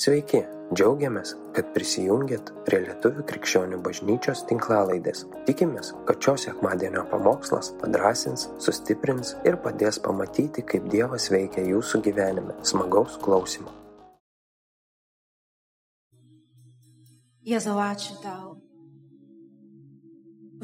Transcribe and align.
Sveiki, 0.00 0.38
džiaugiamės, 0.72 1.34
kad 1.52 1.74
prisijungiat 1.74 2.46
prie 2.64 2.78
Lietuvių 2.86 3.20
krikščionių 3.28 3.82
bažnyčios 3.84 4.46
tinklalaidės. 4.48 5.26
Tikimės, 5.44 5.90
kad 6.08 6.24
šios 6.24 6.46
sekmadienio 6.46 7.02
pamokslas 7.10 7.68
padrasins, 7.82 8.46
sustiprins 8.64 9.34
ir 9.44 9.58
padės 9.60 10.00
pamatyti, 10.00 10.64
kaip 10.64 10.88
Dievas 10.88 11.28
veikia 11.28 11.66
jūsų 11.68 12.00
gyvenime. 12.08 12.56
Smagaus 12.64 13.20
klausimų. 13.20 13.76
Jėzau, 17.52 17.76
ačiū 17.76 18.16
tau 18.24 18.56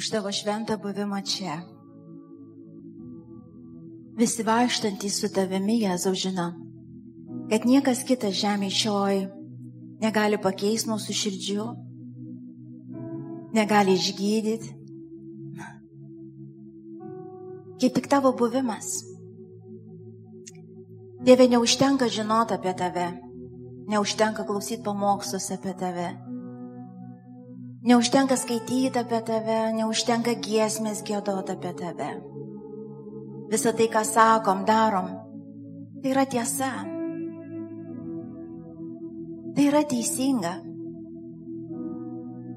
už 0.01 0.13
tavo 0.17 0.33
šventą 0.33 0.81
buvimą 0.81 1.21
čia. 1.29 1.61
Visi 4.17 4.45
vaikštantys 4.49 5.21
su 5.21 5.29
tavimi, 5.29 5.83
Jėzau, 5.85 6.17
žino, 6.17 6.55
kad 7.51 7.67
niekas 7.67 8.03
kitas 8.07 8.35
žemė 8.41 8.71
šioj 8.73 9.27
negali 10.03 10.39
pakeisti 10.43 10.91
mūsų 10.91 11.17
širdžių, 11.21 11.67
negali 13.57 13.97
išgydyti, 13.97 14.73
kaip 17.81 17.95
tik 17.97 18.09
tavo 18.11 18.33
buvimas. 18.37 19.05
Dieve, 21.27 21.49
neužtenka 21.51 22.09
žinoti 22.13 22.55
apie 22.55 22.73
tave, 22.77 23.09
neužtenka 23.91 24.45
klausyti 24.47 24.85
pamokslus 24.85 25.49
apie 25.55 25.73
tave, 25.79 26.11
neužtenka 27.87 28.37
skaityti 28.39 29.01
apie 29.01 29.23
tave, 29.27 29.61
neužtenka 29.79 30.37
giesmės 30.43 31.03
gėdoti 31.07 31.57
apie 31.57 31.73
tave. 31.79 32.11
Visą 33.47 33.71
tai, 33.79 33.87
ką 33.87 34.03
sakom, 34.07 34.65
darom, 34.67 35.11
tai 36.03 36.13
yra 36.15 36.27
tiesa. 36.27 36.96
Tai 39.57 39.65
yra 39.65 39.81
teisinga. 39.89 40.53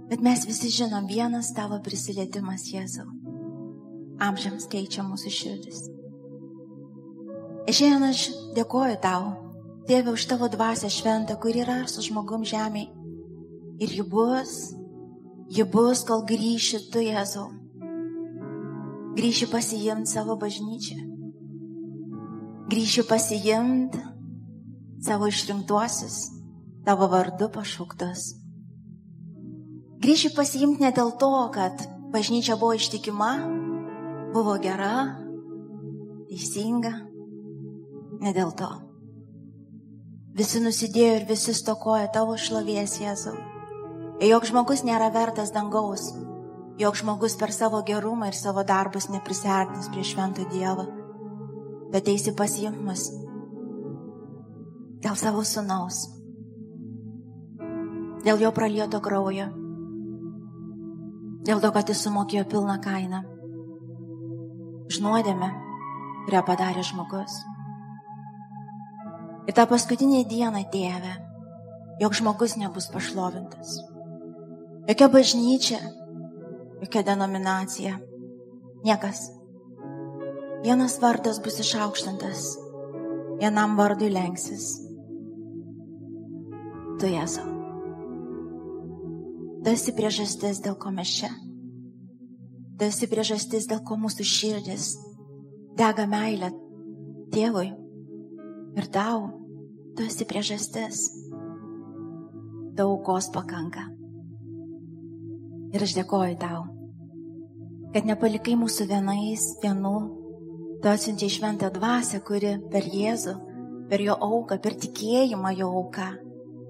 Bet 0.09 0.23
mes 0.26 0.41
visi 0.44 0.67
žinom, 0.73 1.06
vienas 1.08 1.53
tavo 1.56 1.78
prisilietimas 1.86 2.66
Jėzau. 2.67 3.06
Amžiams 4.19 4.66
keičia 4.67 5.06
mūsų 5.08 5.31
širdis. 5.31 5.86
Ir 7.69 7.78
šiandien 7.78 8.09
aš 8.09 8.23
dėkoju 8.58 8.97
tau, 9.03 9.30
Tėve, 9.89 10.11
už 10.14 10.28
tavo 10.30 10.45
dvasę 10.52 10.86
šventą, 10.91 11.33
kur 11.41 11.56
yra 11.56 11.80
su 11.89 12.03
žmogum 12.06 12.44
žemėje. 12.45 12.91
Ir 13.81 13.94
ji 13.95 14.03
bus, 14.06 14.52
ji 15.50 15.63
bus, 15.66 16.03
kol 16.06 16.25
grįši 16.30 16.81
tu, 16.94 17.02
Jėzau. 17.02 17.47
Grįši 19.16 19.47
pasijimti 19.50 20.11
savo 20.11 20.36
bažnyčią. 20.38 21.00
Grįši 22.69 23.06
pasijimti 23.09 24.03
savo 25.08 25.31
išrinktuosius, 25.31 26.19
tavo 26.85 27.08
vardu 27.11 27.49
pašauktas. 27.53 28.33
Grįši 29.99 30.31
pasiimti 30.35 30.83
ne 30.83 30.91
dėl 30.95 31.11
to, 31.19 31.31
kad 31.53 31.81
bažnyčia 32.13 32.55
buvo 32.59 32.77
ištikima, 32.77 33.31
buvo 34.33 34.55
gera, 34.63 35.17
teisinga, 36.30 36.94
ne 38.23 38.33
dėl 38.35 38.53
to. 38.55 38.69
Visi 40.39 40.61
nusidėjo 40.63 41.16
ir 41.19 41.27
visi 41.27 41.55
stokoja 41.57 42.07
tavo 42.13 42.38
šlovės, 42.39 43.00
Jėzau. 43.02 43.35
Ir 44.19 44.33
jog 44.33 44.45
žmogus 44.47 44.85
nėra 44.88 45.09
vertas 45.11 45.52
dangaus, 45.52 46.13
jog 46.80 46.95
žmogus 46.95 47.35
per 47.39 47.52
savo 47.55 47.81
gerumą 47.88 48.30
ir 48.30 48.38
savo 48.38 48.63
darbus 48.63 49.09
neprisartins 49.11 49.89
prie 49.91 50.05
švento 50.07 50.45
Dievo, 50.52 50.85
bet 51.91 52.07
eisi 52.07 52.31
pasiimti 52.35 53.27
dėl 55.03 55.16
savo 55.16 55.44
sunaus, 55.47 56.19
dėl 58.25 58.42
jo 58.44 58.52
pralieto 58.56 59.00
kraujo, 59.03 59.48
dėl 61.48 61.62
to, 61.64 61.72
kad 61.75 61.89
jis 61.89 62.03
sumokėjo 62.06 62.45
pilną 62.52 62.75
kainą, 62.84 63.23
žnuodėme, 64.94 65.50
kurią 66.25 66.44
padarė 66.47 66.84
žmogus. 66.85 67.40
Ir 69.47 69.56
tą 69.57 69.66
paskutinę 69.69 70.24
dieną, 70.30 70.66
Dieve, 70.74 71.16
jog 72.02 72.13
žmogus 72.13 72.57
nebus 72.59 72.90
pašlovintas. 72.94 73.80
Jokia 74.90 75.09
bažnyčia, 75.09 75.80
jokia 76.81 77.03
denominacija, 77.06 77.97
niekas. 78.86 79.28
Vienas 80.63 80.97
vardas 81.01 81.40
bus 81.44 81.59
išaukštintas, 81.63 82.50
vienam 83.40 83.78
vardui 83.80 84.12
lenksis. 84.12 84.74
Tu 87.00 87.13
Jėzau. 87.13 87.59
Tu 89.59 89.74
esi 89.75 89.92
priežastis, 89.92 90.62
dėl 90.64 90.78
ko 90.80 90.92
mes 90.96 91.09
čia. 91.12 91.30
Tu 92.80 92.88
esi 92.88 93.09
priežastis, 93.12 93.66
dėl 93.68 93.81
ko 93.84 93.97
mūsų 94.00 94.24
širdis 94.24 94.94
dega 95.80 96.06
meilė 96.08 96.53
tėvui 97.36 97.68
ir 98.80 98.88
tau. 98.94 99.25
Tu 99.98 100.06
esi 100.08 100.28
priežastis. 100.30 101.02
Daugos 102.80 103.28
pakanka. 103.36 103.84
Ir 105.75 105.84
aš 105.84 105.98
dėkoju 105.98 106.40
tau, 106.40 106.62
kad 107.92 108.08
nepalikai 108.08 108.56
mūsų 108.58 108.88
vienais 108.90 109.44
vienų, 109.59 109.98
tu 110.80 110.90
atsiunčiai 110.90 111.36
šventą 111.36 111.68
dvasę, 111.75 112.24
kuri 112.24 112.56
per 112.72 112.88
Jėzų, 112.88 113.36
per 113.92 114.08
jo 114.08 114.16
auką, 114.16 114.62
per 114.64 114.80
tikėjimą 114.80 115.52
jo 115.59 115.68
auką 115.84 116.08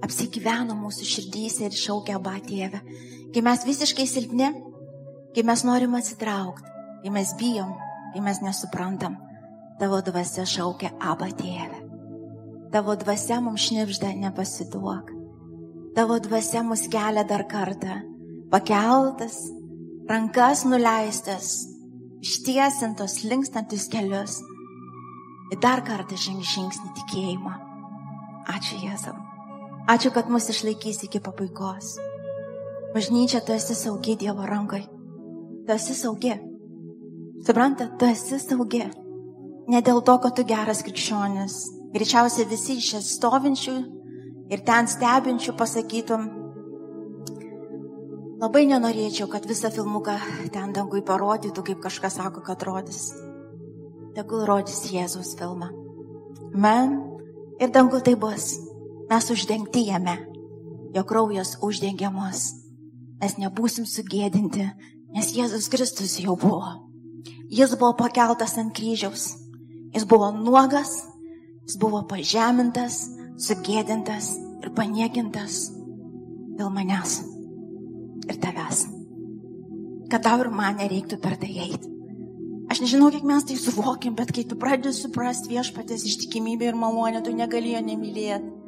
apsigyveno 0.05 0.75
mūsų 0.79 1.07
širdyse 1.07 1.67
ir 1.67 1.75
šaukia 1.75 2.17
aba 2.19 2.37
tėvę. 2.43 2.81
Kai 3.33 3.43
mes 3.45 3.65
visiškai 3.67 4.07
silpni, 4.09 4.49
kai 5.35 5.45
mes 5.45 5.63
norim 5.67 5.95
atsitraukti, 5.99 6.71
kai 7.03 7.13
mes 7.13 7.33
bijom, 7.39 7.75
kai 8.13 8.23
mes 8.25 8.41
nesuprantam, 8.45 9.17
tavo 9.79 10.01
dvasia 10.05 10.47
šaukia 10.49 10.95
aba 10.99 11.29
tėvę. 11.29 11.85
Tavo 12.73 12.93
dvasia 13.01 13.39
mums 13.41 13.65
šnipžda, 13.65 14.13
nepasiduok. 14.23 15.15
Tavo 15.97 16.19
dvasia 16.21 16.61
mus 16.63 16.85
kelia 16.91 17.25
dar 17.25 17.47
kartą 17.49 17.97
pakeltas, 18.49 19.37
rankas 20.09 20.65
nuleistas, 20.65 21.65
ištiesintos, 22.21 23.23
linkstantis 23.29 23.89
kelius. 23.93 24.39
Ir 25.49 25.57
dar 25.61 25.81
kartą 25.85 26.17
žengti 26.17 26.45
žingsnį 26.53 26.93
tikėjimą. 26.99 27.55
Ačiū 28.53 28.77
Jėzau. 28.85 29.28
Ačiū, 29.89 30.11
kad 30.13 30.29
mus 30.29 30.49
išlaikys 30.53 31.03
iki 31.07 31.21
pabaigos. 31.23 31.97
Bažnyčia, 32.93 33.41
tu 33.41 33.53
esi 33.53 33.75
saugi 33.77 34.15
Dievo 34.19 34.45
rankai. 34.45 34.83
Tu 35.65 35.73
esi 35.73 35.95
saugi. 35.97 36.35
Supranta, 37.45 37.89
tu 37.97 38.05
esi 38.05 38.37
saugi. 38.41 38.83
Ne 39.69 39.81
dėl 39.85 40.03
to, 40.05 40.17
kad 40.21 40.35
tu 40.37 40.45
geras 40.45 40.83
krikščionis. 40.85 41.55
Greičiausiai 41.93 42.49
visi 42.49 42.77
iš 42.77 42.91
čia 42.91 43.01
stovinčių 43.05 43.77
ir 44.53 44.61
ten 44.65 44.89
stebinčių 44.89 45.57
pasakytum, 45.57 46.29
Labai 48.39 48.69
nenorėčiau, 48.69 49.25
kad 49.27 49.43
visą 49.43 49.67
filmuką 49.67 50.13
ten 50.55 50.71
dangui 50.71 51.01
parodytų, 51.03 51.59
kaip 51.67 51.81
kažkas 51.83 52.15
sako, 52.21 52.39
kad 52.39 52.61
rodys. 52.63 53.09
Tegul 54.15 54.45
rodys 54.47 54.85
Jėzus 54.87 55.33
filmą. 55.35 55.67
Man 56.55 56.93
ir 57.59 57.73
dangu 57.75 57.99
tai 57.99 58.13
bus. 58.15 58.53
Mes 59.09 59.29
uždengti 59.33 59.87
jame. 59.87 60.17
Jo 60.93 61.03
kraujas 61.03 61.55
uždengiamas. 61.65 62.51
Mes 63.19 63.35
nebūsim 63.41 63.87
sugėdinti, 63.89 64.69
nes 65.15 65.31
Jėzus 65.35 65.67
Kristus 65.73 66.19
jau 66.21 66.37
buvo. 66.39 66.75
Jis 67.49 67.73
buvo 67.73 67.95
pakeltas 67.97 68.53
ant 68.61 68.71
kryžiaus. 68.77 69.33
Jis 69.95 70.05
buvo 70.05 70.29
nuogas, 70.31 70.93
jis 71.65 71.79
buvo 71.81 72.03
pažemintas, 72.07 73.01
sugėdintas 73.41 74.29
ir 74.61 74.71
paniekintas 74.77 75.65
dėl 76.59 76.69
manęs 76.75 77.19
ir 78.29 78.37
tavęs. 78.43 78.85
Kad 80.13 80.25
tau 80.25 80.37
ir 80.43 80.51
man 80.53 80.77
nereiktų 80.77 81.17
per 81.21 81.37
tai 81.41 81.49
eiti. 81.65 81.89
Aš 82.69 82.83
nežinau, 82.83 83.09
kiek 83.09 83.25
mes 83.25 83.45
tai 83.49 83.57
suvokim, 83.57 84.13
bet 84.13 84.29
kai 84.35 84.45
tu 84.45 84.53
pradedi 84.61 84.93
suprasti 84.93 85.49
viešpatės 85.55 86.05
ištikimybę 86.05 86.69
ir 86.69 86.77
malonę, 86.77 87.23
tu 87.25 87.33
negali 87.33 87.73
jo 87.73 87.81
nemylėti. 87.81 88.58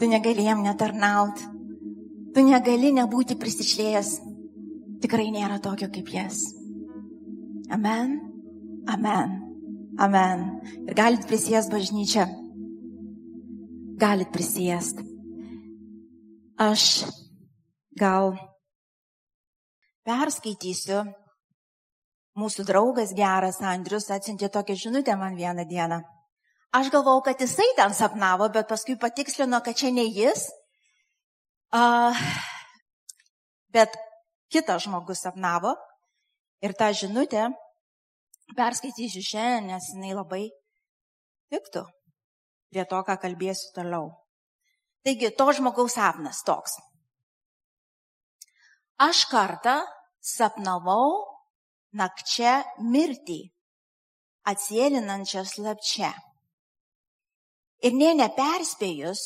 Tu 0.00 0.08
negali 0.08 0.46
jam 0.48 0.62
netarnauti. 0.64 1.44
Tu 2.34 2.44
negali 2.46 2.88
nebūti 2.96 3.36
prisišlėjęs. 3.36 4.10
Tikrai 5.04 5.28
nėra 5.34 5.58
tokio 5.60 5.90
kaip 5.92 6.08
jas. 6.14 6.40
Amen. 7.68 8.16
Amen. 8.88 9.34
Amen. 10.00 10.46
Ir 10.88 10.96
galit 10.96 11.26
prisijęs 11.28 11.68
bažnyčią. 11.72 12.24
Galit 14.00 14.30
prisijęs. 14.32 14.94
Aš 16.60 16.84
gal 18.00 18.32
perskaitysiu. 20.08 21.02
Mūsų 22.40 22.64
draugas 22.64 23.12
geras 23.12 23.60
Andrius 23.60 24.08
atsintė 24.14 24.48
tokią 24.48 24.78
žinutę 24.86 25.16
man 25.20 25.36
vieną 25.36 25.68
dieną. 25.68 26.00
Aš 26.76 26.90
galvau, 26.94 27.18
kad 27.26 27.40
jisai 27.40 27.66
ten 27.76 27.94
sapnavo, 27.94 28.46
bet 28.54 28.68
paskui 28.70 28.94
patikslino, 29.00 29.58
kad 29.64 29.76
čia 29.76 29.90
ne 29.90 30.06
jis 30.06 30.46
Uh, 31.70 32.16
bet 33.70 33.94
kitas 34.50 34.82
žmogus 34.82 35.20
sapnavo 35.22 35.70
ir 36.66 36.72
tą 36.74 36.88
žinutę 36.90 37.44
perskaitysiu 38.58 39.22
šiandien, 39.22 39.68
nes 39.70 39.84
jinai 39.92 40.16
labai 40.18 40.48
tiktų 41.54 41.84
prie 42.74 42.84
to, 42.90 42.98
ką 43.06 43.14
kalbėsiu 43.22 43.70
toliau. 43.76 44.08
Taigi, 45.06 45.30
to 45.30 45.46
žmogaus 45.54 45.94
sapnas 45.94 46.42
toks. 46.42 46.74
Aš 48.98 49.22
kartą 49.30 49.76
sapnavau 50.18 51.22
nakčia 51.94 52.64
mirtį, 52.82 53.44
atsėlinančią 54.50 55.46
slapčia. 55.46 56.10
Ir 57.80 57.94
nė 57.96 58.10
neperspėjus, 58.18 59.22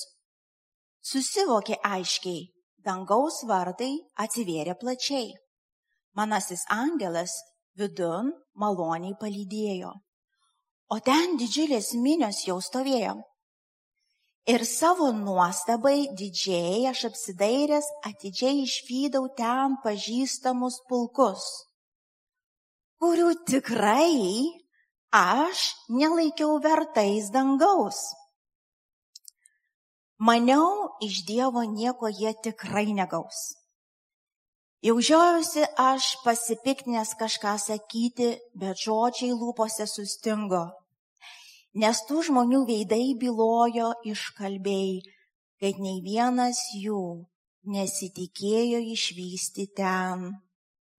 susivokė 1.02 1.80
aiškiai, 1.82 2.44
dangaus 2.86 3.40
vartai 3.48 3.92
atsivėrė 4.24 4.76
plačiai. 4.78 5.32
Manasis 6.14 6.62
angelas 6.70 7.34
vidun 7.74 8.30
maloniai 8.54 9.16
palydėjo. 9.18 9.90
O 10.94 11.00
ten 11.02 11.38
didžiulės 11.40 11.94
minios 11.98 12.44
jau 12.46 12.60
stovėjo. 12.62 13.16
Ir 14.46 14.62
savo 14.68 15.08
nuostabai 15.16 16.06
didžiai 16.14 16.84
aš 16.90 17.06
apsidairęs 17.08 17.86
atidžiai 18.06 18.60
išvydau 18.62 19.30
ten 19.38 19.78
pažįstamus 19.82 20.82
pulkus, 20.86 21.46
kurių 23.00 23.30
tikrai 23.48 24.44
aš 25.16 25.70
nelaikiau 25.88 26.60
vertais 26.60 27.32
dangaus. 27.32 28.04
Maniau, 30.24 30.96
iš 31.04 31.24
Dievo 31.28 31.60
nieko 31.68 32.08
jie 32.08 32.32
tikrai 32.44 32.94
negaus. 32.96 33.58
Jau 34.84 34.96
žiaujusi 35.00 35.64
aš 35.80 36.04
pasipiknęs 36.24 37.10
kažką 37.20 37.54
sakyti, 37.60 38.30
bet 38.56 38.80
žodžiai 38.84 39.32
lūpose 39.36 39.84
sustingo. 39.88 40.64
Nes 41.76 42.00
tų 42.08 42.22
žmonių 42.28 42.62
veidai 42.68 43.12
bylojo 43.20 43.90
iškalbėjai, 44.12 45.02
kad 45.60 45.80
nei 45.80 46.00
vienas 46.04 46.60
jų 46.76 47.24
nesitikėjo 47.76 48.80
išvysti 48.94 49.66
ten 49.76 50.30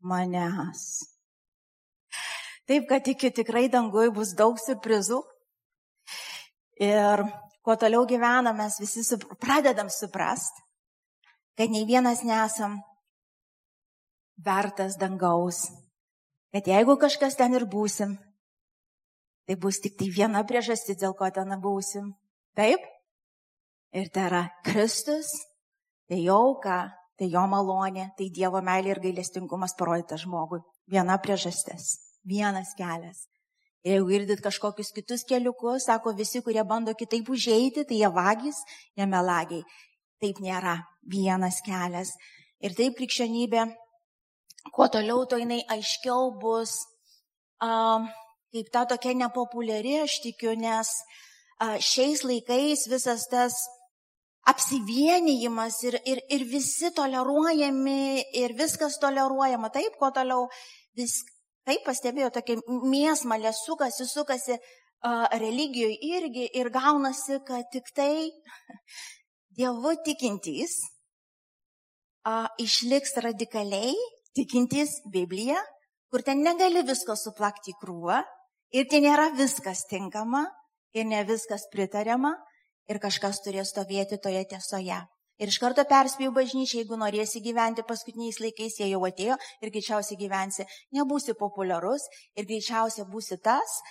manęs. 0.01 0.83
Taip, 2.65 2.85
kad 2.89 3.05
iki 3.05 3.29
tikrai 3.29 3.67
dangui 3.69 4.09
bus 4.13 4.33
daug 4.37 4.57
surprizų. 4.61 5.21
Ir 6.81 7.21
kuo 7.65 7.75
toliau 7.81 8.05
gyvenam, 8.05 8.53
mes 8.61 8.77
visi 8.79 9.17
pradedam 9.41 9.89
suprast, 9.89 10.61
kad 11.57 11.71
nei 11.73 11.85
vienas 11.89 12.21
nesam 12.21 12.77
vertas 14.45 14.99
dangaus. 15.01 15.65
Kad 16.53 16.69
jeigu 16.69 16.95
kažkas 17.01 17.35
ten 17.35 17.57
ir 17.57 17.65
būsim, 17.65 18.13
tai 19.49 19.57
bus 19.57 19.81
tik 19.81 19.97
tai 19.97 20.11
viena 20.13 20.43
priežastis, 20.47 20.99
dėl 21.01 21.17
ko 21.17 21.27
ten 21.33 21.51
būsim. 21.61 22.13
Taip? 22.55 22.85
Ir 23.95 24.09
tai 24.13 24.27
yra 24.29 24.43
Kristus, 24.63 25.27
tai 26.07 26.21
jauka, 26.23 26.93
tai 27.17 27.29
jo 27.31 27.43
malonė, 27.49 28.11
tai 28.17 28.29
Dievo 28.29 28.61
meilė 28.63 28.93
ir 28.93 29.03
gailestingumas 29.03 29.75
parodytas 29.79 30.23
žmogui. 30.23 30.61
Viena 30.91 31.17
priežastis, 31.17 31.95
vienas 32.27 32.75
kelias. 32.77 33.25
Ir 33.85 33.99
jeigu 33.99 34.09
girdit 34.09 34.41
kažkokius 34.41 34.89
kitus 34.95 35.23
keliukus, 35.29 35.85
sako 35.85 36.15
visi, 36.17 36.41
kurie 36.41 36.63
bando 36.65 36.95
kitaip 36.97 37.29
užeiti, 37.29 37.85
tai 37.85 37.99
jie 38.01 38.09
vagys, 38.09 38.63
jie 38.97 39.05
melagiai. 39.05 39.61
Taip 40.21 40.41
nėra. 40.41 40.79
Vienas 41.05 41.59
kelias. 41.61 42.15
Ir 42.65 42.73
taip 42.73 42.95
krikščionybė 42.97 43.67
kuo 44.73 44.87
toliau, 44.89 45.25
to 45.29 45.37
jinai 45.37 45.61
aiškiau 45.69 46.31
bus, 46.41 46.73
uh, 47.61 48.01
kaip 48.53 48.71
ta 48.73 48.85
tokia 48.89 49.13
nepopuliari, 49.13 49.99
aš 50.01 50.19
tikiu, 50.23 50.55
nes 50.57 50.89
uh, 51.61 51.77
šiais 51.77 52.23
laikais 52.25 52.87
visas 52.91 53.27
tas 53.31 53.55
apsivienijimas 54.49 55.77
ir, 55.89 55.99
ir, 56.05 56.21
ir 56.29 56.45
visi 56.49 56.91
toleruojami 56.93 58.23
ir 58.41 58.53
viskas 58.57 58.99
toleruojama. 59.01 59.71
Taip, 59.73 59.97
kuo 59.99 60.11
toliau 60.13 60.45
vis, 60.97 61.17
taip 61.65 61.85
pastebėjo, 61.85 62.31
tokia 62.33 62.57
mėsmalė 62.69 63.51
sukasi, 63.57 64.07
sukasi 64.09 64.57
uh, 64.57 65.25
religijoje 65.41 65.97
irgi 66.15 66.49
ir 66.53 66.69
gaunasi, 66.73 67.41
kad 67.47 67.69
tik 67.73 67.89
tai 67.95 68.29
Dievu 69.55 69.93
tikintys 70.03 70.81
uh, 72.27 72.49
išliks 72.59 73.15
radikaliai 73.23 73.95
tikintys 74.35 74.99
Bibliją, 75.11 75.61
kur 76.11 76.23
ten 76.27 76.43
negali 76.43 76.83
visko 76.83 77.15
suplakti 77.15 77.71
į 77.71 77.79
krūvą 77.79 78.19
ir 78.75 78.89
ten 78.91 79.05
nėra 79.07 79.29
viskas 79.37 79.85
tinkama 79.87 80.43
ir 80.95 81.07
ne 81.07 81.23
viskas 81.27 81.69
pritariama 81.71 82.33
ir 82.91 82.99
kažkas 83.03 83.41
turės 83.45 83.71
stovėti 83.71 84.19
toje 84.21 84.43
tiesoje. 84.51 84.99
Ir 85.41 85.51
iš 85.51 85.59
karto 85.59 85.83
perspėjau 85.83 86.31
bažnyčiai, 86.35 86.81
jeigu 86.83 86.95
norėsi 86.99 87.41
gyventi 87.43 87.83
paskutiniais 87.87 88.39
laikais, 88.39 88.77
jie 88.79 88.87
jau 88.93 89.01
atėjo 89.03 89.35
ir 89.61 89.71
greičiausiai 89.73 90.19
gyvensi, 90.19 90.63
nebūsi 90.95 91.35
populiarus 91.35 92.07
ir 92.39 92.47
greičiausiai 92.47 93.07
būsi 93.11 93.35
tas, 93.43 93.81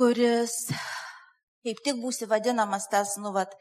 kuris 0.00 0.56
kaip 1.64 1.80
tik 1.84 2.00
būsi 2.02 2.28
vadinamas 2.28 2.88
tas, 2.92 3.16
nu, 3.20 3.32
vat, 3.36 3.54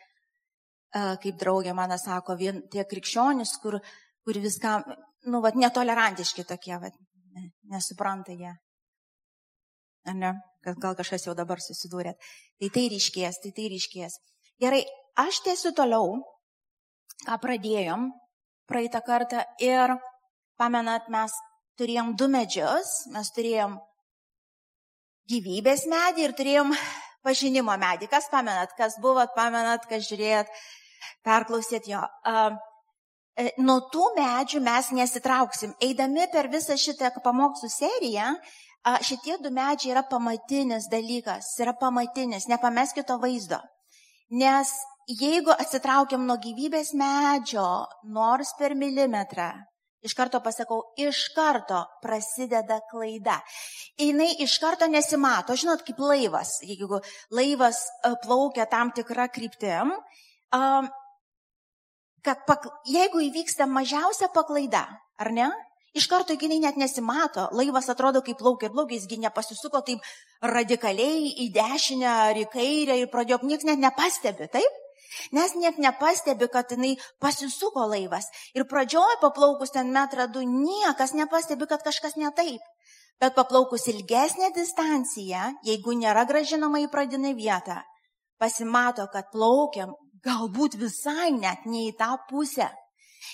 kaip 0.93 1.39
draugė 1.39 1.73
mano 1.75 1.97
sako, 1.99 2.35
vien 2.39 2.61
tie 2.71 2.85
krikščionis, 2.89 3.55
kur, 3.63 3.79
kur 4.23 4.39
viskam, 4.43 4.83
nu, 5.27 5.41
vat, 5.43 5.57
netolerantiški 5.59 6.45
tokie, 6.49 6.75
vat, 6.81 6.97
nesupranta 7.71 8.35
jie. 8.35 8.51
Ar 10.03 10.19
ne? 10.19 10.33
Gal 10.63 10.95
kažkas 10.95 11.25
jau 11.27 11.33
dabar 11.35 11.59
susidūrėt. 11.63 12.19
Tai 12.59 12.69
tai 12.75 12.83
ryškės, 12.91 13.39
tai 13.43 13.51
tai 13.55 13.67
ryškės. 13.71 14.19
Gerai, 14.63 14.83
aš 15.19 15.41
tiesiu 15.43 15.73
toliau, 15.75 16.21
ką 17.27 17.37
pradėjom 17.43 18.09
praeitą 18.69 19.01
kartą 19.05 19.43
ir, 19.61 19.95
pamenat, 20.59 21.09
mes 21.13 21.33
turėjom 21.79 22.13
du 22.19 22.29
medžius, 22.31 23.03
mes 23.13 23.31
turėjom 23.35 23.77
gyvybės 25.31 25.87
medį 25.89 26.27
ir 26.27 26.35
turėjom 26.37 26.75
pažinimo 27.25 27.75
medį. 27.79 28.09
Kas 28.11 28.29
pamenat, 28.31 28.75
kas 28.77 28.99
buvot, 29.01 29.31
pamenat, 29.35 29.87
kas 29.89 30.07
žiūrėjot, 30.09 30.51
perklausėt 31.25 31.89
jo. 31.91 32.03
Uh, 32.27 32.57
nuo 33.57 33.79
tų 33.93 34.09
medžių 34.17 34.61
mes 34.63 34.91
nesitrauksim. 34.93 35.73
Eidami 35.81 36.27
per 36.31 36.49
visą 36.53 36.77
šitą 36.77 37.11
pamokslų 37.23 37.69
seriją, 37.71 38.33
šitie 39.01 39.39
du 39.41 39.51
medžiai 39.53 39.93
yra 39.95 40.03
pamatinis 40.05 40.89
dalykas, 40.91 41.53
yra 41.59 41.73
pamatinis, 41.73 42.47
nepameskite 42.51 43.07
to 43.07 43.17
vaizdo. 43.21 43.59
Nes 44.29 44.69
jeigu 45.07 45.51
atsitraukiam 45.55 46.25
nuo 46.27 46.37
gyvybės 46.41 46.93
medžio, 46.97 47.67
nors 48.03 48.53
per 48.59 48.75
milimetrą, 48.75 49.51
iš 50.03 50.15
karto 50.17 50.41
pasakau, 50.43 50.79
iš 50.99 51.29
karto 51.35 51.83
prasideda 52.03 52.81
klaida. 52.91 53.39
Jis 53.97 54.39
iš 54.43 54.57
karto 54.61 54.87
nesimato, 54.91 55.55
žinot, 55.55 55.83
kaip 55.87 55.99
laivas. 56.03 56.59
Jeigu 56.63 56.99
laivas 57.31 57.85
e, 58.03 58.13
plaukia 58.23 58.67
tam 58.69 58.91
tikrą 58.95 59.29
kryptim, 59.31 59.93
kad 62.23 62.43
pak, 62.47 62.67
jeigu 62.87 63.23
įvyksta 63.29 63.67
mažiausia 63.67 64.29
paklaida, 64.33 64.85
ar 65.19 65.31
ne, 65.33 65.47
iš 65.97 66.07
karto 66.11 66.35
jinai 66.35 66.59
net 66.61 66.77
nesimato, 66.79 67.47
laivas 67.55 67.89
atrodo 67.89 68.21
kaip 68.25 68.39
plaukia 68.39 68.69
ir 68.69 68.75
plaukia, 68.75 68.99
jisgi 68.99 69.19
nepasisuko 69.23 69.81
taip 69.87 70.03
radikaliai 70.43 71.33
į 71.45 71.49
dešinę 71.55 72.13
ar 72.29 72.39
į 72.39 72.47
kairę 72.53 72.99
ir 73.01 73.11
pradėjo, 73.11 73.41
niekas 73.47 73.67
net 73.71 73.81
nepastebi, 73.81 74.51
taip? 74.51 74.82
Nes 75.31 75.55
net 75.55 75.79
nepastebi, 75.81 76.49
kad 76.51 76.71
jinai 76.73 76.93
pasisuko 77.21 77.85
laivas. 77.89 78.29
Ir 78.57 78.67
pradžioj 78.69 79.19
paplaukus 79.21 79.73
ten 79.73 79.91
metrą 79.93 80.27
du, 80.31 80.43
niekas 80.43 81.13
nepastebi, 81.17 81.67
kad 81.69 81.83
kažkas 81.85 82.17
ne 82.17 82.31
taip. 82.35 82.61
Bet 83.21 83.35
paplaukus 83.35 83.87
ilgesnę 83.87 84.49
distanciją, 84.55 85.53
jeigu 85.63 85.93
nėra 85.95 86.25
gražinama 86.29 86.81
į 86.83 86.89
pradinę 86.91 87.35
vietą, 87.37 87.77
pasimato, 88.41 89.05
kad 89.13 89.29
plaukiam 89.31 89.93
galbūt 90.25 90.79
visai 90.81 91.31
net 91.35 91.67
ne 91.69 91.87
į 91.89 91.93
tą 91.99 92.15
pusę. 92.29 92.71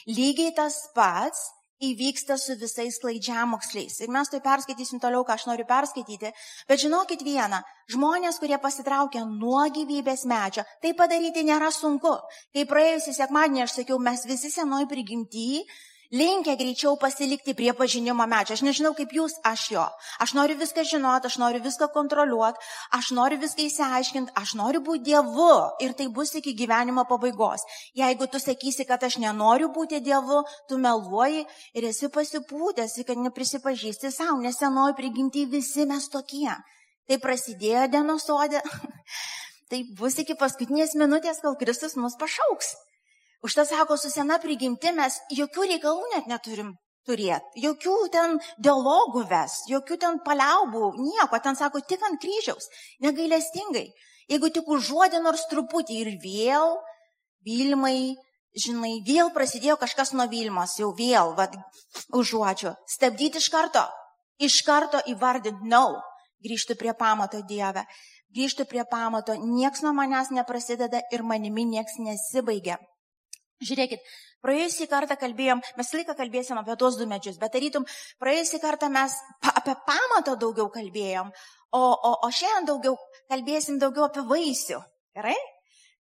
Lygiai 0.09 0.51
tas 0.55 0.75
pats 0.93 1.47
įvyksta 1.79 2.37
su 2.37 2.55
visais 2.59 2.99
klaidžiamoksliais. 3.01 3.99
Ir 4.03 4.11
mes 4.11 4.31
tai 4.31 4.41
perskaitysim 4.43 4.99
toliau, 4.99 5.23
ką 5.27 5.35
aš 5.35 5.45
noriu 5.49 5.65
perskaityti. 5.69 6.31
Bet 6.67 6.83
žinokit 6.83 7.23
vieną, 7.23 7.61
žmonės, 7.91 8.39
kurie 8.41 8.59
pasitraukia 8.59 9.23
nuo 9.25 9.63
gyvybės 9.75 10.25
medžio, 10.29 10.65
tai 10.83 10.93
padaryti 10.93 11.45
nėra 11.47 11.71
sunku. 11.75 12.15
Kai 12.55 12.67
praėjusį 12.69 13.15
sekmadienį 13.21 13.63
aš 13.65 13.79
sakiau, 13.79 13.99
mes 13.99 14.25
visi 14.27 14.51
senoj 14.51 14.89
prigimti 14.91 15.63
linkę 16.11 16.55
greičiau 16.57 16.97
pasilikti 16.97 17.53
prie 17.53 17.73
pažinimo 17.73 18.25
medžio. 18.25 18.55
Aš 18.57 18.63
nežinau 18.65 18.93
kaip 18.97 19.11
jūs, 19.13 19.35
aš 19.45 19.65
jo. 19.73 19.85
Aš 20.19 20.33
noriu 20.33 20.57
viską 20.57 20.83
žinoti, 20.91 21.29
aš 21.29 21.37
noriu 21.41 21.61
viską 21.61 21.89
kontroliuoti, 21.93 22.57
aš 22.97 23.11
noriu 23.17 23.37
viską 23.41 23.65
įsiaiškinti, 23.67 24.33
aš 24.35 24.55
noriu 24.57 24.81
būti 24.81 25.05
Dievu 25.09 25.51
ir 25.85 25.93
tai 25.93 26.09
bus 26.09 26.33
iki 26.35 26.55
gyvenimo 26.57 27.05
pabaigos. 27.09 27.65
Jeigu 27.93 28.27
tu 28.27 28.41
sakysi, 28.41 28.87
kad 28.89 29.03
aš 29.03 29.19
nenoriu 29.21 29.69
būti 29.69 30.01
Dievu, 30.01 30.41
tu 30.67 30.81
meluoji 30.81 31.45
ir 31.73 31.89
esi 31.91 32.09
pasipūtęs, 32.09 32.97
kad 33.05 33.17
neprisipažįsti 33.17 34.11
savo, 34.11 34.41
nes 34.41 34.57
senoji 34.57 34.97
prigimti 34.97 35.45
visi 35.45 35.85
mes 35.85 36.09
tokie. 36.09 36.49
Tai 37.09 37.17
prasidėjo 37.17 37.87
dienos 37.89 38.25
sodė, 38.25 38.61
tai 39.69 39.85
bus 39.97 40.17
iki 40.21 40.37
paskutinės 40.37 40.97
minutės, 40.97 41.41
kol 41.41 41.57
Kristus 41.57 41.97
mus 41.97 42.17
pašauks. 42.17 42.75
Užtai 43.45 43.65
sako, 43.65 43.95
su 43.97 44.11
sena 44.11 44.35
prigimti 44.43 44.91
mes 44.91 45.15
jokių 45.31 45.67
reikalų 45.73 46.11
net 46.13 46.25
neturim 46.27 46.73
turėti, 47.07 47.63
jokių 47.63 47.95
ten 48.13 48.37
dialogų 48.59 49.23
ves, 49.29 49.61
jokių 49.71 49.97
ten 50.01 50.19
paliaubų, 50.25 50.91
nieko, 50.99 51.39
ten 51.43 51.55
sako, 51.55 51.81
tik 51.87 52.03
ant 52.05 52.19
kryžiaus, 52.21 52.67
negailestingai. 53.05 53.87
Jeigu 54.29 54.51
tik 54.53 54.67
užuodė 54.69 55.21
nors 55.23 55.47
truputį 55.49 56.01
ir 56.03 56.11
vėl, 56.21 56.75
Vilmai, 57.47 58.17
žinai, 58.51 58.99
vėl 59.07 59.31
prasidėjo 59.31 59.77
kažkas 59.79 60.11
nuo 60.11 60.27
Vilmos, 60.29 60.75
jau 60.81 60.91
vėl, 60.97 61.31
vad, 61.37 61.55
užuodžiu, 62.11 62.75
stabdyti 62.91 63.39
iš 63.39 63.47
karto, 63.53 63.85
iš 64.43 64.59
karto 64.67 64.99
įvardinti, 65.07 65.71
no, 65.71 65.95
grįžti 66.43 66.75
prie 66.75 66.91
pamato 66.99 67.39
Dievę, 67.47 67.85
grįžti 68.35 68.67
prie 68.67 68.83
pamato, 68.91 69.39
nieks 69.39 69.81
nuo 69.87 69.95
manęs 69.95 70.33
neprasideda 70.35 71.01
ir 71.15 71.23
manimi 71.23 71.65
nieks 71.71 71.97
nesibaigia. 72.03 72.77
Žiūrėkit, 73.59 74.03
praėjusį 74.45 74.87
kartą 74.87 75.17
kalbėjom, 75.19 75.61
mes 75.75 75.93
laiką 75.93 76.15
kalbėsim 76.15 76.59
apie 76.61 76.75
tuos 76.79 76.95
du 76.95 77.07
medžius, 77.09 77.39
bet 77.41 77.51
tarytum, 77.51 77.85
praėjusį 78.23 78.61
kartą 78.63 78.87
mes 78.93 79.15
pa, 79.43 79.51
apie 79.59 79.75
pamatą 79.87 80.37
daugiau 80.39 80.69
kalbėjom, 80.71 81.33
o, 81.75 81.81
o, 81.81 82.11
o 82.23 82.29
šiandien 82.31 82.69
daugiau 82.69 82.95
kalbėsim 83.31 83.81
daugiau 83.81 84.07
apie 84.07 84.23
vaisių. 84.29 84.79
Gerai? 85.17 85.35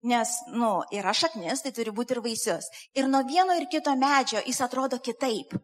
Nes, 0.07 0.35
nu, 0.53 0.85
yra 0.93 1.15
šaknis, 1.17 1.65
tai 1.65 1.73
turi 1.75 1.95
būti 1.97 2.15
ir 2.15 2.21
vaisius. 2.23 2.69
Ir 2.95 3.09
nuo 3.09 3.25
vieno 3.27 3.57
ir 3.57 3.65
kito 3.73 3.95
medžio 3.97 4.45
jis 4.45 4.61
atrodo 4.63 5.01
kitaip. 5.03 5.57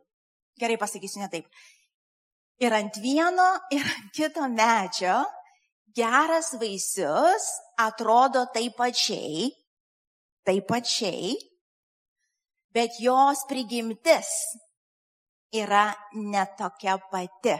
Gerai 0.58 0.80
pasakysiu 0.80 1.20
ne 1.22 1.28
taip. 1.30 1.46
Ir 2.62 2.72
ant 2.74 2.96
vieno, 3.04 3.46
ir 3.74 3.84
ant 3.84 4.10
kito 4.16 4.48
medžio 4.48 5.20
geras 5.94 6.54
vaisius 6.56 7.48
atrodo 7.76 8.46
taip 8.54 8.78
pačiai, 8.80 9.50
taip 10.46 10.66
pačiai, 10.70 11.36
bet 12.74 12.98
jos 13.00 13.44
prigimtis 13.48 14.30
yra 15.52 15.92
netokia 16.14 16.96
pati. 17.12 17.58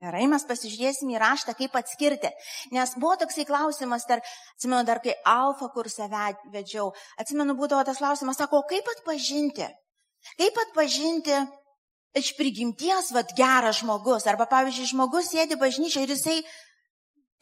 Gerai, 0.00 0.24
mes 0.32 0.46
pasižiūrėsim 0.48 1.10
į 1.12 1.18
raštą, 1.20 1.52
kaip 1.58 1.74
atskirti. 1.76 2.30
Nes 2.72 2.94
buvo 2.96 3.18
toksai 3.20 3.44
klausimas, 3.44 4.06
dar, 4.08 4.22
atsimenu, 4.54 4.80
dar 4.88 5.02
kai 5.04 5.12
alfa 5.28 5.68
kursą 5.74 6.06
vedžiau, 6.54 6.94
atsimenu, 7.20 7.52
būdavo 7.58 7.84
tas 7.84 8.00
klausimas, 8.00 8.40
sako, 8.40 8.62
kaip 8.70 8.88
atpažinti? 8.96 9.68
Kaip 10.40 10.56
atpažinti 10.64 11.36
iš 12.16 12.32
prigimties, 12.38 13.12
vad, 13.12 13.36
geras 13.36 13.82
žmogus? 13.82 14.24
Arba, 14.24 14.48
pavyzdžiui, 14.48 14.88
žmogus 14.94 15.28
sėdi 15.34 15.60
bažnyčia 15.60 16.06
ir 16.06 16.14
jisai 16.16 16.38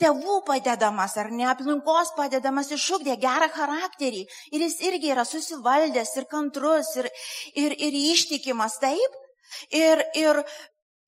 tėvų 0.03 0.41
padedamas 0.47 1.17
ar 1.21 1.31
ne 1.35 1.47
aplinkos 1.51 2.15
padedamas 2.17 2.71
išugdė 2.75 3.19
gerą 3.21 3.51
charakterį 3.55 4.25
ir 4.55 4.65
jis 4.67 4.81
irgi 4.89 5.13
yra 5.15 5.27
susivaldęs 5.29 6.17
ir 6.21 6.29
kantrus 6.31 6.95
ir, 7.01 7.11
ir, 7.55 7.75
ir 7.75 8.03
ištikimas, 8.15 8.79
taip? 8.83 9.17
Ir, 9.75 10.03
ir, 10.19 10.41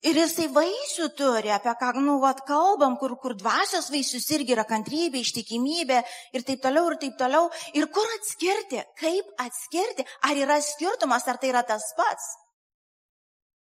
ir 0.07 0.19
jisai 0.23 0.49
vaisių 0.55 1.11
turi, 1.17 1.53
apie 1.53 1.75
ką, 1.81 1.93
nu, 2.01 2.17
vat, 2.23 2.43
kalbam, 2.49 2.97
kur, 3.01 3.15
kur 3.21 3.37
dvasios 3.39 3.91
vaisius 3.93 4.27
irgi 4.35 4.57
yra 4.57 4.65
kantrybė, 4.69 5.21
ištikimybė 5.21 6.01
ir 6.37 6.47
taip 6.49 6.65
toliau, 6.65 6.89
ir 6.91 7.01
taip 7.05 7.19
toliau. 7.21 7.51
Ir 7.77 7.91
kur 7.93 8.17
atskirti? 8.17 8.83
Kaip 9.01 9.45
atskirti? 9.45 10.09
Ar 10.29 10.41
yra 10.41 10.59
skirtumas, 10.65 11.29
ar 11.29 11.41
tai 11.43 11.53
yra 11.53 11.65
tas 11.69 11.93
pats? 11.99 12.33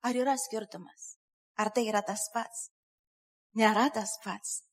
Ar 0.05 0.15
yra 0.15 0.37
skirtumas? 0.39 1.15
Ar 1.59 1.73
tai 1.75 1.89
yra 1.89 2.05
tas 2.05 2.29
pats? 2.31 2.69
Nėra 3.57 3.89
tas 3.91 4.19
pats. 4.23 4.68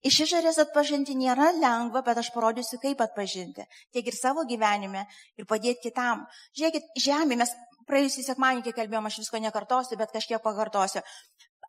Iš 0.00 0.22
išorės 0.24 0.56
atpažinti 0.62 1.12
nėra 1.12 1.50
lengva, 1.58 2.00
bet 2.04 2.18
aš 2.22 2.30
parodysiu, 2.32 2.78
kaip 2.80 3.02
atpažinti. 3.04 3.66
Tiek 3.92 4.06
ir 4.08 4.16
savo 4.16 4.46
gyvenime, 4.48 5.04
ir 5.36 5.48
padėti 5.48 5.90
kitam. 5.90 6.22
Žiūrėkit, 6.56 6.86
žemė, 7.04 7.36
mes 7.42 7.52
praėjusį 7.90 8.24
sekmanį 8.30 8.72
kalbėjom, 8.72 9.10
aš 9.10 9.20
visko 9.24 9.42
nekartosiu, 9.44 9.98
bet 10.00 10.14
kažkiek 10.14 10.40
pakartosiu. 10.44 11.04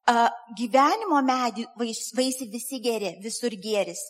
Uh, 0.10 0.30
gyvenimo 0.58 1.20
medį 1.22 1.68
vais, 1.78 2.00
vaisi 2.18 2.48
visi 2.50 2.80
geri, 2.82 3.18
visur 3.22 3.54
geris. 3.62 4.02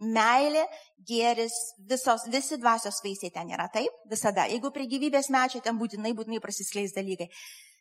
Meilė, 0.00 0.62
geris, 1.04 1.56
visos, 1.88 2.22
visi 2.32 2.56
dvasios 2.60 3.02
vaisiai 3.04 3.32
ten 3.34 3.50
yra, 3.52 3.66
taip? 3.72 3.96
Visada. 4.08 4.46
Jeigu 4.48 4.70
prie 4.72 4.86
gyvybės 4.88 5.28
mečio, 5.32 5.60
ten 5.64 5.76
būtinai, 5.80 6.14
būtinai 6.16 6.40
prasiskleis 6.40 6.94
dalykai. 6.96 7.28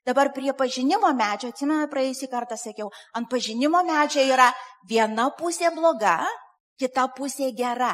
Dabar 0.10 0.32
prie 0.34 0.54
pažinimo 0.58 1.12
medžio, 1.14 1.52
atsimenu, 1.54 1.86
praėjusį 1.92 2.32
kartą 2.32 2.56
sakiau, 2.58 2.88
ant 3.14 3.30
pažinimo 3.30 3.84
medžio 3.86 4.24
yra 4.26 4.48
viena 4.90 5.28
pusė 5.38 5.70
bloga, 5.76 6.16
kita 6.82 7.04
pusė 7.14 7.52
gera. 7.54 7.94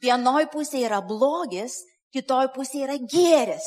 Vienoj 0.00 0.46
pusė 0.48 0.80
yra 0.86 1.02
blogis, 1.04 1.82
kitoj 2.16 2.48
pusė 2.54 2.86
yra 2.86 2.96
gėris. 3.02 3.66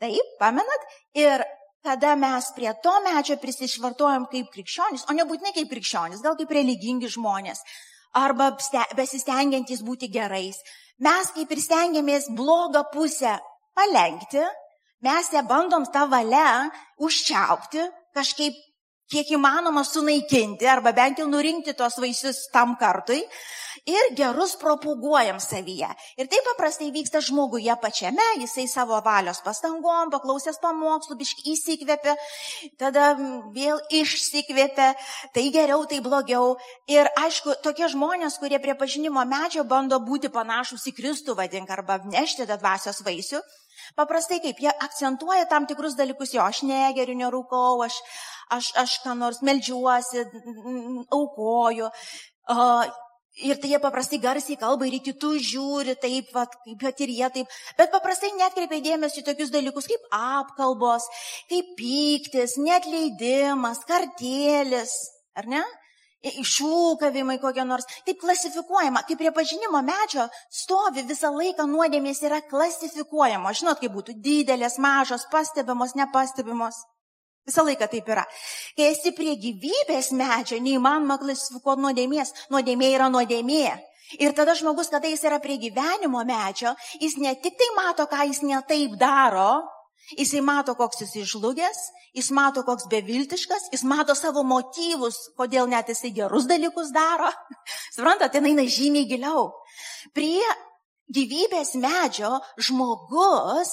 Taip, 0.00 0.32
pamenat? 0.40 0.86
Ir 1.18 1.44
tada 1.84 2.14
mes 2.16 2.48
prie 2.56 2.72
to 2.82 2.94
medžio 3.04 3.36
prisišvartuojam 3.42 4.30
kaip 4.32 4.48
krikščionis, 4.54 5.04
o 5.10 5.18
nebūtinai 5.18 5.52
kaip 5.58 5.68
krikščionis, 5.74 6.24
gal 6.24 6.38
kaip 6.40 6.56
religingi 6.56 7.10
žmonės, 7.12 7.60
arba 8.16 8.48
besistengiantys 8.96 9.84
būti 9.84 10.08
gerais. 10.14 10.56
Mes 11.04 11.36
kaip 11.36 11.52
ir 11.52 11.60
stengiamės 11.60 12.32
blogą 12.32 12.86
pusę 12.94 13.36
palengti, 13.76 14.46
mes 15.02 15.32
ją 15.34 15.42
bandom 15.46 15.86
tą 15.94 16.06
valią 16.10 16.70
užčiaupti, 17.02 17.86
kažkaip 18.14 18.54
kiek 19.12 19.34
įmanoma 19.36 19.84
sunaikinti 19.84 20.68
arba 20.68 20.92
bent 20.96 21.20
jau 21.20 21.28
nurinkti 21.28 21.74
tos 21.76 21.98
vaisius 22.00 22.46
tam 22.52 22.76
kartui 22.80 23.20
ir 23.88 24.12
gerus 24.16 24.54
propaguojam 24.60 25.40
savyje. 25.42 25.88
Ir 26.20 26.28
taip 26.30 26.44
paprastai 26.52 26.90
vyksta 26.94 27.20
žmoguje 27.24 27.74
pačiame, 27.82 28.24
jisai 28.40 28.68
savo 28.70 29.00
valios 29.04 29.42
pastangom, 29.44 30.12
paklausęs 30.12 30.60
pamokslų, 30.62 31.16
biški 31.18 31.54
įsikvėpia, 31.54 32.14
tada 32.80 33.12
vėl 33.56 33.80
išsikvėpia, 33.90 34.92
tai 35.34 35.48
geriau, 35.54 35.82
tai 35.90 35.98
blogiau. 36.04 36.54
Ir 36.90 37.10
aišku, 37.24 37.58
tokie 37.64 37.90
žmonės, 37.92 38.38
kurie 38.42 38.60
prie 38.62 38.76
pažinimo 38.78 39.24
medžio 39.28 39.66
bando 39.66 39.98
būti 40.00 40.30
panašus 40.32 40.86
į 40.92 40.96
Kristų, 41.00 41.36
vadink, 41.38 41.70
arba 41.70 41.98
nešti 42.06 42.46
tą 42.46 42.60
dvasios 42.62 43.02
vaisių, 43.02 43.42
Paprastai 43.98 44.40
kaip 44.44 44.60
jie 44.62 44.72
akcentuoja 44.72 45.46
tam 45.50 45.68
tikrus 45.70 45.96
dalykus, 45.98 46.34
jo, 46.36 46.42
aš 46.44 46.64
negeriu, 46.68 47.16
nerūkau, 47.18 47.82
aš, 47.86 48.00
aš, 48.56 48.72
aš 48.84 48.98
ką 49.04 49.16
nors 49.18 49.42
melžiuosi, 49.46 50.26
aukoju. 51.18 51.90
Uh, 52.50 52.90
Ir 53.40 53.56
tai 53.56 53.70
jie 53.70 53.78
paprastai 53.80 54.18
garsiai 54.20 54.58
kalba 54.60 54.84
ir 54.84 54.98
į 54.98 55.06
kitus 55.06 55.40
žiūri, 55.48 55.94
taip, 55.96 56.28
va, 56.36 56.42
bet 56.82 56.98
ir 57.00 57.08
jie 57.16 57.28
taip. 57.32 57.54
Bet 57.78 57.88
paprastai 57.88 58.28
netkreipia 58.36 58.82
dėmesį 58.84 59.22
į 59.22 59.24
tokius 59.24 59.52
dalykus 59.54 59.88
kaip 59.88 60.04
apkalbos, 60.12 61.06
kaip 61.48 61.70
pyktis, 61.78 62.58
netleidimas, 62.60 63.80
kartėlis, 63.88 64.92
ar 65.32 65.48
ne? 65.48 65.62
Iššūkavimai 66.22 67.38
kokie 67.42 67.64
nors. 67.66 67.86
Taip 68.06 68.20
klasifikuojama, 68.22 69.02
kaip 69.08 69.18
prie 69.18 69.32
pažinimo 69.34 69.82
medžio 69.84 70.28
stovi 70.50 71.04
visą 71.08 71.32
laiką 71.34 71.66
nuodėmės 71.66 72.22
yra 72.26 72.40
klasifikuojama. 72.46 73.52
Žinot, 73.58 73.82
kaip 73.82 73.94
būtų 73.96 74.16
didelės, 74.22 74.78
mažos, 74.82 75.26
pastebimos, 75.32 75.96
nepastebimos. 75.98 76.82
Visą 77.46 77.64
laiką 77.66 77.88
taip 77.90 78.08
yra. 78.14 78.22
Kai 78.78 78.92
esi 78.92 79.10
prie 79.16 79.34
gyvybės 79.34 80.12
medžio, 80.14 80.60
neįmanoma 80.62 81.18
klasifikuoti 81.18 81.82
nuodėmės. 81.88 82.34
Nuodėmė 82.54 82.92
yra 82.94 83.10
nuodėmė. 83.10 83.66
Ir 84.22 84.34
tada 84.36 84.54
žmogus, 84.54 84.90
kada 84.92 85.08
jis 85.08 85.24
yra 85.24 85.38
prie 85.42 85.56
gyvenimo 85.58 86.20
medžio, 86.28 86.74
jis 87.00 87.16
ne 87.18 87.32
tik 87.40 87.56
tai 87.58 87.70
mato, 87.74 88.04
ką 88.10 88.26
jis 88.28 88.42
netaip 88.44 88.98
daro, 89.00 89.62
Jisai 90.18 90.42
mato, 90.44 90.74
koks 90.76 91.00
jis 91.04 91.14
išlūgęs, 91.22 91.78
jis 92.18 92.28
mato, 92.36 92.64
koks 92.66 92.88
beviltiškas, 92.92 93.70
jis 93.72 93.84
mato 93.88 94.16
savo 94.18 94.42
motyvus, 94.44 95.16
kodėl 95.38 95.70
net 95.70 95.88
jisai 95.88 96.10
gerus 96.16 96.48
dalykus 96.50 96.90
daro. 96.92 97.30
Suprantate, 97.94 98.34
ten 98.36 98.50
eina 98.50 98.66
žymiai 98.66 99.08
giliau. 99.08 99.48
Prie 100.12 100.42
gyvybės 101.12 101.74
medžio 101.80 102.34
žmogus 102.60 103.72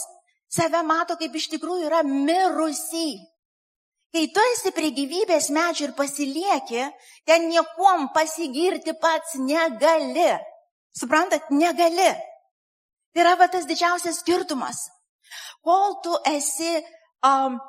save 0.49 0.83
mato, 0.85 1.17
kaip 1.19 1.35
iš 1.35 1.49
tikrųjų 1.55 1.89
yra 1.89 2.03
mirusi. 2.07 3.19
Kai 4.09 4.25
tu 4.33 4.41
esi 4.55 4.71
prie 4.73 4.89
gyvybės 4.95 5.51
medžio 5.53 5.89
ir 5.89 5.97
pasilieki, 5.97 6.87
ten 7.29 7.45
niekuom 7.51 8.09
pasigirti 8.15 8.95
pats 8.97 9.35
negali. 9.37 10.31
Suprantat, 10.97 11.51
negali. 11.53 12.09
Tai 13.13 13.21
yra 13.21 13.35
va 13.37 13.49
tas 13.51 13.67
didžiausias 13.69 14.23
skirtumas. 14.23 14.87
Kol 15.65 15.99
tu 16.03 16.15
esi 16.31 16.71
um, 17.25 17.59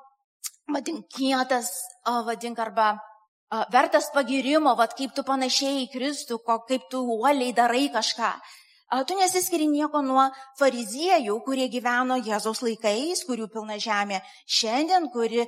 vadink, 0.71 1.07
kietas, 1.12 1.71
uh, 2.07 2.23
vadink, 2.26 2.59
arba 2.59 2.95
uh, 2.95 3.64
vertas 3.73 4.11
pagirimo, 4.14 4.75
vad 4.79 4.95
kaip 4.99 5.14
tu 5.17 5.25
panašiai 5.26 5.85
į 5.85 5.90
Kristų, 5.93 6.40
ko, 6.47 6.61
kaip 6.69 6.88
tu 6.93 7.02
uoliai 7.17 7.55
darai 7.57 7.88
kažką. 7.93 8.33
Uh, 8.90 9.02
tu 9.07 9.14
nesiskiri 9.19 9.69
nieko 9.71 10.02
nuo 10.02 10.29
fariziejų, 10.59 11.37
kurie 11.47 11.69
gyveno 11.71 12.19
Jėzaus 12.19 12.62
laikais, 12.67 13.25
kurių 13.29 13.50
pilna 13.52 13.79
žemė 13.79 14.23
šiandien, 14.47 15.11
kuri 15.14 15.47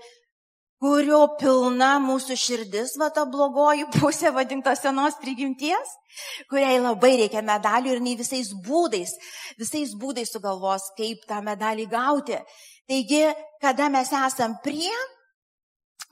kurio 0.83 1.21
pilna 1.39 1.95
mūsų 2.03 2.37
širdis, 2.39 2.97
va 2.99 3.09
ta 3.15 3.23
blogoji 3.29 3.87
pusė 3.95 4.33
vadinta 4.35 4.75
senos 4.79 5.15
prigimties, 5.23 5.95
kuriai 6.51 6.81
labai 6.83 7.15
reikia 7.21 7.45
medalių 7.47 7.95
ir 7.95 8.03
nei 8.03 8.17
visais 8.19 8.51
būdais, 8.67 9.15
visais 9.61 9.95
būdais 9.99 10.33
sugalvos, 10.35 10.89
kaip 10.99 11.23
tą 11.31 11.39
medalį 11.47 11.87
gauti. 11.93 12.41
Taigi, 12.91 13.25
kada 13.63 13.87
mes 13.95 14.11
esam 14.11 14.59
prie 14.65 14.91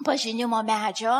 pažinimo 0.06 0.62
medžio, 0.62 1.18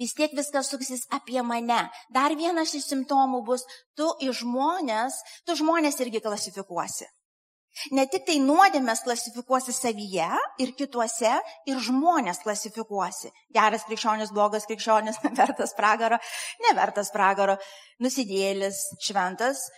vis 0.00 0.12
tiek 0.16 0.34
viskas 0.36 0.68
suksis 0.68 1.06
apie 1.16 1.40
mane. 1.42 1.80
Dar 2.12 2.36
vienas 2.36 2.74
iš 2.76 2.84
simptomų 2.92 3.40
bus, 3.48 3.64
tu 3.96 4.12
į 4.20 4.34
žmonės, 4.42 5.16
tu 5.48 5.56
žmonės 5.56 5.98
irgi 6.04 6.20
klasifikuosi. 6.24 7.08
Ne 7.94 8.04
tik 8.10 8.26
tai 8.26 8.36
nuodėmės 8.42 9.04
klasifikuosi 9.06 9.72
savyje 9.72 10.28
ir 10.60 10.72
kituose, 10.78 11.32
ir 11.70 11.78
žmonės 11.80 12.42
klasifikuosi. 12.44 13.30
Geras 13.54 13.86
krikščionis, 13.88 14.32
blogas 14.34 14.66
krikščionis, 14.68 15.20
vertas 15.40 15.76
pragaro, 15.78 16.18
nevertas 16.66 17.12
pragaro, 17.14 17.56
nusidėlis, 18.02 18.82
šventas. 19.06 19.68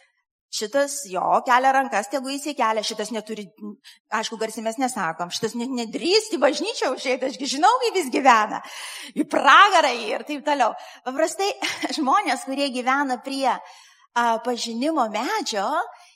Šitas 0.53 0.99
jo 1.09 1.39
kelia 1.47 1.71
rankas, 1.73 2.11
tegu 2.13 2.29
jis 2.29 2.51
įkelia, 2.51 2.83
šitas 2.85 3.09
neturi, 3.15 3.47
aišku, 4.13 4.37
garsiai 4.37 4.67
mes 4.67 4.77
nesakom, 4.77 5.31
šitas 5.33 5.55
net 5.57 5.73
nedrįsti 5.73 6.37
bažnyčią 6.43 6.91
užėjti, 6.93 7.31
ašgi 7.31 7.49
žinau, 7.55 7.71
kaip 7.81 7.97
jis 7.97 8.11
gyvena, 8.13 8.59
į 9.17 9.25
pragarą 9.33 9.95
ir 9.97 10.27
taip 10.29 10.45
toliau. 10.45 10.75
Paprastai 11.07 11.49
žmonės, 11.97 12.45
kurie 12.45 12.69
gyvena 12.75 13.17
prie 13.25 13.49
a, 13.49 13.63
pažinimo 14.45 15.09
medžio, 15.15 15.65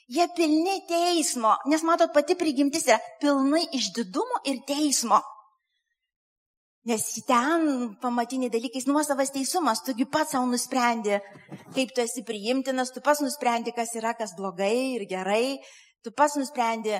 Jie 0.07 0.23
pilni 0.35 0.77
teismo, 0.87 1.57
nes 1.67 1.81
matot, 1.83 2.13
pati 2.15 2.37
prigimtis 2.39 2.85
yra 2.87 2.95
pilnai 3.19 3.65
išdidumo 3.75 4.39
ir 4.47 4.61
teismo. 4.67 5.19
Nes 6.87 7.03
ten 7.27 7.65
pamatiniai 7.99 8.53
dalykai, 8.53 8.79
nuosavas 8.87 9.33
teisumas, 9.35 9.81
tugi 9.83 10.05
pats 10.07 10.31
savo 10.31 10.47
nusprendi, 10.47 11.17
kaip 11.75 11.91
tu 11.91 12.05
esi 12.05 12.23
priimtinas, 12.23 12.93
tu 12.95 13.03
pats 13.03 13.19
nusprendi, 13.25 13.73
kas 13.75 13.91
yra, 13.99 14.13
kas 14.15 14.31
blogai 14.37 14.95
ir 14.95 15.03
gerai, 15.11 15.57
tu 15.99 16.15
pats 16.15 16.37
nusprendi, 16.39 16.95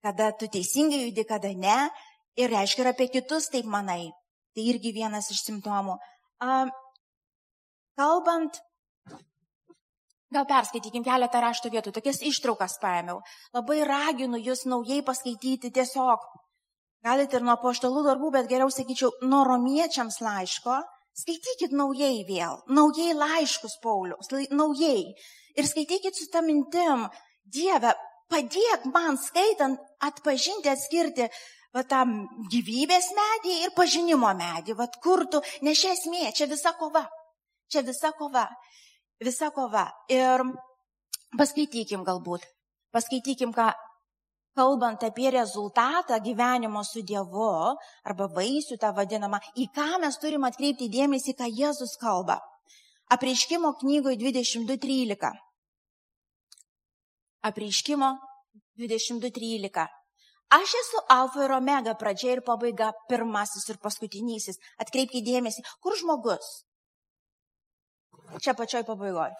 kada 0.00 0.30
tu 0.32 0.48
teisingai 0.48 1.02
judi, 1.04 1.26
kada 1.28 1.52
ne, 1.52 1.76
ir 2.40 2.48
reiškia 2.56 2.86
ir 2.86 2.92
apie 2.94 3.10
kitus 3.12 3.50
taip 3.52 3.68
manai. 3.68 4.08
Tai 4.56 4.64
irgi 4.64 4.94
vienas 4.96 5.28
iš 5.28 5.42
simptomų. 5.44 5.98
Um, 6.40 6.72
kalbant 8.00 8.56
Gal 10.36 10.44
perskaitykim 10.44 11.04
keletą 11.04 11.40
rašto 11.40 11.70
vietų, 11.72 11.94
tokias 11.96 12.18
ištraukas 12.28 12.74
paėmiau. 12.82 13.22
Labai 13.56 13.78
raginu 13.88 14.36
jūs 14.36 14.66
naujai 14.68 14.98
paskaityti 15.06 15.70
tiesiog. 15.72 16.26
Galite 17.06 17.38
ir 17.38 17.46
nuo 17.46 17.54
poštalų 17.62 18.02
darbų, 18.04 18.32
bet 18.34 18.50
geriau 18.50 18.68
sakyčiau, 18.72 19.14
nuo 19.30 19.46
romiečiams 19.48 20.20
laiško. 20.26 20.76
Skaitykit 21.16 21.72
naujai 21.72 22.20
vėl, 22.28 22.58
naujai 22.68 23.14
laiškus 23.16 23.78
Paulius, 23.80 24.28
naujai. 24.52 25.14
Ir 25.56 25.70
skaitykit 25.70 26.18
su 26.18 26.28
tą 26.28 26.44
mintim, 26.44 27.06
Dieve, 27.56 27.94
padėk 28.28 28.84
man 28.92 29.16
skaitant 29.16 29.80
atpažinti, 30.04 30.68
atskirti 30.68 31.30
va, 31.72 31.86
tą 31.88 32.02
gyvybės 32.52 33.08
medį 33.16 33.56
ir 33.62 33.72
pažinimo 33.78 34.36
medį. 34.36 34.76
Va, 34.76 34.90
kur 35.00 35.24
tu, 35.32 35.40
ne 35.64 35.72
šia 35.72 35.96
esmė, 35.96 36.26
čia 36.36 36.50
visa 36.52 36.76
kova. 36.76 37.06
Čia 37.72 37.86
visa 37.86 38.12
kova 38.18 38.44
visa 39.22 39.50
kova. 39.50 39.88
Ir 40.12 40.44
paskaitykim 41.38 42.04
galbūt, 42.06 42.44
paskaitykim, 42.94 43.52
ką 43.56 43.72
kalbant 44.56 45.02
apie 45.04 45.30
rezultatą 45.30 46.18
gyvenimo 46.24 46.82
su 46.84 47.02
Dievu 47.04 47.76
arba 48.04 48.28
vaisių 48.32 48.78
tą 48.80 48.92
vadinamą, 48.96 49.40
į 49.56 49.68
ką 49.76 50.00
mes 50.00 50.16
turim 50.22 50.46
atkreipti 50.48 50.88
dėmesį, 50.92 51.36
ką 51.36 51.50
Jėzus 51.52 51.96
kalba. 52.00 52.40
Apreiškimo 53.12 53.74
knygoje 53.82 54.16
22.13. 54.18 55.30
Apreiškimo 57.46 58.08
22.13. 58.80 59.86
Aš 60.56 60.72
esu 60.78 61.02
alfa 61.10 61.44
ir 61.44 61.52
omega 61.56 61.94
pradžia 61.98 62.36
ir 62.36 62.42
pabaiga, 62.46 62.92
pirmasis 63.10 63.66
ir 63.70 63.78
paskutinysis. 63.82 64.60
Atkreipkite 64.82 65.26
dėmesį, 65.26 65.64
kur 65.82 65.96
žmogus, 65.98 66.65
Čia 68.42 68.54
pačioj 68.58 68.84
pabaigoje. 68.86 69.34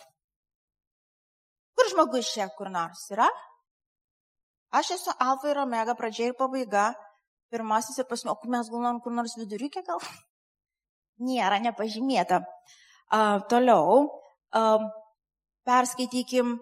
Kur 1.77 1.90
žmogus 1.92 2.31
čia 2.33 2.49
kur 2.57 2.70
nors 2.72 3.03
yra? 3.12 3.27
Aš 4.77 4.94
esu 4.96 5.12
alfa 5.22 5.51
ir 5.53 5.61
omega, 5.62 5.94
pradžia 5.99 6.31
ir 6.31 6.37
pabaiga, 6.38 6.90
pirmasis 7.53 8.01
ir 8.01 8.09
pasmė, 8.09 8.33
o 8.33 8.51
mes 8.53 8.70
galvom 8.72 9.01
kur 9.05 9.14
nors 9.14 9.37
viduriukė 9.38 9.85
gal? 9.87 10.01
Nėra, 11.27 11.61
nepažymėta. 11.64 12.42
Uh, 13.07 13.38
toliau, 13.51 14.07
uh, 14.59 14.87
perskaitykim, 15.68 16.57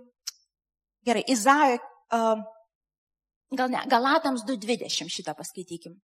gerai, 1.07 1.25
Izaijo, 1.33 1.81
uh, 2.13 2.43
gal 3.57 3.73
ne, 3.73 3.81
Galatams 3.91 4.45
2.20 4.49 5.09
šitą 5.11 5.35
paskaitykim. 5.39 5.97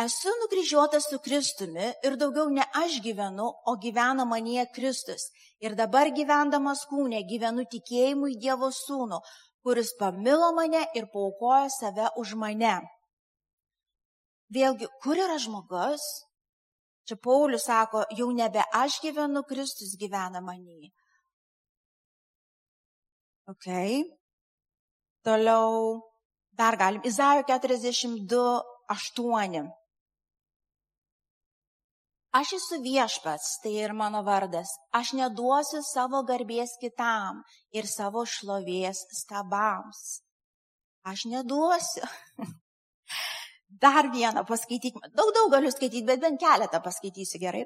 Esu 0.00 0.30
nukryžiuotas 0.40 1.04
su 1.10 1.18
Kristumi 1.18 1.86
ir 2.06 2.14
daugiau 2.20 2.48
ne 2.48 2.64
aš 2.82 3.00
gyvenu, 3.04 3.48
o 3.70 3.72
gyvena 3.84 4.24
manie 4.24 4.64
Kristus. 4.74 5.26
Ir 5.60 5.74
dabar 5.80 6.08
gyvendamas 6.18 6.86
kūne 6.88 7.20
gyvenu 7.28 7.66
tikėjimu 7.74 8.30
į 8.32 8.36
Dievo 8.44 8.70
sūnų, 8.72 9.18
kuris 9.64 9.90
pamilo 9.98 10.52
mane 10.56 10.86
ir 10.96 11.08
paukojo 11.12 11.68
save 11.74 12.06
už 12.22 12.32
mane. 12.42 12.78
Vėlgi, 14.56 14.88
kur 15.02 15.20
yra 15.20 15.36
žmogus? 15.42 16.06
Čia 17.06 17.18
Paulius 17.26 17.66
sako, 17.68 18.04
jau 18.16 18.30
nebe 18.32 18.62
aš 18.80 19.00
gyvenu, 19.04 19.42
Kristus 19.50 19.98
gyvena 20.00 20.40
manį. 20.40 20.88
Ok. 23.52 23.68
Toliau, 25.26 26.00
dar 26.56 26.78
galim. 26.80 27.04
Izaijo 27.04 27.44
42, 27.50 28.46
8. 28.96 29.79
Aš 32.30 32.52
esu 32.54 32.76
viešpats, 32.82 33.56
tai 33.62 33.72
ir 33.82 33.92
mano 33.92 34.20
vardas. 34.22 34.70
Aš 34.94 35.16
neduosiu 35.18 35.80
savo 35.82 36.20
garbės 36.28 36.76
kitam 36.78 37.40
ir 37.74 37.88
savo 37.90 38.22
šlovės 38.22 39.00
stabams. 39.18 40.20
Aš 41.10 41.24
neduosiu. 41.32 42.06
Dar 43.82 44.12
vieną 44.14 44.44
paskaitykime. 44.46 45.10
Daug 45.18 45.34
daug 45.34 45.50
galiu 45.50 45.74
skaityti, 45.74 46.06
bet 46.06 46.22
bent 46.22 46.38
keletą 46.38 46.78
paskaitysiu 46.84 47.42
gerai. 47.42 47.64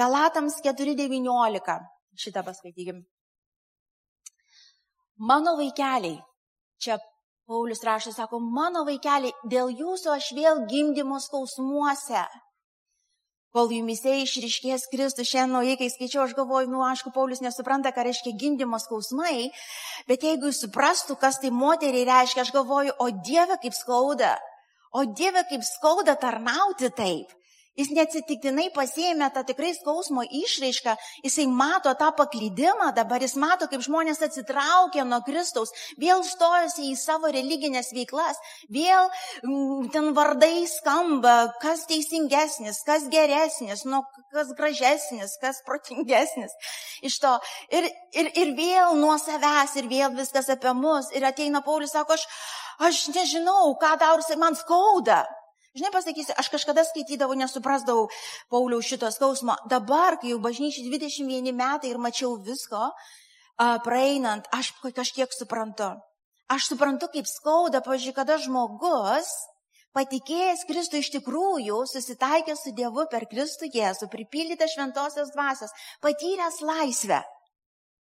Galatams 0.00 0.56
4.19. 0.64 1.78
Šitą 2.16 2.44
paskaitykim. 2.48 3.04
Mano 5.28 5.56
vaikeliai, 5.60 6.16
čia 6.80 6.96
Paulius 7.48 7.84
rašo, 7.84 8.12
sako, 8.12 8.40
mano 8.40 8.84
vaikeliai, 8.88 9.36
dėl 9.44 9.72
jūsų 9.72 10.12
aš 10.16 10.32
vėl 10.36 10.64
gimdymo 10.70 11.20
skausmuose 11.20 12.24
kol 13.54 13.70
jumise 13.72 14.12
išriškės 14.22 14.88
Kristus. 14.92 15.30
Šiandien 15.30 15.56
naujai, 15.56 15.76
kai 15.80 15.88
skaičiau, 15.92 16.24
aš 16.24 16.34
galvoju, 16.38 16.70
nu, 16.72 16.82
aišku, 16.86 17.12
Paulius 17.14 17.42
nesupranta, 17.44 17.92
ką 17.94 18.04
reiškia 18.08 18.34
gimdymo 18.40 18.80
skausmai, 18.82 19.48
bet 20.10 20.26
jeigu 20.26 20.52
jis 20.52 20.62
suprastų, 20.66 21.18
kas 21.20 21.40
tai 21.42 21.52
moteriai 21.54 22.06
reiškia, 22.08 22.44
aš 22.44 22.52
galvoju, 22.56 22.94
o 23.00 23.08
Dieve 23.24 23.58
kaip 23.62 23.76
skauda, 23.76 24.36
o 24.92 25.04
Dieve 25.08 25.44
kaip 25.50 25.64
skauda 25.66 26.16
tarnauti 26.20 26.92
taip. 26.94 27.32
Jis 27.78 27.92
neatsitiktinai 27.94 28.68
pasėmė 28.74 29.28
tą 29.34 29.44
tikrai 29.46 29.70
skausmo 29.76 30.24
išraišką, 30.26 30.96
jisai 31.22 31.46
mato 31.46 31.92
tą 32.00 32.08
paklydimą, 32.18 32.90
dabar 32.96 33.22
jis 33.22 33.36
mato, 33.38 33.68
kaip 33.70 33.84
žmonės 33.86 34.18
atsitraukia 34.26 35.04
nuo 35.06 35.20
Kristaus, 35.26 35.70
vėl 36.00 36.24
stojasi 36.26 36.88
į 36.90 36.96
savo 36.98 37.30
religinės 37.30 37.92
veiklas, 37.94 38.42
vėl 38.66 39.06
mm, 39.44 39.92
ten 39.94 40.10
vardai 40.16 40.66
skamba, 40.66 41.36
kas 41.62 41.86
teisingesnis, 41.86 42.82
kas 42.88 43.06
geresnis, 43.14 43.86
nu, 43.86 44.02
kas 44.34 44.50
gražesnis, 44.58 45.38
kas 45.38 45.62
protingesnis. 45.66 46.58
Iš 47.06 47.22
to 47.22 47.36
ir, 47.70 47.86
ir, 48.10 48.34
ir 48.42 48.54
vėl 48.58 48.98
nuo 48.98 49.14
savęs, 49.22 49.78
ir 49.78 49.86
vėl 49.86 50.18
viskas 50.18 50.50
apie 50.50 50.74
mus. 50.74 51.12
Ir 51.14 51.30
ateina 51.30 51.62
Paulius, 51.62 51.94
sako, 51.94 52.18
aš, 52.18 52.26
aš 52.90 53.02
nežinau, 53.14 53.76
ką 53.78 53.94
ir 54.02 54.40
man 54.42 54.58
skauda. 54.58 55.22
Žinai, 55.76 55.92
pasakysiu, 55.92 56.34
aš 56.40 56.48
kažkada 56.54 56.82
skaitydavau, 56.88 57.36
nesuprasdavau 57.38 58.08
Pauliaus 58.50 58.88
šito 58.88 59.10
skausmo. 59.12 59.54
Dabar, 59.70 60.16
kai 60.20 60.32
jau 60.32 60.40
bažnyčiai 60.42 60.88
21 60.88 61.52
metai 61.52 61.92
ir 61.92 62.00
mačiau 62.00 62.38
visko, 62.40 62.88
praeinant, 63.84 64.48
aš 64.54 64.72
kažkiek 64.96 65.32
suprantu. 65.34 65.92
Aš 66.48 66.70
suprantu, 66.72 67.10
kaip 67.12 67.28
skauda, 67.28 67.82
pažiūrėk, 67.84 68.16
kada 68.16 68.38
žmogus 68.40 69.28
patikėjęs 69.96 70.64
Kristų 70.68 71.02
iš 71.02 71.10
tikrųjų, 71.16 71.82
susitaikęs 71.90 72.64
su 72.64 72.72
Dievu 72.76 73.04
per 73.12 73.26
Kristų 73.30 73.68
Jėzų, 73.74 74.08
pripildytas 74.12 74.74
šventosios 74.76 75.32
dvasios, 75.34 75.74
patyręs 76.04 76.60
laisvę, 76.64 77.20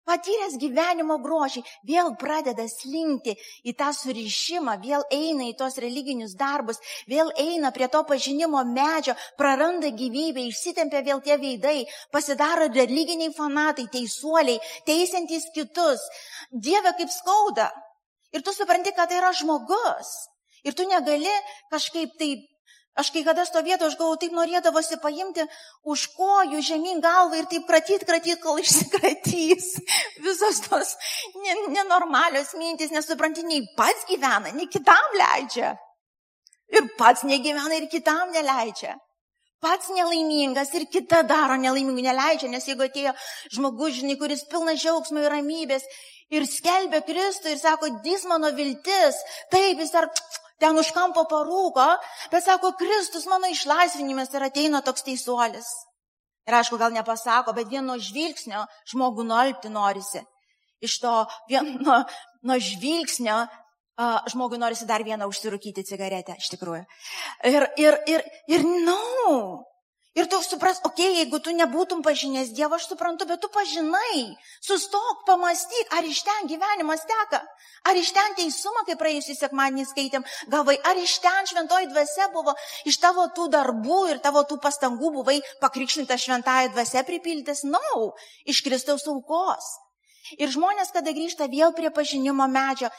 patyręs 0.08 0.56
gyvenimo 0.62 1.18
grožį, 1.24 1.64
vėl 1.88 2.14
pradeda 2.22 2.66
slinkti 2.72 3.36
į 3.68 3.76
tą 3.78 3.92
surišimą, 3.96 4.78
vėl 4.84 5.04
eina 5.14 5.50
į 5.50 5.56
tos 5.60 5.78
religinius 5.84 6.36
darbus, 6.40 6.80
vėl 7.12 7.32
eina 7.38 7.74
prie 7.76 7.90
to 7.92 8.04
pažinimo 8.08 8.64
medžio, 8.72 9.18
praranda 9.40 9.92
gyvybę, 9.92 10.48
išsitempia 10.48 11.04
vėl 11.06 11.22
tie 11.26 11.38
veidai, 11.42 11.84
pasidaro 12.12 12.70
religiniai 12.74 13.36
fanatai, 13.36 13.90
teisuoliai, 13.92 14.62
teisiantys 14.88 15.52
kitus. 15.56 16.04
Dieve 16.52 16.96
kaip 16.98 17.12
skauda. 17.12 17.70
Ir 18.36 18.44
tu 18.44 18.54
supranti, 18.56 18.92
kad 18.96 19.10
tai 19.12 19.22
yra 19.22 19.32
žmogus. 19.36 20.12
Ir 20.68 20.76
tu 20.76 20.88
negali 20.88 21.32
kažkaip 21.72 22.16
taip 22.20 22.44
Aš 22.98 23.12
kai 23.14 23.22
kada 23.22 23.44
stovėdavau, 23.46 23.92
aš 23.92 23.98
galvoju, 24.00 24.20
taip 24.24 24.34
norėdavosi 24.34 24.98
paimti 25.02 25.44
už 25.86 26.08
kojų 26.18 26.62
žemyn 26.66 27.02
galvą 27.04 27.38
ir 27.38 27.50
taip 27.52 27.68
kratyt, 27.70 28.06
kratyt, 28.10 28.40
kol 28.42 28.58
išsikratys. 28.64 29.68
Visos 30.26 30.64
tos 30.66 30.96
nenormalios 31.76 32.56
mintis, 32.58 32.94
nesupranti, 32.96 33.46
nei 33.46 33.68
pats 33.78 34.08
gyvena, 34.10 34.54
nei 34.56 34.66
kitam 34.72 35.20
leidžia. 35.22 35.76
Ir 36.74 36.90
pats 36.98 37.24
negyvena 37.24 37.78
ir 37.78 37.86
kitam 37.92 38.34
neleidžia. 38.34 38.98
Pats 39.62 39.90
nelaimingas 39.90 40.74
ir 40.78 40.86
kita 40.94 41.24
daro 41.26 41.56
nelaimingų 41.58 42.04
neleidžia, 42.06 42.50
nes 42.52 42.66
jeigu 42.68 42.86
atėjo 42.86 43.14
žmogus, 43.56 43.96
žinai, 44.02 44.18
kuris 44.20 44.44
pilnas 44.52 44.82
džiaugsmo 44.82 45.24
ir 45.24 45.34
ramybės 45.34 45.86
ir 46.34 46.46
skelbia 46.46 47.02
Kristų 47.06 47.54
ir 47.54 47.62
sako, 47.62 47.90
dis 48.06 48.26
mano 48.30 48.52
viltis, 48.58 49.18
taip, 49.54 49.80
jis 49.82 49.94
dar 49.96 50.10
ten 50.62 50.78
už 50.78 50.92
kampo 50.96 51.26
parūko, 51.30 51.86
bet 52.32 52.46
sako, 52.46 52.74
Kristus 52.80 53.28
mano 53.30 53.50
išlaisvinimas 53.52 54.34
ir 54.34 54.48
ateina 54.48 54.82
toks 54.86 55.06
teisuolis. 55.08 55.68
Ir 56.48 56.56
aišku, 56.56 56.80
gal 56.80 56.94
nepasako, 56.96 57.54
bet 57.54 57.68
vieno 57.68 57.98
žvilgsnio 58.00 58.64
žmogų 58.92 59.26
nuolpti 59.28 59.72
norisi. 59.72 60.24
Iš 60.84 61.00
to 61.04 61.14
vieno 61.50 62.04
nuo 62.46 62.58
žvilgsnio 62.62 63.42
uh, 63.44 64.20
žmogui 64.32 64.60
norisi 64.62 64.88
dar 64.88 65.04
vieną 65.04 65.28
užsirūkyti 65.28 65.84
cigaretę, 65.88 66.38
iš 66.40 66.52
tikrųjų. 66.54 66.86
Ir, 67.50 67.68
ir, 67.82 67.98
ir, 68.08 68.24
ir, 68.48 68.64
na, 68.86 68.96
no, 68.96 69.34
Ir 70.18 70.26
tu 70.26 70.42
supras, 70.42 70.80
okei, 70.82 71.06
okay, 71.06 71.18
jeigu 71.20 71.38
tu 71.46 71.52
nebūtum 71.54 72.00
pažinęs 72.02 72.50
Dievą, 72.58 72.80
aš 72.80 72.88
suprantu, 72.90 73.28
bet 73.30 73.38
tu 73.38 73.52
pažinai. 73.54 74.34
Sustok, 74.66 75.20
pamastyk, 75.28 75.92
ar 75.94 76.08
iš 76.10 76.24
ten 76.26 76.48
gyvenimas 76.50 77.04
teka. 77.06 77.44
Ar 77.86 78.00
iš 78.02 78.10
ten 78.16 78.34
teisumą, 78.40 78.82
kaip 78.88 78.98
praėjusį 78.98 79.36
sekmadienį 79.38 79.86
skaitėm, 79.86 80.26
gavai, 80.50 80.74
ar 80.90 80.98
iš 80.98 81.20
ten 81.22 81.50
šventoji 81.52 81.92
dvasia 81.92 82.32
buvo, 82.34 82.56
iš 82.90 82.98
tavo 83.04 83.28
tų 83.38 83.46
darbų 83.54 84.00
ir 84.16 84.24
tavo 84.26 84.42
tų 84.50 84.58
pastangų 84.64 85.14
buvai 85.20 85.38
pakrikštinta 85.62 86.18
šventąją 86.18 86.74
dvasia 86.74 87.06
pripildytas, 87.06 87.62
na, 87.70 87.78
no, 87.78 88.10
iš 88.50 88.64
Kristaus 88.66 89.06
aukos. 89.14 89.70
Ir 90.42 90.50
žmonės, 90.50 90.90
kada 90.98 91.14
grįžta 91.14 91.46
vėl 91.46 91.78
prie 91.78 91.94
pažinimo 91.94 92.50
medžio, 92.50 92.90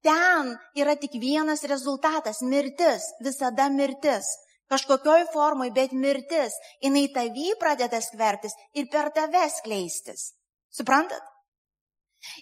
ten 0.00 0.56
yra 0.72 0.96
tik 0.96 1.20
vienas 1.20 1.68
rezultatas- 1.68 2.40
mirtis, 2.50 3.12
visada 3.20 3.68
mirtis 3.68 4.32
kažkokioj 4.72 5.28
formai, 5.32 5.70
bet 5.74 5.94
mirtis, 5.94 6.56
jinai 6.82 7.06
tavy 7.14 7.54
pradeda 7.60 8.00
skvertis 8.02 8.56
ir 8.74 8.90
per 8.92 9.12
tave 9.14 9.46
skleistis. 9.54 10.32
Suprantat? 10.74 11.22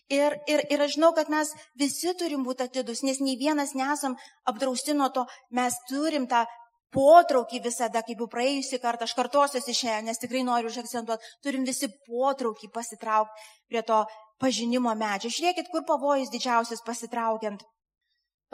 Ir, 0.09 0.37
ir, 0.49 0.63
ir 0.73 0.83
aš 0.85 0.95
žinau, 0.97 1.13
kad 1.17 1.29
mes 1.33 1.51
visi 1.81 2.15
turim 2.17 2.45
būti 2.47 2.65
atidus, 2.65 3.03
nes 3.05 3.21
nei 3.21 3.37
vienas 3.37 3.75
nesam 3.77 4.15
apdrausti 4.49 4.95
nuo 4.97 5.11
to, 5.13 5.27
mes 5.53 5.77
turim 5.91 6.29
tą 6.31 6.45
potraukį 6.95 7.61
visada, 7.65 8.05
kaip 8.07 8.23
jau 8.23 8.29
praėjusi 8.31 8.79
kartą, 8.83 9.09
aš 9.09 9.17
kartosiuosi 9.19 9.75
šiandien, 9.75 10.09
nes 10.09 10.21
tikrai 10.23 10.45
noriu 10.47 10.71
užakcentuoti, 10.71 11.33
turim 11.45 11.67
visi 11.67 11.91
potraukį 12.07 12.71
pasitraukti 12.75 13.49
prie 13.69 13.83
to 13.83 14.01
pažinimo 14.43 14.95
medžio. 14.99 15.33
Žiūrėkit, 15.35 15.71
kur 15.73 15.85
pavojus 15.89 16.33
didžiausias 16.33 16.85
pasitraukiant. 16.87 17.65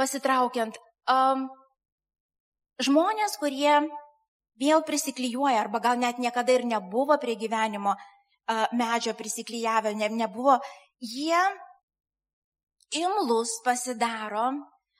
Pasitraukiant. 0.00 0.78
Um, 1.10 1.48
Žmonės, 2.80 3.36
kurie 3.40 3.82
vėl 4.60 4.82
prisiklyjuoja 4.86 5.60
arba 5.60 5.80
gal 5.84 6.00
net 6.00 6.20
niekada 6.20 6.54
ir 6.56 6.64
nebuvo 6.68 7.16
prie 7.20 7.36
gyvenimo 7.36 7.94
medžio 8.72 9.14
prisiklyjavę, 9.14 9.94
ne, 9.94 10.08
nebuvo, 10.08 10.58
jie 11.00 11.38
imlus 12.98 13.60
pasidaro, 13.64 14.50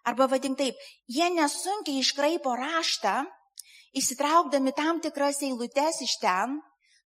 arba 0.06 0.28
vadink 0.30 0.58
taip, 0.60 0.76
jie 1.08 1.26
nesunkiai 1.34 2.04
iškraipo 2.04 2.52
raštą, 2.56 3.24
įsitraukdami 3.96 4.72
tam 4.76 5.00
tikras 5.02 5.42
eilutes 5.42 6.04
iš 6.06 6.14
ten, 6.22 6.60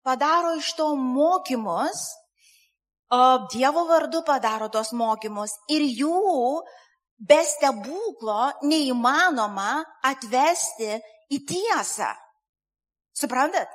padaro 0.03 0.57
iš 0.59 0.73
to 0.75 0.93
mokymus, 0.99 2.03
Dievo 3.53 3.83
vardu 3.85 4.23
padaro 4.25 4.71
tos 4.73 4.89
mokymus 4.97 5.51
ir 5.69 5.83
jų 5.85 6.63
be 7.17 7.39
stebuklo 7.45 8.51
neįmanoma 8.65 9.83
atvesti 10.09 10.97
į 11.33 11.39
tiesą. 11.47 12.09
Suprantat? 13.17 13.69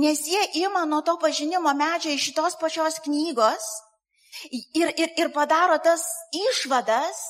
Nes 0.00 0.22
jie 0.26 0.42
ima 0.64 0.84
nuo 0.88 1.02
to 1.04 1.16
pažinimo 1.20 1.72
medžio 1.76 2.14
iš 2.14 2.30
šitos 2.30 2.56
pačios 2.60 2.98
knygos 3.04 3.66
ir, 4.50 4.90
ir, 4.96 5.12
ir 5.20 5.32
padaro 5.34 5.76
tas 5.84 6.02
išvadas, 6.32 7.20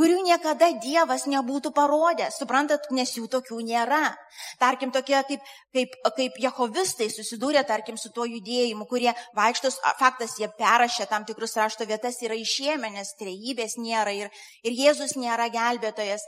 kurių 0.00 0.22
niekada 0.24 0.70
Dievas 0.82 1.26
nebūtų 1.30 1.72
parodęs. 1.76 2.38
Suprantat, 2.40 2.88
nes 2.94 3.12
jų 3.16 3.28
tokių 3.32 3.60
nėra. 3.66 4.14
Tarkim, 4.60 4.92
tokie 4.94 5.18
kaip, 5.28 5.50
kaip, 5.74 5.96
kaip 6.16 6.38
Jehovistai 6.40 7.10
susidūrė, 7.12 7.64
tarkim, 7.68 7.98
su 8.00 8.12
tuo 8.14 8.26
judėjimu, 8.28 8.86
kurie 8.90 9.12
vaikštos, 9.36 9.80
faktas, 10.00 10.38
jie 10.40 10.48
perrašė 10.58 11.08
tam 11.10 11.26
tikrus 11.28 11.56
rašto 11.60 11.86
vietas, 11.88 12.22
yra 12.24 12.38
išėmę, 12.38 12.92
nes 12.96 13.12
trejybės 13.20 13.76
nėra 13.80 14.16
ir, 14.16 14.32
ir 14.64 14.80
Jėzus 14.80 15.16
nėra 15.20 15.50
gelbėtojas. 15.52 16.24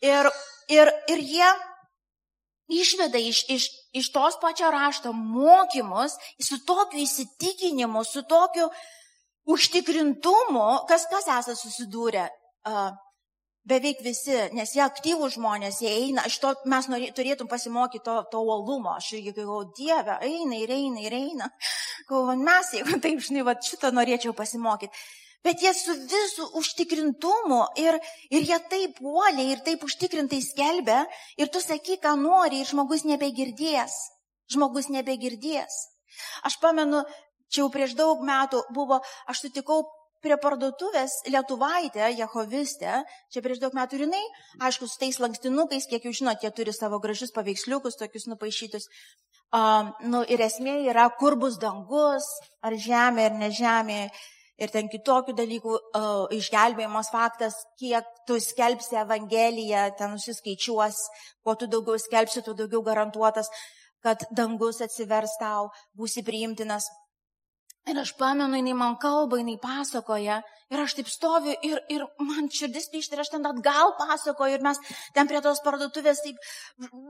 Ir, 0.00 0.30
ir, 0.72 0.94
ir 1.10 1.26
jie 1.26 1.50
išveda 2.70 3.18
iš, 3.18 3.42
iš, 3.50 3.66
iš 3.92 4.12
tos 4.14 4.38
pačio 4.40 4.70
rašto 4.70 5.12
mokymus 5.12 6.14
su 6.38 6.60
tokiu 6.64 7.02
įsitikinimu, 7.02 8.04
su 8.06 8.22
tokiu 8.30 8.70
užtikrintumu, 9.50 10.86
kas 10.86 11.08
kas 11.10 11.26
esate 11.26 11.58
susidūrę 11.58 12.28
beveik 13.70 14.02
visi, 14.04 14.36
nes 14.56 14.72
jie 14.74 14.82
aktyvų 14.84 15.28
žmonės, 15.36 15.80
jie 15.84 15.92
eina, 16.06 16.24
iš 16.28 16.38
to 16.42 16.52
mes 16.70 16.88
norė, 16.90 17.10
turėtum 17.16 17.48
pasimokyti 17.50 18.04
to, 18.06 18.16
to 18.32 18.42
uolumo. 18.42 18.94
Aš 18.96 19.12
irgi 19.18 19.34
galvoju, 19.36 19.72
Dieve, 19.76 20.16
eina 20.26 20.60
ir 20.60 20.72
eina 20.74 21.04
ir 21.04 21.16
eina. 21.16 21.50
Galvoju, 22.08 22.38
mes, 22.44 22.72
jeigu 22.78 23.00
taip, 23.04 23.20
žinai, 23.26 23.44
va, 23.46 23.56
šitą 23.70 23.92
norėčiau 23.96 24.34
pasimokyti. 24.36 25.04
Bet 25.44 25.62
jie 25.64 25.70
su 25.72 25.94
visų 25.96 26.50
užtikrintumu 26.60 27.62
ir, 27.80 27.96
ir 28.28 28.44
jie 28.44 28.58
taip 28.72 28.98
uoliai 29.00 29.54
ir 29.54 29.62
taip 29.64 29.86
užtikrintai 29.86 30.40
skelbia 30.44 31.06
ir 31.40 31.48
tu 31.48 31.62
saky, 31.64 31.96
ką 32.02 32.12
nori 32.20 32.60
ir 32.60 32.68
žmogus 32.68 33.06
nebegirdės. 33.08 33.96
Žmogus 34.52 34.90
nebegirdės. 34.92 35.78
Aš 36.44 36.58
pamenu, 36.60 37.00
čia 37.48 37.62
jau 37.62 37.70
prieš 37.72 37.96
daug 37.96 38.20
metų 38.26 38.60
buvo, 38.76 39.00
aš 39.32 39.46
sutikau 39.46 39.86
prie 40.24 40.36
parduotuvės 40.40 41.20
Lietuvaitė, 41.28 42.10
Jehovistė, 42.18 43.00
čia 43.32 43.42
prieš 43.44 43.60
daug 43.62 43.74
metų 43.76 44.02
rinai, 44.04 44.22
aišku, 44.66 44.88
su 44.88 45.00
tais 45.00 45.18
lankstinukais, 45.22 45.88
kiek 45.90 46.04
jūs 46.06 46.20
žinote, 46.20 46.46
jie 46.46 46.52
turi 46.56 46.74
savo 46.76 47.00
gražius 47.02 47.32
paveiksliukus, 47.36 47.98
tokius 48.00 48.28
nupaišytus. 48.30 48.88
Um, 49.56 49.90
nu, 50.06 50.20
ir 50.30 50.42
esmė 50.44 50.76
yra, 50.92 51.08
kur 51.18 51.34
bus 51.40 51.56
dangus, 51.58 52.28
ar 52.62 52.76
žemė, 52.78 53.30
ar 53.30 53.40
ne 53.40 53.50
žemė. 53.54 54.02
Ir 54.60 54.68
ten 54.68 54.90
kitokių 54.92 55.32
dalykų 55.38 55.72
uh, 55.72 56.26
išgelbėjimos 56.36 57.08
faktas, 57.10 57.56
kiek 57.80 58.04
tu 58.28 58.36
skelbsi 58.44 58.98
Evangeliją, 59.00 59.86
ten 59.96 60.12
nusiskaičiuos, 60.12 60.98
kuo 61.40 61.54
tu 61.56 61.66
daugiau 61.72 61.96
skelbsi, 61.98 62.44
tu 62.44 62.52
daugiau 62.58 62.84
garantuotas, 62.84 63.48
kad 64.04 64.26
dangus 64.36 64.82
atsivers 64.84 65.32
tau, 65.40 65.70
būsi 65.96 66.22
priimtinas. 66.26 66.90
Ir 67.90 67.98
aš 67.98 68.12
pamenu, 68.14 68.54
jinai 68.54 68.74
man 68.78 68.96
kalba, 69.02 69.40
jinai 69.40 69.58
pasakoja. 69.58 70.42
Ir 70.70 70.78
aš 70.84 70.94
taip 70.94 71.08
stoviu 71.10 71.56
ir, 71.66 71.80
ir 71.90 72.04
man 72.22 72.46
širdis 72.54 72.86
plyšta 72.92 73.16
ir 73.16 73.24
aš 73.24 73.32
ten 73.32 73.46
atgal 73.48 73.94
pasakoju. 73.98 74.54
Ir 74.54 74.62
mes 74.62 74.78
ten 75.16 75.26
prie 75.30 75.40
tos 75.42 75.58
parduotuvės 75.64 76.22
taip 76.22 76.38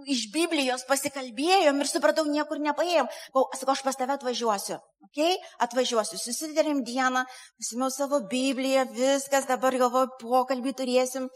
iš 0.09 0.31
Biblijos 0.33 0.87
pasikalbėjom 0.89 1.83
ir 1.83 1.91
supratau, 1.91 2.25
niekur 2.25 2.63
nepaėjom. 2.65 3.11
Sakau, 3.35 3.75
aš 3.75 3.85
pas 3.85 4.01
tave 4.01 4.17
atvažiuosiu. 4.17 4.81
Okay? 5.11 5.37
Atvažiuosiu, 5.65 6.21
susidarėm 6.23 6.85
dieną, 6.87 7.25
pasimėjau 7.59 7.91
savo 7.93 8.21
Bibliją, 8.31 8.87
viskas, 8.95 9.49
dabar 9.49 9.75
galvoju, 9.81 10.15
pokalbį 10.21 10.77
turėsim 10.79 11.27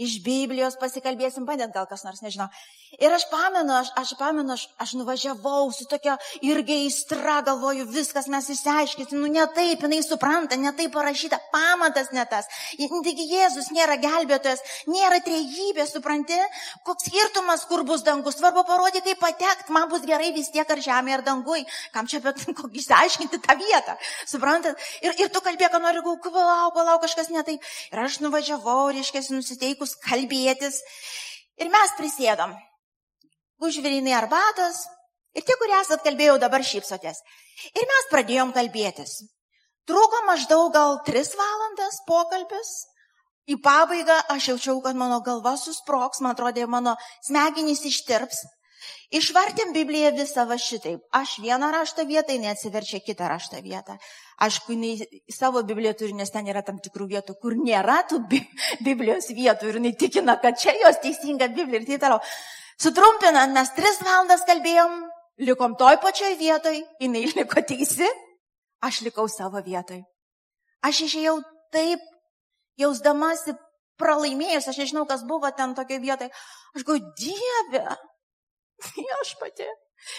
iš 0.00 0.18
Biblijos 0.24 0.76
pasikalbėsim, 0.80 1.46
bandėt 1.48 1.72
gal 1.74 1.86
kas 1.88 2.04
nors, 2.06 2.22
nežinau. 2.24 2.48
Ir 3.00 3.12
aš 3.12 3.24
pamenu, 3.30 3.72
aš, 3.76 3.90
aš 3.96 4.12
pamenu, 4.20 4.52
aš, 4.54 4.66
aš 4.82 4.94
nuvažiavau 5.00 5.70
su 5.72 5.86
tokia 5.88 6.18
irgi 6.44 6.82
įstra, 6.88 7.40
galvoju, 7.46 7.86
viskas 7.92 8.28
mes 8.32 8.50
išsiaiškinsim, 8.52 9.20
nu 9.22 9.30
ne 9.32 9.46
taip, 9.56 9.84
jinai 9.84 10.02
supranta, 10.04 10.58
ne 10.60 10.72
taip 10.76 10.92
parašyta, 10.96 11.40
pa, 11.52 11.71
amatas 11.72 12.10
ne 12.14 12.24
tas. 12.28 12.48
Taigi 12.78 13.26
Jėzus 13.30 13.70
nėra 13.74 13.96
gelbėtojas, 14.00 14.62
nėra 14.90 15.20
trejybė, 15.24 15.86
supranti, 15.88 16.38
koks 16.86 17.08
skirtumas, 17.08 17.64
kur 17.70 17.84
bus 17.88 18.04
dangus. 18.06 18.38
Svarbu 18.38 18.64
parodyti, 18.68 19.04
kaip 19.10 19.22
patekti, 19.22 19.72
man 19.74 19.88
bus 19.90 20.06
gerai 20.08 20.32
vis 20.36 20.50
tiek 20.54 20.68
ar 20.68 20.82
žemė, 20.82 21.18
ar 21.18 21.26
dangui. 21.26 21.64
Kam 21.94 22.08
čia 22.10 22.22
bet 22.24 22.40
kokį 22.46 22.82
išsiaiškinti 22.82 23.42
tą 23.44 23.56
vietą. 23.60 23.96
Suprantat? 24.30 24.80
Ir, 25.02 25.16
ir 25.18 25.32
tu 25.32 25.42
kalbėk, 25.44 25.72
kad 25.74 25.82
nori, 25.82 26.02
palauk, 26.02 26.74
palauk, 26.76 27.02
kažkas 27.04 27.30
ne 27.34 27.44
taip. 27.46 27.62
Ir 27.92 28.04
aš 28.04 28.20
nuvažiavau, 28.24 28.90
reiškia, 28.94 29.24
nusiteikus 29.34 29.96
kalbėtis. 30.06 30.80
Ir 31.60 31.70
mes 31.72 31.94
prisėdom. 31.98 32.56
Užvirinai 33.62 34.16
arbatos. 34.18 34.86
Ir 35.36 35.44
tie, 35.46 35.56
kurie 35.56 35.78
esat 35.78 36.02
kalbėjau, 36.04 36.36
dabar 36.42 36.64
šypsotės. 36.66 37.22
Ir 37.72 37.86
mes 37.88 38.10
pradėjom 38.10 38.52
kalbėtis. 38.56 39.22
Truko 39.88 40.22
maždaug 40.28 40.72
gal 40.74 40.98
tris 41.06 41.32
valandas 41.38 42.00
pokalbis. 42.06 42.72
Į 43.50 43.58
pabaigą 43.58 44.20
aš 44.30 44.52
jaučiau, 44.52 44.78
kad 44.84 44.94
mano 44.94 45.18
galva 45.26 45.56
susproks, 45.58 46.20
man 46.22 46.36
atrodė, 46.36 46.68
mano 46.70 46.94
smegenys 47.26 47.82
ištirps. 47.88 48.44
Išvartėm 49.12 49.74
Bibliją 49.74 50.12
visą 50.16 50.46
va 50.48 50.56
šitaip. 50.58 51.02
Aš 51.14 51.34
vieną 51.42 51.68
raštą 51.74 52.06
vietą, 52.08 52.38
neatsiverčia 52.40 53.02
kitą 53.04 53.28
raštą 53.28 53.60
vietą. 53.62 53.98
Aišku, 54.42 54.72
jinai 54.72 55.06
savo 55.30 55.62
Bibliją 55.66 55.92
turi, 55.98 56.14
nes 56.16 56.32
ten 56.32 56.48
yra 56.48 56.62
tam 56.66 56.78
tikrų 56.82 57.10
vietų, 57.12 57.36
kur 57.42 57.58
nėra 57.58 58.00
tų 58.08 58.22
Biblijos 58.86 59.28
vietų 59.34 59.68
ir 59.68 59.78
jinai 59.80 59.94
tikina, 59.98 60.38
kad 60.42 60.58
čia 60.62 60.74
jos 60.80 61.02
teisinga 61.04 61.50
Biblija 61.52 61.82
ir 61.82 61.88
taip 61.90 62.06
toliau. 62.06 62.22
Sutrumpinant, 62.82 63.52
mes 63.54 63.74
tris 63.76 64.00
valandas 64.06 64.46
kalbėjom, 64.48 64.96
likom 65.44 65.76
toj 65.78 66.00
pačioj 66.02 66.34
vietoj, 66.40 66.80
jinai 67.02 67.26
liko 67.36 67.62
teisi, 67.68 68.08
aš 68.82 69.02
likau 69.06 69.28
savo 69.30 69.62
vietoj. 69.64 70.02
Aš 70.82 71.04
išėjau 71.06 71.36
taip, 71.74 72.02
jausdamasi 72.80 73.54
pralaimėjus, 74.00 74.66
aš 74.70 74.80
nežinau, 74.82 75.04
kas 75.08 75.22
buvo 75.28 75.50
ten 75.54 75.76
tokioje 75.78 76.02
vietoje. 76.02 76.32
Aš 76.74 76.86
galvoju, 76.88 77.12
Dieve, 77.20 77.84
aš 79.22 79.34
pati. 79.40 79.68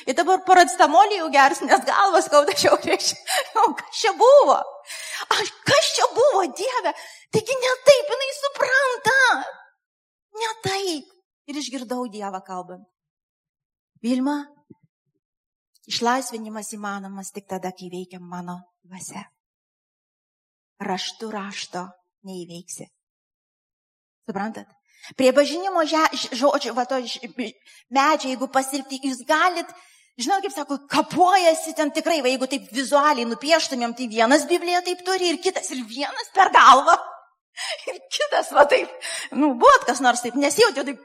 Ir 0.08 0.16
dabar 0.16 0.40
paradstamolį 0.48 1.18
jau 1.20 1.30
gers, 1.34 1.60
nes 1.68 1.82
galvas 1.88 2.30
skauda 2.30 2.56
šiaurės. 2.56 3.12
O 3.64 3.66
kas 3.80 4.00
čia 4.00 4.14
buvo? 4.20 4.56
Aš, 5.36 5.52
kas 5.68 5.90
čia 5.98 6.08
buvo, 6.16 6.46
Dieve? 6.56 6.94
Taigi 7.36 7.58
ne 7.60 7.74
taip, 7.90 8.14
jinai 8.14 8.32
supranta. 8.38 9.18
Ne 10.40 10.52
taip. 10.64 11.12
Ir 11.52 11.60
išgirdau 11.60 12.08
Dievą 12.12 12.40
kalbant. 12.48 12.88
Vilma, 14.04 14.38
Išlaisvinimas 15.90 16.72
įmanomas 16.78 17.34
tik 17.36 17.50
tada, 17.50 17.74
kai 17.76 17.90
veikia 17.92 18.22
mano 18.24 18.60
dvasia. 18.88 19.26
Raštu 20.84 21.32
rašto 21.32 21.88
neįveiksi. 22.28 22.88
Suprantat? 24.24 24.70
Prie 25.20 25.34
pažinimo 25.36 25.84
žodžio, 25.84 26.72
va 26.78 26.86
to 26.88 27.02
medžio, 27.04 28.30
jeigu 28.32 28.48
pasilgti, 28.48 29.02
jūs 29.04 29.26
galit, 29.28 29.68
žinau, 30.16 30.40
kaip 30.44 30.54
sako, 30.56 30.78
kapuojasi 30.88 31.76
ten 31.76 31.92
tikrai, 31.92 32.22
va, 32.24 32.32
jeigu 32.32 32.48
taip 32.48 32.70
vizualiai 32.72 33.28
nupieštumėm, 33.28 33.98
tai 33.98 34.08
vienas 34.08 34.48
Biblija 34.48 34.80
taip 34.86 35.04
turi 35.04 35.34
ir 35.34 35.42
kitas, 35.44 35.74
ir 35.76 35.84
vienas 35.90 36.32
per 36.36 36.54
galvą. 36.56 36.96
Ir 37.92 38.00
kitas, 38.10 38.48
va 38.50 38.64
taip, 38.66 38.90
nu, 39.38 39.52
buvo 39.62 39.76
kas 39.86 40.00
nors 40.02 40.24
taip, 40.24 40.34
nesijauti, 40.42 40.88
taip, 40.88 41.04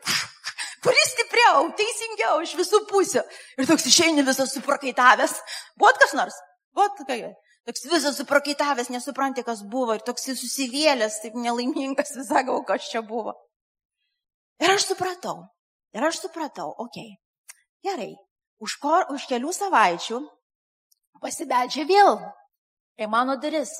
kuris 0.88 1.11
stipriau, 1.12 1.66
teisingiau 1.77 2.40
iš 2.44 2.55
visų 2.57 2.81
pusių. 2.88 3.22
Ir 3.61 3.68
toks 3.68 3.85
išeini 3.90 4.24
visas 4.24 4.55
suprakaitavęs. 4.57 5.37
Buvot 5.77 6.01
kas 6.01 6.16
nors? 6.16 6.38
Buvot 6.72 7.05
kai? 7.09 7.20
Toks 7.68 7.85
visas 7.90 8.16
suprakaitavęs, 8.16 8.88
nesupranti, 8.94 9.44
kas 9.44 9.61
buvo. 9.68 9.98
Ir 9.98 10.05
toks 10.07 10.31
susivėlęs, 10.33 11.20
taip 11.20 11.37
nelaimingas, 11.37 12.14
visą 12.16 12.44
gau, 12.48 12.62
kas 12.64 12.88
čia 12.88 13.05
buvo. 13.05 13.37
Ir 14.64 14.72
aš 14.72 14.88
supratau. 14.94 15.44
Ir 15.92 16.09
aš 16.09 16.22
supratau, 16.24 16.72
okei. 16.72 17.12
Okay. 17.12 17.59
Gerai. 17.85 18.14
Už, 18.59 18.74
kor, 18.83 19.07
už 19.14 19.29
kelių 19.31 19.53
savaičių 19.55 20.18
pasibeldžia 21.22 21.85
vėl 21.87 22.16
į 22.98 23.07
mano 23.11 23.37
duris. 23.42 23.70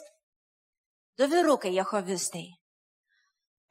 Du 1.19 1.27
vyrukai 1.31 1.73
jehovistai. 1.75 2.47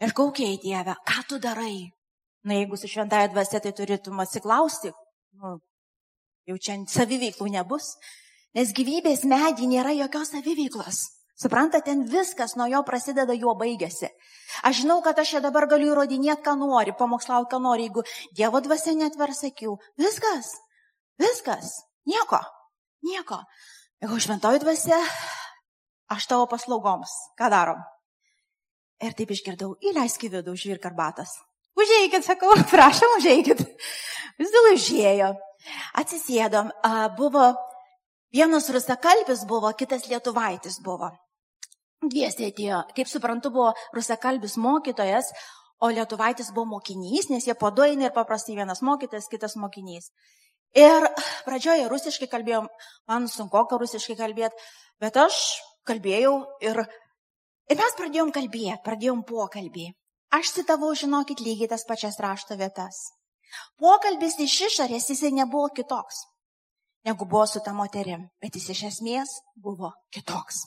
Ir 0.04 0.14
kaukiai 0.14 0.60
Dieve, 0.62 0.98
ką 1.08 1.24
tu 1.30 1.40
darai? 1.40 1.88
Na, 2.46 2.54
jeigu 2.60 2.78
su 2.78 2.90
šventąją 2.92 3.32
dvasia, 3.34 3.60
tai 3.64 3.74
turėtum 3.76 4.22
atsiklausti, 4.24 4.94
nu, 5.42 5.58
jau 6.48 6.58
čia 6.62 6.78
saviveiklų 6.90 7.50
nebus, 7.58 7.96
nes 8.56 8.74
gyvybės 8.76 9.26
medį 9.28 9.70
nėra 9.74 9.94
jokios 9.98 10.34
saviveiklos. 10.36 11.06
Suprantate, 11.38 11.92
ten 11.92 12.02
viskas 12.10 12.56
nuo 12.58 12.66
jo 12.66 12.80
prasideda, 12.86 13.36
juo 13.38 13.54
baigėsi. 13.58 14.10
Aš 14.66 14.80
žinau, 14.82 15.04
kad 15.06 15.20
aš 15.22 15.36
čia 15.36 15.42
dabar 15.44 15.68
galiu 15.70 15.92
įrodinėti, 15.92 16.42
ką 16.42 16.56
nori, 16.58 16.96
pamokslauti, 16.98 17.52
ką 17.52 17.60
nori, 17.62 17.86
jeigu 17.86 18.04
Dievo 18.34 18.62
dvasia 18.66 18.96
netvers 18.98 19.44
akių. 19.46 19.76
Viskas, 20.02 20.56
viskas, 21.22 21.76
nieko, 22.10 22.42
nieko. 23.06 23.44
Jeigu 24.02 24.18
šventoji 24.26 24.64
dvasia, 24.66 24.98
aš 26.10 26.26
tavo 26.32 26.50
paslaugoms, 26.50 27.14
ką 27.38 27.52
darom? 27.54 27.86
Ir 29.06 29.14
taip 29.14 29.30
išgirdau, 29.30 29.76
įleisk 29.86 30.26
į 30.26 30.34
vidų, 30.40 30.58
žvirk 30.58 30.90
arbatas. 30.90 31.36
Užėjkit, 31.78 32.26
sakau, 32.26 32.56
prašom, 32.74 33.18
užėjkit. 33.20 33.64
Vis 34.42 34.54
dėlto 34.54 34.74
užėjo. 34.78 35.32
Atsisėdom. 36.00 36.72
Buvo 37.18 37.52
vienas 38.34 38.70
rusakalbis 38.74 39.46
buvo, 39.50 39.72
kitas 39.78 40.08
lietuvaitis 40.10 40.80
buvo. 40.86 41.12
Dviesi 42.02 42.52
atėjo. 42.52 42.84
Kaip 42.96 43.10
suprantu, 43.10 43.52
buvo 43.54 43.72
rusakalbis 43.98 44.58
mokytojas, 44.62 45.32
o 45.82 45.90
lietuvaitis 45.94 46.52
buvo 46.54 46.78
mokinys, 46.78 47.30
nes 47.30 47.46
jie 47.46 47.56
poduoja 47.58 47.98
ir 47.98 48.14
paprastai 48.14 48.58
vienas 48.58 48.82
mokytojas, 48.86 49.30
kitas 49.30 49.58
mokinys. 49.58 50.12
Ir 50.78 51.08
pradžioje 51.46 51.88
rusiškai 51.90 52.28
kalbėjom, 52.30 52.68
man 53.10 53.28
sunku 53.32 53.64
ką 53.70 53.80
rusiškai 53.82 54.18
kalbėti, 54.20 54.58
bet 55.02 55.18
aš 55.18 55.62
kalbėjau 55.88 56.34
ir, 56.62 56.84
ir 57.72 57.80
mes 57.80 57.98
pradėjom 57.98 58.34
kalbėti, 58.36 58.82
pradėjom 58.86 59.24
pokalbį. 59.26 59.88
Aš 60.34 60.52
citavau, 60.58 60.92
žinokit, 60.96 61.40
lygiai 61.40 61.70
tas 61.72 61.86
pačias 61.88 62.20
rašto 62.20 62.58
vietas. 62.60 63.14
Pokalbis 63.80 64.36
iš 64.44 64.56
išorės 64.68 65.08
jisai 65.12 65.32
nebuvo 65.32 65.70
kitoks, 65.72 66.26
negu 67.08 67.26
buvo 67.26 67.46
su 67.48 67.62
ta 67.64 67.72
moterim, 67.74 68.28
bet 68.44 68.58
jis 68.60 68.74
iš 68.76 68.82
esmės 68.92 69.38
buvo 69.56 69.94
kitoks. 70.12 70.66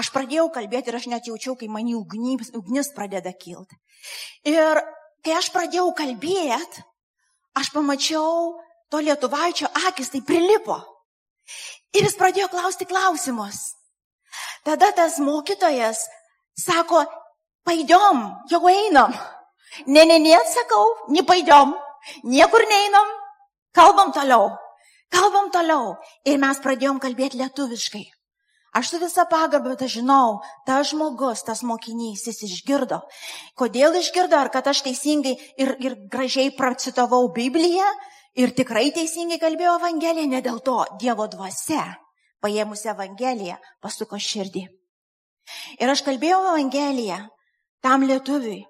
Aš 0.00 0.08
pradėjau 0.14 0.48
kalbėti 0.54 0.88
ir 0.88 0.96
aš 0.96 1.08
net 1.12 1.28
jaučiau, 1.28 1.56
kai 1.60 1.68
man 1.68 1.88
ugnis, 1.92 2.52
ugnis 2.56 2.88
pradeda 2.96 3.34
kilti. 3.36 3.76
Ir 4.48 4.80
kai 5.24 5.36
aš 5.36 5.50
pradėjau 5.52 5.90
kalbėti, 5.96 6.84
aš 7.58 7.72
pamačiau 7.74 8.56
to 8.88 9.02
lietuvaičio 9.04 9.68
akis, 9.88 10.12
tai 10.14 10.22
prilipo. 10.24 10.78
Ir 11.92 12.06
jis 12.08 12.16
pradėjo 12.16 12.48
klausti 12.52 12.88
klausimus. 12.88 13.60
Tada 14.64 14.90
tas 14.96 15.18
mokytojas 15.20 16.04
sako, 16.58 17.04
Paidom, 17.68 18.22
jau 18.48 18.62
einam. 18.64 19.12
Ne, 19.86 20.06
ne, 20.08 20.16
ne, 20.18 20.38
sakau, 20.48 20.86
nepaidom. 21.12 21.74
Niekur 22.24 22.64
neinam. 22.64 23.10
Kalbam 23.76 24.12
toliau. 24.12 24.56
Kalbam 25.12 25.50
toliau. 25.52 25.98
Ir 26.24 26.40
mes 26.40 26.62
pradėjom 26.64 26.96
kalbėti 27.02 27.36
lietuviškai. 27.36 28.06
Aš 28.78 28.94
su 28.94 29.02
visa 29.02 29.26
pagarba, 29.28 29.74
bet 29.74 29.84
aš 29.84 29.98
žinau, 29.98 30.40
tas 30.64 30.94
žmogus, 30.94 31.44
tas 31.44 31.60
mokinys, 31.60 32.24
jis 32.28 32.40
išgirdo. 32.48 33.02
Kodėl 33.58 34.00
išgirdo, 34.00 34.36
ar 34.40 34.48
kad 34.54 34.68
aš 34.68 34.84
teisingai 34.88 35.36
ir, 35.60 35.76
ir 35.84 35.96
gražiai 36.08 36.52
procitavau 36.56 37.26
Bibliją 37.36 37.88
ir 38.40 38.52
tikrai 38.56 38.88
teisingai 38.96 39.40
kalbėjau 39.40 39.76
Evangeliją, 39.80 40.28
ne 40.32 40.44
dėl 40.44 40.60
to 40.64 40.82
Dievo 41.00 41.28
dvasia, 41.32 41.84
paėmusi 42.44 42.92
Evangeliją, 42.92 43.56
pasuko 43.84 44.20
širdį. 44.20 44.68
Ir 45.80 45.92
aš 45.92 46.04
kalbėjau 46.06 46.44
Evangeliją 46.52 47.24
tam 47.84 48.04
lietuviui. 48.06 48.64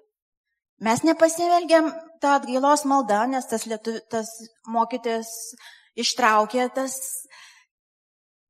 Mes 0.79 1.03
nepasivelgiam 1.03 1.91
tą 2.21 2.37
atgailos 2.37 2.85
maldą, 2.87 3.25
nes 3.27 3.47
tas, 3.51 3.65
lietuvi, 3.67 3.99
tas 4.11 4.29
mokytis 4.67 5.27
ištraukė 5.99 6.69
tas, 6.75 6.95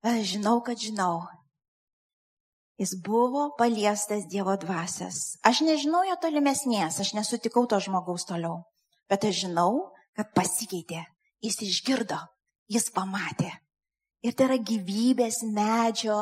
aš 0.05 0.21
žinau, 0.35 0.59
kad 0.65 0.77
žinau. 0.77 1.25
Jis 2.79 2.93
buvo 3.03 3.49
paliestas 3.59 4.27
Dievo 4.31 4.53
dvasias. 4.55 5.35
Aš 5.43 5.65
nežinau 5.67 6.05
jo 6.07 6.15
tolimesnės, 6.21 7.01
aš 7.03 7.11
nesutikau 7.17 7.65
to 7.67 7.79
žmogaus 7.83 8.23
toliau, 8.29 8.61
bet 9.11 9.25
aš 9.27 9.41
žinau, 9.47 9.89
kad 10.15 10.31
pasikeitė. 10.35 11.03
Jis 11.43 11.59
išgirdo, 11.65 12.19
jis 12.71 12.87
pamatė. 12.95 13.51
Ir 14.23 14.35
tai 14.35 14.49
yra 14.49 14.57
gyvybės 14.59 15.41
medžio 15.47 16.21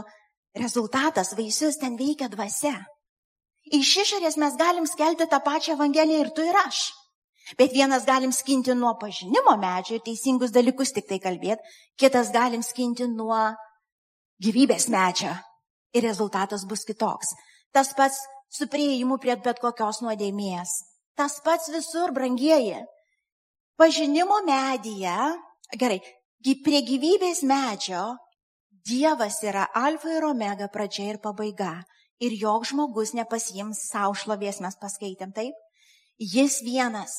rezultatas, 0.57 1.33
vaisius 1.37 1.77
ten 1.81 1.97
veikia 1.97 2.29
dvasia. 2.29 2.75
Iš 3.73 3.89
išorės 4.03 4.37
mes 4.39 4.55
galim 4.59 4.85
skelbti 4.87 5.27
tą 5.27 5.39
pačią 5.43 5.75
Evangeliją 5.75 6.23
ir 6.23 6.31
tu 6.35 6.45
ir 6.45 6.55
aš. 6.65 6.91
Bet 7.59 7.71
vienas 7.71 8.05
galim 8.05 8.31
skinti 8.35 8.75
nuo 8.75 8.93
pažinimo 8.99 9.55
medžio 9.59 9.97
ir 9.97 10.03
teisingus 10.03 10.51
dalykus 10.51 10.91
tik 10.95 11.07
tai 11.07 11.19
kalbėti, 11.23 11.63
kitas 11.99 12.31
galim 12.35 12.63
skinti 12.63 13.07
nuo 13.07 13.39
gyvybės 14.43 14.89
medžio 14.91 15.31
ir 15.95 16.03
rezultatas 16.03 16.65
bus 16.67 16.83
kitoks. 16.87 17.31
Tas 17.71 17.93
pats 17.95 18.19
su 18.51 18.67
prieimu 18.67 19.17
prie 19.19 19.35
bet 19.39 19.59
kokios 19.63 20.01
nuodėmės. 20.03 20.75
Tas 21.15 21.39
pats 21.43 21.71
visur, 21.73 22.11
brangieji. 22.11 22.83
Pažinimo 23.79 24.41
medyje, 24.45 25.15
gerai, 25.79 25.99
prie 26.63 26.81
gyvybės 26.85 27.43
medžio 27.47 28.15
Dievas 28.87 29.41
yra 29.43 29.65
alfa 29.75 30.13
ir 30.15 30.23
omega 30.23 30.69
pradžia 30.71 31.09
ir 31.11 31.17
pabaiga. 31.19 31.81
Ir 32.23 32.33
joks 32.33 32.73
žmogus 32.73 33.13
nepasiims 33.13 33.83
savo 33.91 34.15
šlovės, 34.17 34.61
mes 34.63 34.77
paskaitėm, 34.81 35.33
taip? 35.35 35.53
Jis 36.17 36.63
vienas. 36.65 37.13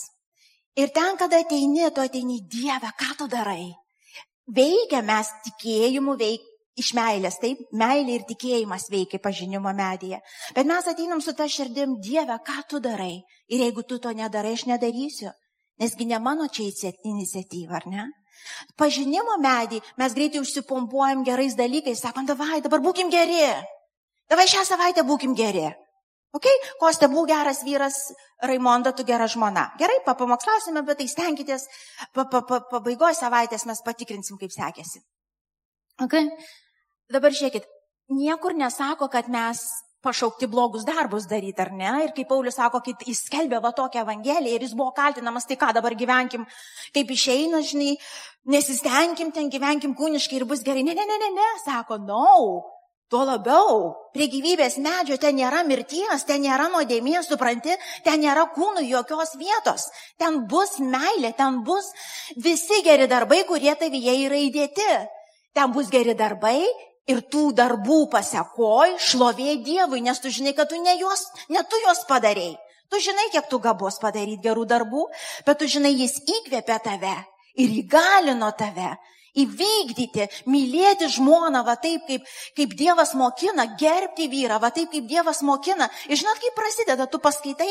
Ir 0.78 0.90
ten, 0.94 1.16
kada 1.18 1.38
ateini, 1.42 1.86
tu 1.94 2.02
ateini 2.02 2.40
Dievę, 2.50 2.90
ką 2.98 3.14
tu 3.18 3.28
darai? 3.30 3.74
Veikia 4.50 5.02
mes 5.06 5.30
tikėjimu, 5.46 6.16
veik, 6.18 6.44
iš 6.78 6.92
meilės, 6.98 7.38
taip, 7.42 7.60
meilė 7.74 8.18
ir 8.18 8.26
tikėjimas 8.28 8.88
veikia 8.90 9.20
pažinimo 9.22 9.72
medyje. 9.74 10.20
Bet 10.54 10.66
mes 10.66 10.86
ateinam 10.90 11.22
su 11.22 11.34
ta 11.34 11.48
širdim, 11.50 11.98
Dieve, 12.02 12.38
ką 12.46 12.62
tu 12.70 12.82
darai? 12.82 13.20
Ir 13.50 13.64
jeigu 13.66 13.84
tu 13.86 13.98
to 14.02 14.14
nedarai, 14.14 14.54
aš 14.58 14.66
nedarysiu. 14.70 15.30
Nesgi 15.78 16.06
ne 16.10 16.18
mano 16.18 16.48
čia 16.50 16.92
iniciatyva, 17.06 17.78
ar 17.78 17.86
ne? 17.86 18.06
Pažinimo 18.78 19.38
medį 19.42 19.80
mes 19.98 20.14
greitai 20.14 20.42
užsipompuojam 20.42 21.24
gerais 21.26 21.54
dalykais, 21.58 22.02
sakom, 22.02 22.26
davai, 22.26 22.62
dabar 22.62 22.82
būkim 22.82 23.10
geri. 23.10 23.46
Davai 24.28 24.46
šią 24.50 24.64
savaitę 24.68 25.04
būkim 25.08 25.34
geri. 25.36 25.66
Ok, 26.36 26.44
Kostė, 26.80 27.08
būk 27.08 27.30
geras 27.30 27.62
vyras, 27.64 27.96
Raimonda, 28.44 28.92
tu 28.92 29.04
gera 29.08 29.26
žmona. 29.26 29.70
Gerai, 29.80 29.96
papamokslausime, 30.04 30.82
bet 30.84 31.00
tai 31.00 31.08
stenkitės, 31.08 31.64
pa, 32.12 32.26
pa, 32.28 32.42
pa, 32.44 32.60
pabaigoje 32.68 33.16
savaitės 33.16 33.64
mes 33.66 33.80
patikrinsim, 33.86 34.36
kaip 34.36 34.52
sekėsi. 34.52 35.00
Ok, 36.04 36.18
Dabar 37.08 37.32
žiūrėkit, 37.32 37.64
niekur 38.12 38.52
nesako, 38.52 39.06
kad 39.08 39.30
mes 39.32 39.62
pašaukti 40.04 40.46
blogus 40.52 40.84
darbus 40.84 41.24
daryti, 41.28 41.62
ar 41.64 41.70
ne? 41.72 41.92
Ir 42.04 42.10
kaip 42.16 42.28
Paulius 42.28 42.58
sako, 42.60 42.82
kai 42.84 42.92
jis 43.08 43.22
skelbė 43.30 43.62
va 43.64 43.72
tokią 43.74 44.02
evangeliją 44.04 44.58
ir 44.58 44.66
jis 44.66 44.74
buvo 44.76 44.92
kaltinamas, 44.96 45.48
tai 45.48 45.56
ką 45.58 45.72
dabar 45.78 45.96
gyvenkim, 45.96 46.44
kaip 46.94 47.14
išeina, 47.16 47.62
žinai, 47.64 47.94
nesistengim 48.52 49.32
ten, 49.32 49.48
gyvenkim 49.48 49.96
kūniškai 49.96 50.36
ir 50.36 50.44
bus 50.50 50.60
gerai. 50.66 50.84
Ne, 50.84 50.92
ne, 50.98 51.06
ne, 51.08 51.16
ne, 51.24 51.30
ne, 51.38 51.48
sako, 51.64 51.96
no. 52.04 52.28
Tuo 53.08 53.22
labiau, 53.24 53.94
prie 54.12 54.26
gyvybės 54.28 54.76
medžio 54.84 55.16
ten 55.16 55.38
nėra 55.38 55.62
mirties, 55.64 56.26
ten 56.28 56.42
nėra 56.44 56.66
nuodėmės, 56.68 57.30
supranti, 57.30 57.72
ten 58.04 58.20
nėra 58.20 58.44
kūnų 58.52 58.82
jokios 58.84 59.32
vietos. 59.40 59.86
Ten 60.20 60.42
bus 60.50 60.76
meilė, 60.76 61.32
ten 61.38 61.62
bus 61.64 61.88
visi 62.36 62.82
geri 62.84 63.08
darbai, 63.08 63.46
kurie 63.48 63.72
tavyje 63.80 64.18
yra 64.26 64.42
įdėti. 64.44 64.90
Ten 65.56 65.72
bus 65.72 65.88
geri 65.88 66.12
darbai 66.14 66.60
Ir 67.08 67.22
tų 67.32 67.54
darbų 67.56 68.02
pasiekoj 68.12 68.98
šlovė 69.00 69.54
Dievui, 69.64 70.02
nes 70.04 70.18
tu 70.20 70.28
žinai, 70.28 70.52
kad 70.56 70.68
tu 70.68 70.76
ne, 70.76 70.92
juos, 71.00 71.24
ne 71.48 71.62
tu 71.64 71.80
juos 71.80 72.02
padarėjai. 72.08 72.58
Tu 72.92 73.00
žinai, 73.04 73.28
kiek 73.32 73.48
tu 73.48 73.60
gabos 73.64 73.96
padaryti 74.00 74.44
gerų 74.44 74.66
darbų, 74.68 75.06
bet 75.46 75.58
tu 75.60 75.68
žinai, 75.68 75.94
jis 75.96 76.18
įkvėpė 76.24 76.76
tave 76.84 77.14
ir 77.56 77.72
įgalino 77.80 78.50
tave 78.60 78.92
įvykdyti, 79.44 80.28
mylėti 80.50 81.08
žmoną, 81.16 81.64
va 81.66 81.78
taip, 81.80 82.04
kaip, 82.08 82.26
kaip 82.58 82.76
Dievas 82.78 83.14
mokina, 83.18 83.68
gerbti 83.80 84.28
vyrą, 84.32 84.60
va 84.62 84.72
taip, 84.74 84.90
kaip 84.94 85.08
Dievas 85.10 85.42
mokina. 85.46 85.90
Ir 86.10 86.20
žinot, 86.20 86.40
kaip 86.42 86.58
prasideda, 86.58 87.08
tu 87.10 87.22
paskaitai, 87.22 87.70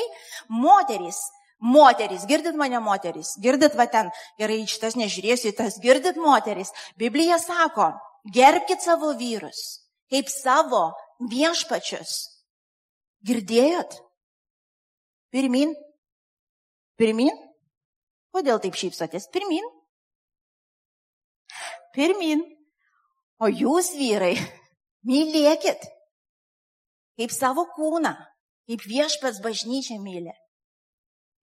moteris, 0.49 1.21
moteris, 1.59 2.25
girdit 2.29 2.57
mane 2.57 2.79
moteris, 2.83 3.35
girdit 3.43 3.77
va 3.77 3.87
ten, 3.91 4.11
gerai, 4.39 4.63
šitas 4.69 4.97
nežiūrėsiu, 4.99 5.55
tas 5.57 5.79
girdit 5.83 6.19
moteris. 6.21 6.73
Biblija 6.99 7.39
sako, 7.41 7.91
Gerbkite 8.33 8.83
savo 8.83 9.13
vyrus, 9.15 9.87
kaip 10.11 10.27
savo 10.27 10.89
viešpačius. 11.31 12.15
Girdėjot? 13.27 14.01
Pirmin? 15.31 15.73
Pirmin? 16.99 17.31
Kodėl 18.35 18.59
taip 18.63 18.75
šypsotės? 18.79 19.29
Pirmin? 19.31 19.63
Pirmin. 21.97 22.45
O 23.41 23.49
jūs 23.49 23.91
vyrai, 23.97 24.35
mylėkit 25.09 25.89
kaip 27.17 27.33
savo 27.33 27.65
kūną, 27.73 28.13
kaip 28.69 28.83
viešpats 28.85 29.41
bažnyčia 29.41 29.97
myli. 30.01 30.33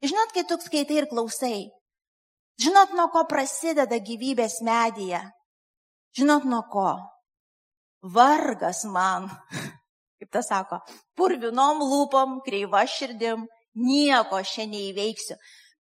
Žinot, 0.04 0.34
kai 0.34 0.44
tu 0.46 0.58
skaitai 0.62 1.00
ir 1.00 1.06
klausai, 1.10 1.64
žinot, 2.62 2.92
nuo 2.94 3.08
ko 3.10 3.24
prasideda 3.26 3.98
gyvybės 3.98 4.60
medyje, 4.66 5.22
Žinot 6.14 6.44
nuo 6.46 6.62
ko? 6.70 6.90
Vargas 8.14 8.84
man, 8.86 9.26
kaip 10.18 10.30
tas 10.30 10.46
sako, 10.46 10.78
purvinom 11.18 11.82
lūpom, 11.82 12.38
kreiva 12.46 12.84
širdim, 12.86 13.48
nieko 13.74 14.38
šiandien 14.38 14.74
neįveiksiu. 14.76 15.38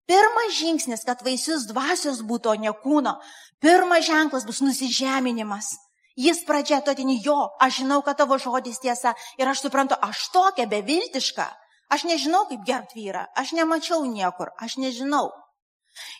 Pirmas 0.08 0.56
žingsnis, 0.58 1.04
kad 1.06 1.22
vaisius 1.22 1.68
dvasios 1.70 2.20
būtų, 2.26 2.52
o 2.52 2.60
ne 2.60 2.72
kūno. 2.82 3.16
Pirmas 3.62 4.04
ženklas 4.08 4.46
bus 4.48 4.60
nusižeminimas. 4.64 5.76
Jis 6.18 6.42
pradžia 6.44 6.82
atotini 6.82 7.16
jo, 7.24 7.38
aš 7.62 7.82
žinau, 7.82 8.02
kad 8.04 8.18
tavo 8.20 8.36
žodis 8.36 8.82
tiesa 8.82 9.14
ir 9.38 9.48
aš 9.48 9.62
suprantu, 9.64 9.96
aš 9.96 10.28
tokia 10.34 10.66
beviltiška. 10.68 11.46
Aš 11.92 12.04
nežinau, 12.08 12.46
kaip 12.48 12.64
gerbt 12.64 12.94
vyrą, 12.96 13.26
aš 13.36 13.52
nemačiau 13.52 14.04
niekur, 14.08 14.52
aš 14.56 14.78
nežinau. 14.80 15.30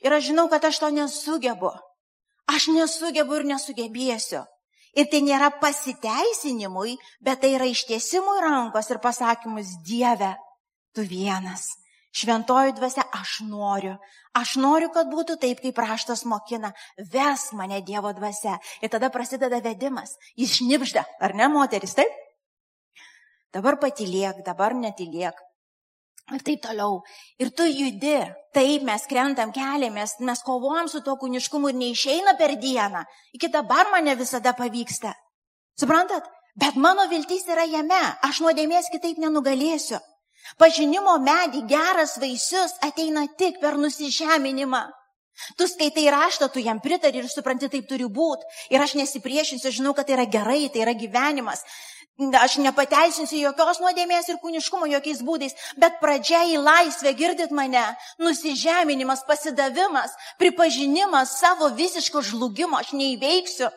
Ir 0.04 0.12
aš 0.12 0.28
žinau, 0.30 0.48
kad 0.52 0.64
aš 0.64 0.78
to 0.84 0.88
nesugebu. 0.92 1.72
Aš 2.48 2.68
nesugebu 2.72 3.40
ir 3.40 3.46
nesugebėsiu. 3.54 4.44
Ir 4.92 5.08
tai 5.08 5.22
nėra 5.24 5.48
pasiteisinimui, 5.60 6.98
bet 7.24 7.40
tai 7.40 7.54
yra 7.56 7.68
ištiesimui 7.72 8.42
rankos 8.44 8.90
ir 8.92 9.00
pasakymus 9.00 9.78
Dieve, 9.86 10.34
tu 10.92 11.04
vienas. 11.08 11.81
Šventoji 12.12 12.74
dvasia, 12.76 13.04
aš 13.16 13.38
noriu. 13.48 13.94
Aš 14.36 14.56
noriu, 14.60 14.90
kad 14.92 15.08
būtų 15.12 15.38
taip, 15.40 15.62
kaip 15.64 15.78
raštas 15.80 16.26
mokina. 16.28 16.72
Ves 17.12 17.50
mane 17.56 17.80
Dievo 17.84 18.12
dvasia. 18.16 18.58
Ir 18.84 18.92
tada 18.92 19.08
prasideda 19.12 19.60
vedimas. 19.64 20.12
Jis 20.36 20.58
šnipžda, 20.58 21.04
ar 21.20 21.34
ne, 21.36 21.48
moteris, 21.52 21.96
taip? 21.96 22.12
Dabar 23.52 23.78
patiliek, 23.80 24.44
dabar 24.44 24.76
netiliek. 24.76 25.40
Ir 26.32 26.44
taip 26.44 26.62
toliau. 26.64 27.00
Ir 27.40 27.50
tu 27.56 27.64
judi. 27.68 28.20
Taip 28.52 28.84
mes 28.84 29.04
krentam 29.08 29.52
keliamės, 29.52 30.18
mes 30.20 30.44
kovojam 30.44 30.88
su 30.92 31.00
to 31.04 31.16
kūniškumu 31.20 31.72
ir 31.72 31.80
neišeina 31.80 32.36
per 32.38 32.54
dieną. 32.60 33.02
Iki 33.36 33.48
dabar 33.52 33.88
mane 33.92 34.14
visada 34.20 34.52
pavyksta. 34.56 35.14
Suprantat? 35.80 36.28
Bet 36.56 36.76
mano 36.76 37.08
viltis 37.08 37.48
yra 37.48 37.64
jame. 37.64 38.00
Aš 38.28 38.42
nuodėmės 38.44 38.92
kitaip 38.92 39.20
nenugalėsiu. 39.20 40.00
Pažinimo 40.58 41.14
medį 41.22 41.62
geras 41.70 42.16
vaisius 42.22 42.74
ateina 42.82 43.26
tik 43.38 43.60
per 43.62 43.78
nusižeminimą. 43.78 44.82
Tu 45.56 45.66
skaitai 45.66 46.10
raštą, 46.12 46.48
tu 46.52 46.60
jam 46.60 46.80
pritari 46.80 47.22
ir 47.22 47.28
supranti, 47.30 47.70
taip 47.72 47.88
turi 47.88 48.04
būti. 48.04 48.46
Ir 48.74 48.82
aš 48.84 48.94
nesipriešinsiu, 49.00 49.72
žinau, 49.72 49.94
kad 49.96 50.06
tai 50.06 50.18
yra 50.18 50.26
gerai, 50.28 50.68
tai 50.70 50.84
yra 50.84 50.94
gyvenimas. 50.94 51.64
Aš 52.38 52.58
nepateisinsiu 52.60 53.40
jokios 53.40 53.80
nuodėmės 53.80 54.28
ir 54.28 54.38
kūniškumo 54.42 54.86
jokiais 54.92 55.22
būdais, 55.24 55.56
bet 55.80 55.96
pradžia 56.02 56.42
į 56.52 56.60
laisvę, 56.60 57.14
girdit 57.16 57.54
mane, 57.56 57.82
nusižeminimas, 58.20 59.24
pasidavimas, 59.26 60.12
pripažinimas 60.38 61.38
savo 61.40 61.72
visiško 61.72 62.22
žlugimo, 62.28 62.76
aš 62.78 62.92
neįveiksiu. 62.92 63.72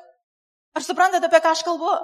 Ar 0.76 0.84
suprantate, 0.84 1.32
apie 1.32 1.40
ką 1.40 1.56
aš 1.56 1.64
kalbu? 1.64 1.96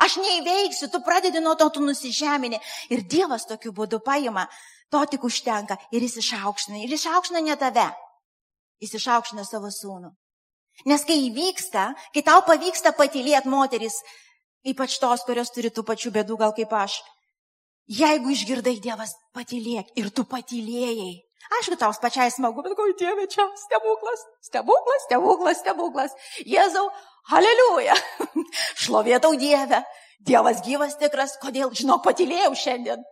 Aš 0.00 0.16
neįveiksiu, 0.22 0.88
tu 0.92 1.02
pradedi 1.04 1.42
nuo 1.44 1.56
to, 1.60 1.68
tu 1.74 1.82
nusižemini. 1.84 2.60
Ir 2.94 3.04
Dievas 3.04 3.44
tokiu 3.48 3.74
būdu 3.76 4.00
paima, 4.04 4.46
to 4.92 5.02
tik 5.12 5.26
užtenka 5.28 5.76
ir 5.92 6.06
jis 6.06 6.20
išaukština. 6.22 6.80
Ir 6.84 6.96
išaukština 6.96 7.44
ne 7.44 7.56
tave, 7.60 7.90
jis 8.80 8.96
išaukština 8.96 9.44
savo 9.44 9.68
sūnų. 9.74 10.14
Nes 10.88 11.04
kai 11.04 11.18
įvyksta, 11.26 11.90
kai 12.14 12.22
tau 12.24 12.40
pavyksta 12.46 12.94
patylėti 12.96 13.50
moteris, 13.52 13.98
Ypač 14.60 14.98
tos, 15.00 15.24
kurios 15.24 15.48
turi 15.54 15.70
tų 15.72 15.86
pačių 15.88 16.12
bėdų, 16.18 16.36
gal 16.36 16.52
kaip 16.52 16.72
aš. 16.76 16.98
Jeigu 17.90 18.32
išgirdai 18.34 18.76
Dievas, 18.84 19.14
patylėk 19.34 19.88
ir 19.96 20.10
tu 20.12 20.26
patylėjai. 20.28 21.14
Aišku, 21.56 21.78
tau 21.80 21.90
pačiai 22.02 22.30
smagu, 22.30 22.62
bet 22.62 22.76
gal 22.78 22.92
Dieve 23.00 23.24
čia 23.26 23.46
stebuklas, 23.58 24.20
stebuklas, 24.44 25.06
stebuklas, 25.08 25.62
stebuklas. 25.64 26.12
Jėzau, 26.44 26.84
aleliuja. 27.28 27.96
Šlovėtau 28.82 29.36
Dievę. 29.38 29.82
Dievas 30.20 30.60
gyvas 30.64 30.98
tikras, 31.00 31.38
kodėl, 31.40 31.70
žinok, 31.72 32.02
patylėjau 32.04 32.52
šiandien. 32.52 33.04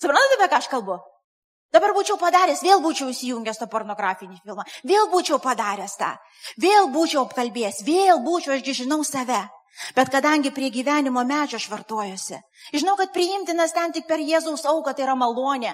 Suprantate, 0.00 0.38
apie 0.38 0.48
ką 0.48 0.60
aš 0.62 0.68
kalbu? 0.72 0.96
Dabar 1.72 1.94
būčiau 1.96 2.18
padaręs, 2.20 2.60
vėl 2.64 2.82
būčiau 2.84 3.08
įsijungęs 3.12 3.60
tą 3.60 3.68
pornografinį 3.72 4.40
filmą, 4.44 4.64
vėl 4.84 5.08
būčiau 5.12 5.38
padaręs 5.40 5.94
tą, 6.00 6.10
vėl 6.60 6.90
būčiau 6.92 7.22
apkalbėjęs, 7.24 7.80
vėl 7.86 8.20
būčiau, 8.24 8.58
ašgi 8.58 8.82
žinau 8.82 9.00
save. 9.08 9.40
Bet 9.96 10.10
kadangi 10.12 10.52
prie 10.52 10.68
gyvenimo 10.68 11.22
medžio 11.24 11.60
švartuojuosi, 11.64 12.42
žinau, 12.76 12.96
kad 12.98 13.14
priimtinas 13.14 13.72
ten 13.72 13.94
tik 13.96 14.04
per 14.08 14.20
Jėzaus 14.20 14.66
auką 14.68 14.92
tai 14.92 15.06
yra 15.06 15.16
malonė. 15.16 15.72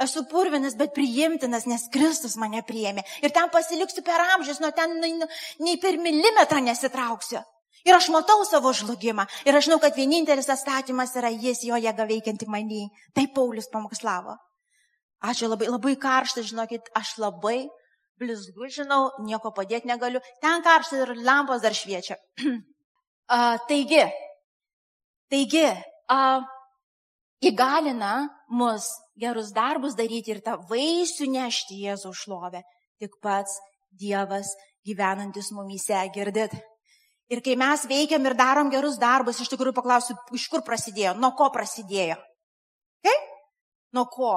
Esu 0.00 0.24
purvinas, 0.30 0.76
bet 0.80 0.94
priimtinas, 0.96 1.66
nes 1.68 1.88
Kristus 1.92 2.38
mane 2.40 2.62
priėmė. 2.64 3.04
Ir 3.20 3.34
ten 3.36 3.50
pasiliksiu 3.52 4.04
per 4.06 4.22
amžius, 4.34 4.60
nuo 4.62 4.70
ten 4.76 4.94
nei, 5.02 5.16
nei 5.60 5.80
per 5.80 5.98
milimetrą 6.00 6.62
nesitrauksiu. 6.64 7.42
Ir 7.84 7.96
aš 7.96 8.10
matau 8.12 8.40
savo 8.48 8.72
žlugimą. 8.76 9.26
Ir 9.48 9.56
aš 9.56 9.68
žinau, 9.68 9.80
kad 9.80 9.96
vienintelis 9.96 10.48
atstatymas 10.52 11.12
yra 11.16 11.30
jis, 11.32 11.62
jo 11.68 11.76
jėga 11.80 12.06
veikianti 12.08 12.48
manį. 12.48 12.86
Tai 13.16 13.26
Paulius 13.36 13.68
pamokslavo. 13.72 14.36
Ačiū 15.20 15.50
labai, 15.52 15.68
labai 15.68 15.94
karšta, 16.00 16.44
žinokit, 16.48 16.88
aš 16.96 17.18
labai 17.20 17.68
blizgu, 18.20 18.68
žinau, 18.72 19.10
nieko 19.24 19.52
padėti 19.56 19.88
negaliu. 19.88 20.20
Ten 20.44 20.64
karšta 20.64 21.02
ir 21.04 21.12
lampos 21.24 21.60
dar 21.64 21.76
šviečia. 21.76 22.16
a, 23.36 23.56
taigi, 23.68 24.04
taigi, 25.32 25.66
a, 26.08 26.20
įgalina 27.44 28.28
mus 28.48 28.86
gerus 29.20 29.52
darbus 29.52 29.96
daryti 29.96 30.34
ir 30.34 30.42
tą 30.44 30.58
vaisių 30.70 31.28
nešti 31.34 31.80
Jėzų 31.86 32.12
šlovę. 32.16 32.62
Tik 33.00 33.16
pats 33.22 33.58
Dievas 33.90 34.52
gyvenantis 34.86 35.50
mumyse, 35.52 36.00
girdit. 36.14 36.54
Ir 37.30 37.40
kai 37.46 37.54
mes 37.58 37.84
veikiam 37.86 38.24
ir 38.26 38.34
darom 38.34 38.70
gerus 38.72 38.98
darbus, 38.98 39.40
iš 39.40 39.50
tikrųjų 39.52 39.76
paklausiu, 39.76 40.16
iš 40.34 40.48
kur 40.50 40.64
prasidėjo, 40.66 41.14
nuo 41.18 41.30
ko 41.38 41.50
prasidėjo. 41.54 42.16
Kaip? 43.06 43.28
Nuo 43.94 44.06
ko? 44.10 44.34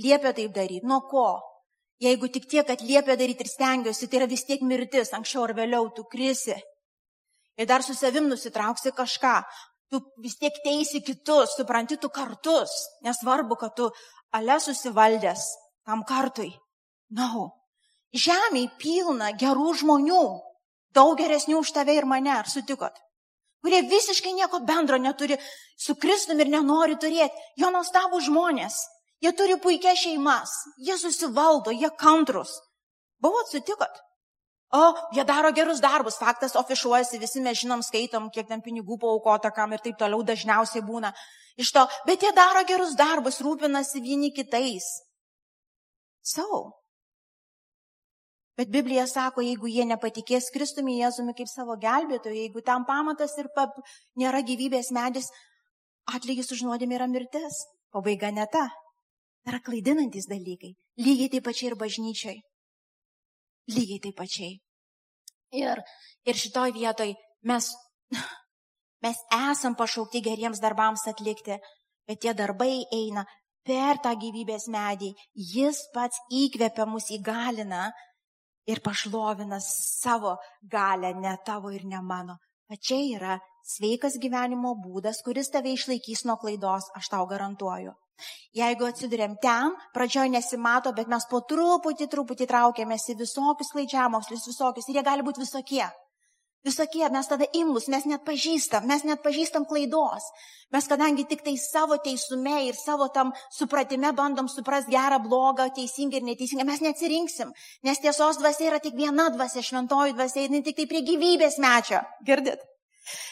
Liepia 0.00 0.34
taip 0.36 0.52
daryti. 0.52 0.84
Nuo 0.86 1.00
ko? 1.08 1.40
Jeigu 2.04 2.28
tik 2.28 2.48
tiek, 2.50 2.66
kad 2.66 2.82
liepia 2.84 3.16
daryti 3.16 3.46
ir 3.46 3.50
stengiuosi, 3.50 4.08
tai 4.10 4.20
yra 4.20 4.28
vis 4.28 4.44
tiek 4.44 4.64
mirtis, 4.66 5.14
anksčiau 5.16 5.46
ar 5.46 5.54
vėliau 5.56 5.88
tu 5.96 6.04
krisi. 6.10 6.56
Ir 7.56 7.68
dar 7.70 7.84
su 7.86 7.94
savim 7.94 8.26
nusitrauksi 8.28 8.92
kažką. 8.92 9.36
Tu 9.92 10.00
vis 10.24 10.36
tiek 10.40 10.54
teisi 10.64 11.02
kitus, 11.04 11.54
supranti, 11.58 11.98
tu 12.00 12.08
kartus. 12.08 12.72
Nesvarbu, 13.04 13.58
kad 13.60 13.76
tu 13.76 13.90
ale 14.32 14.58
susivaldęs 14.60 15.44
tam 15.86 16.04
kartui. 16.08 16.52
Na, 17.14 17.28
no. 17.28 17.50
žemė 18.14 18.68
pilna 18.80 19.32
gerų 19.38 19.74
žmonių, 19.82 20.22
daug 20.96 21.18
geresnių 21.18 21.60
už 21.60 21.74
tave 21.76 21.94
ir 21.98 22.06
mane, 22.08 22.32
ar 22.32 22.48
sutikot? 22.50 22.96
Kurie 23.64 23.80
visiškai 23.88 24.32
nieko 24.36 24.60
bendro 24.60 24.98
neturi 25.00 25.38
su 25.80 25.94
Kristum 25.96 26.40
ir 26.40 26.50
nenori 26.52 26.98
turėti. 27.00 27.44
Jo 27.56 27.70
nuostabų 27.72 28.20
žmonės. 28.26 28.76
Jie 29.24 29.32
turi 29.32 29.56
puikias 29.56 30.02
šeimas. 30.02 30.52
Jie 30.76 30.98
susivaldo, 31.00 31.72
jie 31.72 31.88
kantrus. 31.96 32.58
Buvot 33.24 33.48
sutikot? 33.48 34.02
O, 34.72 34.82
jie 35.14 35.24
daro 35.24 35.52
gerus 35.52 35.80
darbus, 35.80 36.16
faktas 36.18 36.56
ofišuojasi, 36.56 37.20
visi 37.22 37.40
mes 37.40 37.58
žinom, 37.60 37.82
skaitom, 37.84 38.30
kiek 38.34 38.48
ten 38.48 38.62
pinigų 38.64 38.98
paukota 38.98 39.52
kam 39.54 39.72
ir 39.72 39.82
taip 39.84 39.98
toliau 40.00 40.24
dažniausiai 40.26 40.82
būna 40.82 41.12
iš 41.60 41.70
to, 41.74 41.84
bet 42.06 42.22
jie 42.22 42.32
daro 42.34 42.64
gerus 42.66 42.96
darbus, 42.98 43.42
rūpinasi 43.44 44.02
vieni 44.02 44.32
kitais. 44.34 44.86
Savo. 46.24 46.72
Bet 48.56 48.70
Biblija 48.70 49.06
sako, 49.10 49.42
jeigu 49.42 49.66
jie 49.66 49.84
nepatikės 49.86 50.52
Kristumi 50.54 51.00
Jėzumi 51.00 51.34
kaip 51.34 51.50
savo 51.50 51.74
gelbėtoju, 51.82 52.38
jeigu 52.38 52.62
tam 52.62 52.86
pamatas 52.86 53.34
ir 53.38 53.50
pap, 53.54 53.74
nėra 54.18 54.44
gyvybės 54.46 54.92
medis, 54.94 55.26
atlygis 56.06 56.52
už 56.54 56.62
nuodėmį 56.68 56.98
yra 57.00 57.08
mirtis. 57.10 57.64
Pabaiga 57.94 58.30
ne 58.34 58.46
ta. 58.50 58.68
Yra 59.46 59.60
klaidinantis 59.62 60.26
dalykai. 60.30 60.72
Lygiai 60.98 61.32
taip 61.34 61.44
pačiai 61.46 61.72
ir 61.72 61.76
bažnyčiai. 61.78 62.38
Lygiai 63.72 64.00
taip 64.04 64.16
pačiai. 64.18 64.58
Ir, 65.54 65.80
ir 66.26 66.36
šitoj 66.36 66.74
vietoj 66.74 67.14
mes, 67.48 67.70
mes 69.04 69.22
esam 69.38 69.76
pašaukti 69.78 70.20
geriems 70.24 70.60
darbams 70.60 71.06
atlikti, 71.08 71.56
bet 72.08 72.20
tie 72.20 72.34
darbai 72.34 72.84
eina 72.92 73.24
per 73.64 74.00
tą 74.04 74.12
gyvybės 74.20 74.68
medį. 74.72 75.14
Jis 75.54 75.86
pats 75.94 76.20
įkvepia 76.42 76.86
mus 76.90 77.08
įgalina 77.14 77.86
ir 78.68 78.80
pašlovina 78.84 79.60
savo 79.64 80.36
galę, 80.76 81.14
ne 81.14 81.36
tavo 81.46 81.72
ir 81.72 81.84
ne 81.88 82.02
mano. 82.02 82.38
Pačiai 82.68 83.12
yra 83.16 83.38
sveikas 83.64 84.18
gyvenimo 84.20 84.74
būdas, 84.84 85.20
kuris 85.24 85.50
tave 85.52 85.72
išlaikys 85.72 86.24
nuo 86.28 86.36
klaidos, 86.40 86.90
aš 86.96 87.12
tau 87.12 87.26
garantuoju. 87.28 87.92
Jeigu 88.54 88.86
atsidurėm 88.86 89.34
ten, 89.42 89.74
pradžioje 89.94 90.30
nesimato, 90.36 90.92
bet 90.94 91.10
mes 91.10 91.26
po 91.30 91.42
truputį, 91.50 92.06
truputį 92.12 92.46
traukiamės 92.50 93.08
į 93.10 93.18
visokius 93.24 93.72
klaidžiamokslius, 93.74 94.48
visokius 94.52 94.88
ir 94.88 95.00
jie 95.00 95.06
gali 95.06 95.26
būti 95.26 95.42
visokie. 95.42 95.84
Visokie, 96.64 97.04
mes 97.12 97.26
tada 97.28 97.44
imlus, 97.52 97.90
mes 97.92 98.06
net 98.08 98.22
pažįstam, 98.24 98.86
mes 98.88 99.02
net 99.04 99.20
pažįstam 99.20 99.66
klaidos. 99.68 100.30
Mes 100.72 100.86
kadangi 100.88 101.26
tik 101.28 101.42
tai 101.44 101.58
savo 101.60 101.98
teisume 102.00 102.54
ir 102.70 102.78
savo 102.78 103.10
tam 103.12 103.34
supratime 103.52 104.14
bandom 104.16 104.48
suprasti 104.48 104.94
gerą, 104.94 105.18
blogą, 105.26 105.68
teisingą 105.76 106.22
ir 106.22 106.28
neteisingą, 106.30 106.64
mes 106.64 106.80
neatsirinksim, 106.86 107.52
nes 107.84 108.00
tiesos 108.00 108.40
dvasia 108.40 108.70
yra 108.70 108.80
tik 108.80 108.96
viena 108.96 109.28
dvasia, 109.34 109.60
šventoji 109.60 110.16
dvasia, 110.16 110.46
jinai 110.46 110.64
tik 110.64 110.80
tai 110.80 110.88
prie 110.88 111.04
gyvybės 111.04 111.60
mečio. 111.60 112.00
Girdit? 112.24 112.64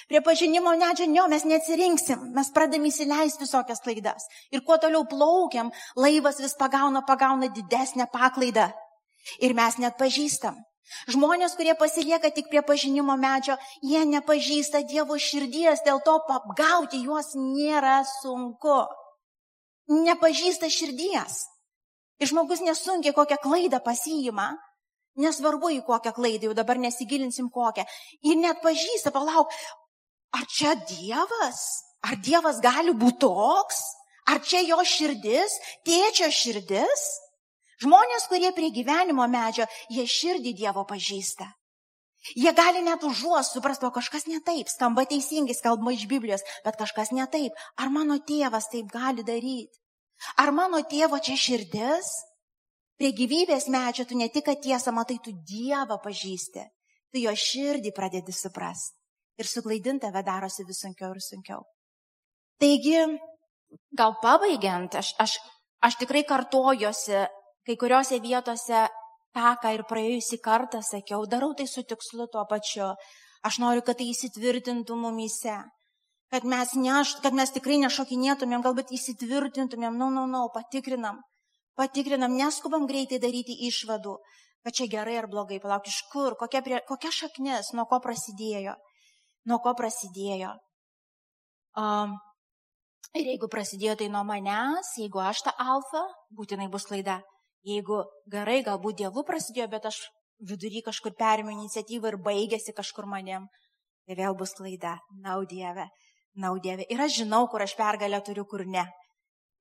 Prie 0.09 0.21
pažinimo 0.21 0.73
nedžinio 0.77 1.25
mes 1.33 1.45
neatsirinksim, 1.49 2.27
mes 2.37 2.51
pradam 2.53 2.85
įsileisti 2.85 3.47
visokias 3.47 3.81
klaidas. 3.85 4.27
Ir 4.53 4.65
kuo 4.67 4.77
toliau 4.77 5.07
plaukiam, 5.09 5.73
laivas 5.97 6.41
vis 6.45 6.55
pagauna, 6.59 7.05
pagauna 7.09 7.49
didesnę 7.49 8.09
paklaidą. 8.13 8.69
Ir 9.41 9.55
mes 9.57 9.79
net 9.81 9.97
pažįstam. 10.01 10.59
Žmonės, 11.09 11.55
kurie 11.57 11.73
pasilieka 11.79 12.31
tik 12.35 12.51
prie 12.51 12.61
pažinimo 12.67 13.15
medžio, 13.17 13.57
jie 13.81 14.03
nepažįsta 14.05 14.83
Dievo 14.91 15.17
širdies, 15.17 15.81
dėl 15.87 16.03
to 16.05 16.19
apgauti 16.35 17.01
juos 17.07 17.33
nėra 17.39 18.03
sunku. 18.21 18.83
Nepažįsta 19.89 20.69
širdies. 20.69 21.47
Ir 22.21 22.31
žmogus 22.31 22.61
nesunkiai 22.63 23.15
kokią 23.17 23.39
klaidą 23.43 23.81
pasiima, 23.83 24.53
nesvarbu 25.21 25.73
į 25.77 25.81
kokią 25.87 26.13
klaidą, 26.17 26.49
jau 26.49 26.57
dabar 26.57 26.81
nesigilinsim 26.81 27.51
kokią. 27.53 27.85
Ir 28.29 28.39
net 28.41 28.63
pažįsta, 28.65 29.13
palauk, 29.15 29.53
ar 30.33 30.47
čia 30.49 30.75
Dievas? 30.89 31.65
Ar 32.03 32.19
Dievas 32.19 32.61
gali 32.63 32.95
būti 32.95 33.23
toks? 33.27 33.83
Ar 34.31 34.39
čia 34.43 34.63
jo 34.63 34.79
širdis, 34.87 35.59
tėčio 35.87 36.31
širdis? 36.31 37.09
Žmonės, 37.83 38.29
kurie 38.31 38.53
prie 38.55 38.71
gyvenimo 38.71 39.27
medžio, 39.27 39.67
jie 39.91 40.07
širdį 40.07 40.55
Dievo 40.61 40.87
pažįsta. 40.87 41.49
Jie 42.39 42.53
gali 42.55 42.85
net 42.87 43.03
užuos 43.03 43.51
suprasti, 43.51 43.87
o 43.89 43.91
kažkas 43.91 44.29
ne 44.31 44.39
taip, 44.47 44.71
skamba 44.71 45.03
teisingai, 45.11 45.57
kalba 45.59 45.91
iš 45.91 46.07
Biblijos, 46.07 46.45
bet 46.63 46.79
kažkas 46.79 47.11
ne 47.11 47.27
taip. 47.27 47.57
Ar 47.75 47.91
mano 47.91 48.21
tėvas 48.23 48.71
taip 48.71 48.93
gali 48.95 49.27
daryti? 49.27 49.75
Ar 50.39 50.55
mano 50.55 50.79
tėvo 50.87 51.19
čia 51.19 51.35
širdis? 51.35 52.13
Prie 53.03 53.11
gyvybės 53.19 53.67
medžio 53.67 54.07
tu 54.07 54.15
ne 54.15 54.29
tik 54.31 54.47
tiesą 54.63 54.95
matai, 54.95 55.19
tu 55.19 55.35
Dievą 55.35 55.99
pažįsti, 56.05 56.63
tu 57.11 57.19
jo 57.19 57.35
širdį 57.35 57.91
pradedi 57.97 58.31
suprasti. 58.31 58.95
Ir 59.43 59.49
suklaidinti 59.49 60.07
tave 60.07 60.23
darosi 60.23 60.63
vis 60.69 60.85
sunkiau 60.85 61.11
ir 61.11 61.23
sunkiau. 61.25 61.65
Taigi, 62.63 63.01
gal 63.99 64.15
pabaigiant, 64.23 64.95
aš, 65.01 65.17
aš, 65.19 65.39
aš 65.83 65.97
tikrai 65.99 66.23
kartojosi 66.29 67.25
Kai 67.63 67.77
kuriuose 67.79 68.19
vietose 68.19 68.79
tą, 69.37 69.51
ką 69.63 69.71
ir 69.77 69.85
praėjusį 69.87 70.39
kartą 70.43 70.81
sakiau, 70.83 71.27
darau 71.31 71.53
tai 71.59 71.69
su 71.71 71.85
tikslu 71.87 72.27
tuo 72.33 72.43
pačiu. 72.51 72.89
Aš 73.47 73.59
noriu, 73.63 73.85
kad 73.87 74.01
tai 74.01 74.09
įsitvirtintų 74.11 74.97
mumyse. 74.99 75.61
Kad 76.33 76.47
mes, 76.49 76.73
neš, 76.79 77.17
kad 77.23 77.37
mes 77.39 77.53
tikrai 77.55 77.79
nešokinėtumėm, 77.85 78.65
galbūt 78.67 78.91
įsitvirtintumėm, 78.97 79.95
na, 79.95 80.09
no, 80.09 80.11
na, 80.11 80.25
no, 80.25 80.27
na, 80.27 80.43
no, 80.43 80.51
patikrinam. 80.55 81.21
Patikrinam, 81.79 82.35
neskubam 82.37 82.85
greitai 82.89 83.19
daryti 83.23 83.55
išvadų, 83.69 84.19
kad 84.65 84.77
čia 84.77 84.89
gerai 84.93 85.17
ar 85.23 85.29
blogai, 85.31 85.61
palauk 85.63 85.89
iš 85.89 86.03
kur, 86.13 86.37
kokia, 86.39 86.61
prie, 86.65 86.81
kokia 86.89 87.13
šaknis, 87.15 87.73
nuo 87.77 87.87
ko 87.91 87.99
prasidėjo. 88.05 88.77
Nuo 89.49 89.59
ko 89.65 89.73
prasidėjo. 89.79 90.53
Um, 91.83 92.13
ir 93.17 93.33
jeigu 93.33 93.49
prasidėjo 93.51 93.97
tai 94.03 94.11
nuo 94.13 94.23
manęs, 94.29 94.93
jeigu 95.01 95.23
aš 95.25 95.47
tą 95.49 95.55
alfa, 95.65 96.05
būtinai 96.37 96.69
bus 96.71 96.87
klaida. 96.91 97.23
Jeigu 97.67 98.03
gerai, 98.31 98.61
galbūt 98.67 99.01
dievų 99.01 99.25
prasidėjo, 99.27 99.71
bet 99.73 99.89
aš 99.89 100.03
vidury 100.51 100.83
kažkur 100.85 101.15
perėmiau 101.19 101.57
iniciatyvą 101.57 102.13
ir 102.13 102.19
baigėsi 102.27 102.75
kažkur 102.77 103.09
manim, 103.09 103.49
tai 104.07 104.19
vėl 104.19 104.37
bus 104.39 104.53
klaida. 104.59 104.99
Naudieve, 105.25 105.89
naudieve. 106.35 106.87
Ir 106.91 107.03
aš 107.07 107.23
žinau, 107.23 107.47
kur 107.49 107.65
aš 107.65 107.77
pergalę 107.79 108.21
turiu, 108.27 108.45
kur 108.45 108.67
ne. 108.67 108.85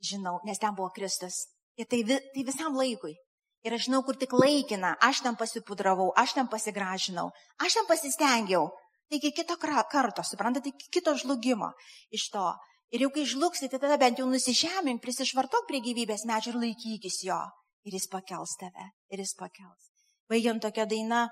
Žinau, 0.02 0.40
nes 0.46 0.60
ten 0.60 0.76
buvo 0.76 0.90
Kristus. 0.94 1.46
Ir 1.80 1.88
tai, 1.88 2.02
vi, 2.08 2.18
tai 2.34 2.44
visam 2.48 2.76
laikui. 2.78 3.16
Ir 3.64 3.76
aš 3.78 3.88
žinau, 3.88 4.02
kur 4.04 4.18
tik 4.18 4.34
laikina. 4.34 4.96
Aš 5.04 5.22
ten 5.26 5.38
pasipudravau, 5.38 6.10
aš 6.18 6.36
ten 6.38 6.50
pasigražinau, 6.52 7.30
aš 7.62 7.78
ten 7.78 7.88
pasistengiau. 7.88 8.72
Taigi 9.12 9.34
kito 9.36 9.58
karto, 9.60 10.24
suprantate, 10.24 10.72
kito 10.92 11.14
žlugimo 11.20 11.72
iš 12.12 12.30
to. 12.32 12.50
Ir 12.92 13.06
jau 13.06 13.12
kai 13.16 13.26
žlugsite, 13.28 13.80
tada 13.80 13.98
bent 14.00 14.20
jau 14.20 14.28
nusižemink, 14.28 15.00
prisišvartok 15.04 15.68
prie 15.68 15.80
gyvybės 15.84 16.26
medžio 16.28 16.56
ir 16.56 16.64
laikykis 16.64 17.24
jo 17.28 17.40
ir 17.88 17.96
jis 17.98 18.08
pakels 18.12 18.56
tave, 18.60 18.88
ir 19.10 19.22
jis 19.24 19.34
pakels. 19.40 19.90
Baigiant 20.30 20.62
tokią 20.64 20.86
dainą, 20.90 21.28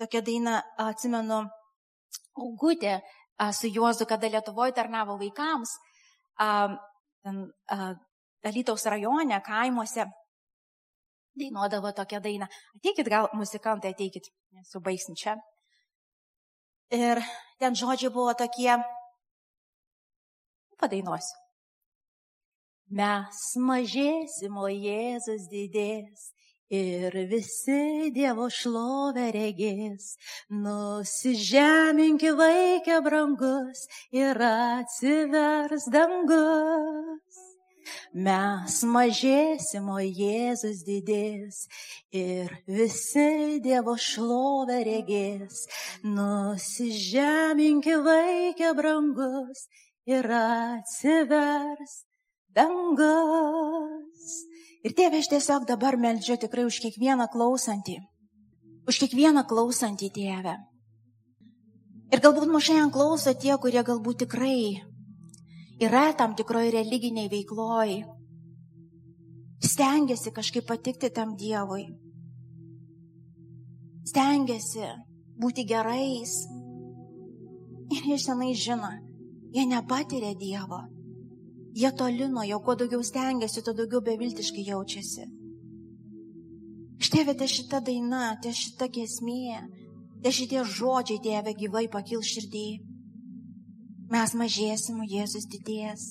tokią 0.00 0.22
dainą 0.26 0.60
atsimenu, 0.86 1.44
Augutė 2.40 3.00
su 3.52 3.68
Juozu, 3.68 4.06
kada 4.06 4.28
Lietuvoje 4.30 4.72
tarnavo 4.72 5.16
vaikams, 5.20 5.72
ten 6.38 7.40
Dalytaus 8.44 8.86
rajone, 8.88 9.40
kaimuose, 9.44 10.06
dainuodavo 11.36 11.92
tokią 11.92 12.20
dainą. 12.20 12.48
Ateikit, 12.76 13.08
gal 13.08 13.28
muzikantai, 13.36 13.92
ateikit, 13.94 14.30
nesubaigsim 14.56 15.18
čia. 15.18 15.36
Ir 16.90 17.20
ten 17.60 17.76
žodžiai 17.76 18.10
buvo 18.10 18.32
tokie, 18.34 18.72
padainuosiu. 20.80 21.36
Mes 22.90 23.40
mažėsim, 23.62 24.56
o 24.58 24.66
Jėzus 24.66 25.46
didės. 25.52 26.30
Ir 26.70 27.14
visi 27.30 28.10
Dievo 28.14 28.46
šlovę 28.54 29.26
regės, 29.34 30.12
nusižeminki 30.54 32.30
vaikė 32.38 33.00
brangus 33.02 33.86
ir 34.14 34.38
atsivers 34.46 35.88
dangus. 35.90 37.49
Mes 38.14 38.76
mažėsim, 38.94 39.88
o 39.90 39.98
Jėzus 40.02 40.82
didės 40.86 41.64
ir 42.10 42.52
visi 42.66 43.60
Dievo 43.62 43.96
šlovę 43.98 44.80
regės, 44.86 45.64
nusižeminki 46.04 47.96
vaikė 48.06 48.74
brangus 48.78 49.66
ir 50.10 50.26
atsivers 50.34 52.00
dangus. 52.56 54.32
Ir 54.80 54.94
tėve, 54.96 55.20
aš 55.20 55.28
tiesiog 55.34 55.66
dabar 55.68 55.98
meldžiu 56.00 56.38
tikrai 56.40 56.64
už 56.64 56.80
kiekvieną 56.82 57.28
klausantį. 57.32 57.98
Už 58.88 58.98
kiekvieną 59.02 59.44
klausantį 59.48 60.08
tėvę. 60.16 60.56
Ir 62.10 62.22
galbūt 62.24 62.48
mus 62.50 62.64
šiandien 62.66 62.90
klauso 62.90 63.34
tie, 63.38 63.52
kurie 63.62 63.84
galbūt 63.86 64.24
tikrai 64.24 64.80
yra 65.80 66.12
tam 66.16 66.36
tikroje 66.38 66.70
religiniai 66.76 67.30
veikloj. 67.32 68.00
Stengiasi 69.60 70.32
kažkaip 70.32 70.66
patikti 70.68 71.10
tam 71.12 71.36
Dievui. 71.36 71.84
Stengiasi 74.08 74.88
būti 75.40 75.66
gerais. 75.68 76.34
Ir 77.90 78.06
jie 78.06 78.16
senai 78.22 78.54
žino, 78.54 78.90
Jie 79.50 79.66
nepatiria 79.66 80.34
Dievo. 80.34 80.80
Jie 81.74 81.90
toli 81.92 82.28
nuo 82.28 82.42
jo, 82.46 82.60
kuo 82.60 82.74
daugiau 82.78 83.02
stengiasi, 83.02 83.62
tuo 83.62 83.74
daugiau 83.74 84.02
beviltiškai 84.06 84.64
jaučiasi. 84.68 85.26
Štėvė, 87.00 87.34
te 87.40 87.48
šita 87.50 87.80
daina, 87.82 88.36
te 88.42 88.52
šita 88.54 88.86
gesmė, 88.94 89.58
te 90.22 90.30
šitie 90.34 90.62
žodžiai 90.76 91.22
Dieve 91.24 91.54
gyvai 91.58 91.86
pakil 91.90 92.22
širdį. 92.22 92.68
Mes 94.10 94.32
mažėsim, 94.34 95.04
Jėzus 95.06 95.44
didės. 95.46 96.04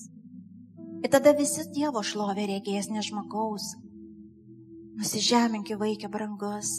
Ir 1.03 1.11
tada 1.11 1.33
visi 1.35 1.65
Dievo 1.75 1.99
šlovė 1.99 2.45
regės 2.47 2.87
ne 2.87 3.01
žmogaus. 3.03 3.73
Nusižeminki 4.99 5.75
vaikė 5.79 6.07
brangus 6.11 6.77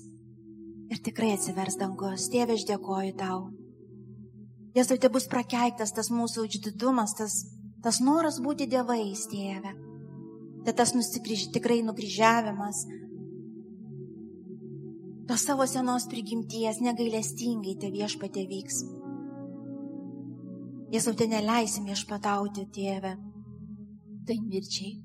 ir 0.89 1.03
tikrai 1.05 1.35
atsivers 1.37 1.77
dangus. 1.81 2.29
Tėve, 2.33 2.57
aš 2.57 2.65
dėkoju 2.71 3.13
tau. 3.21 3.41
Jėzau, 4.77 4.97
tai 5.03 5.11
bus 5.13 5.29
prakeiktas 5.29 5.93
tas 5.93 6.09
mūsų 6.15 6.47
išdidumas, 6.49 7.13
tas, 7.19 7.37
tas 7.85 8.01
noras 8.01 8.41
būti 8.41 8.69
dievais, 8.71 9.27
tėve. 9.29 9.75
Tai 10.65 10.75
tas 10.81 10.95
nusikryž, 10.97 11.51
tikrai 11.53 11.83
nukryžiavimas. 11.85 12.81
Tos 15.29 15.45
savo 15.45 15.69
senos 15.69 16.09
prigimties 16.09 16.81
negailestingai 16.81 17.77
te 17.83 17.93
viešpatė 17.93 18.47
vyks. 18.51 18.81
Jėzau, 20.91 21.15
tai 21.15 21.29
neleisim 21.31 21.87
viešpatauti, 21.87 22.67
tėve. 22.75 23.15
Tai 24.27 24.37
mirčiai. 24.43 24.97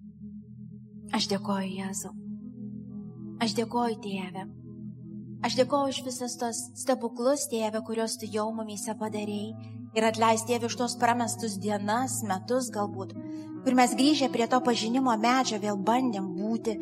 Aš 1.13 1.27
dėkoju, 1.29 1.73
Jėzau. 1.77 2.13
Aš 3.45 3.53
dėkoju, 3.59 3.99
tėve. 4.01 4.45
Aš 5.45 5.59
dėkoju 5.59 5.93
už 5.93 6.01
visas 6.07 6.33
tos 6.41 6.63
stebuklus, 6.81 7.45
tėve, 7.51 7.83
kuriuos 7.85 8.17
tu 8.17 8.25
jau 8.33 8.47
mumyse 8.55 8.97
padarėjai. 8.97 9.73
Ir 9.95 10.07
atleis 10.09 10.41
tėve 10.49 10.65
už 10.67 10.75
tos 10.79 10.97
pramestus 10.99 11.59
dienas, 11.61 12.17
metus 12.27 12.71
galbūt, 12.73 13.13
kur 13.63 13.77
mes 13.77 13.93
grįžę 13.95 14.31
prie 14.33 14.49
to 14.51 14.57
pažinimo 14.65 15.13
medžio 15.21 15.61
vėl 15.61 15.77
bandėm 15.77 16.33
būti, 16.35 16.75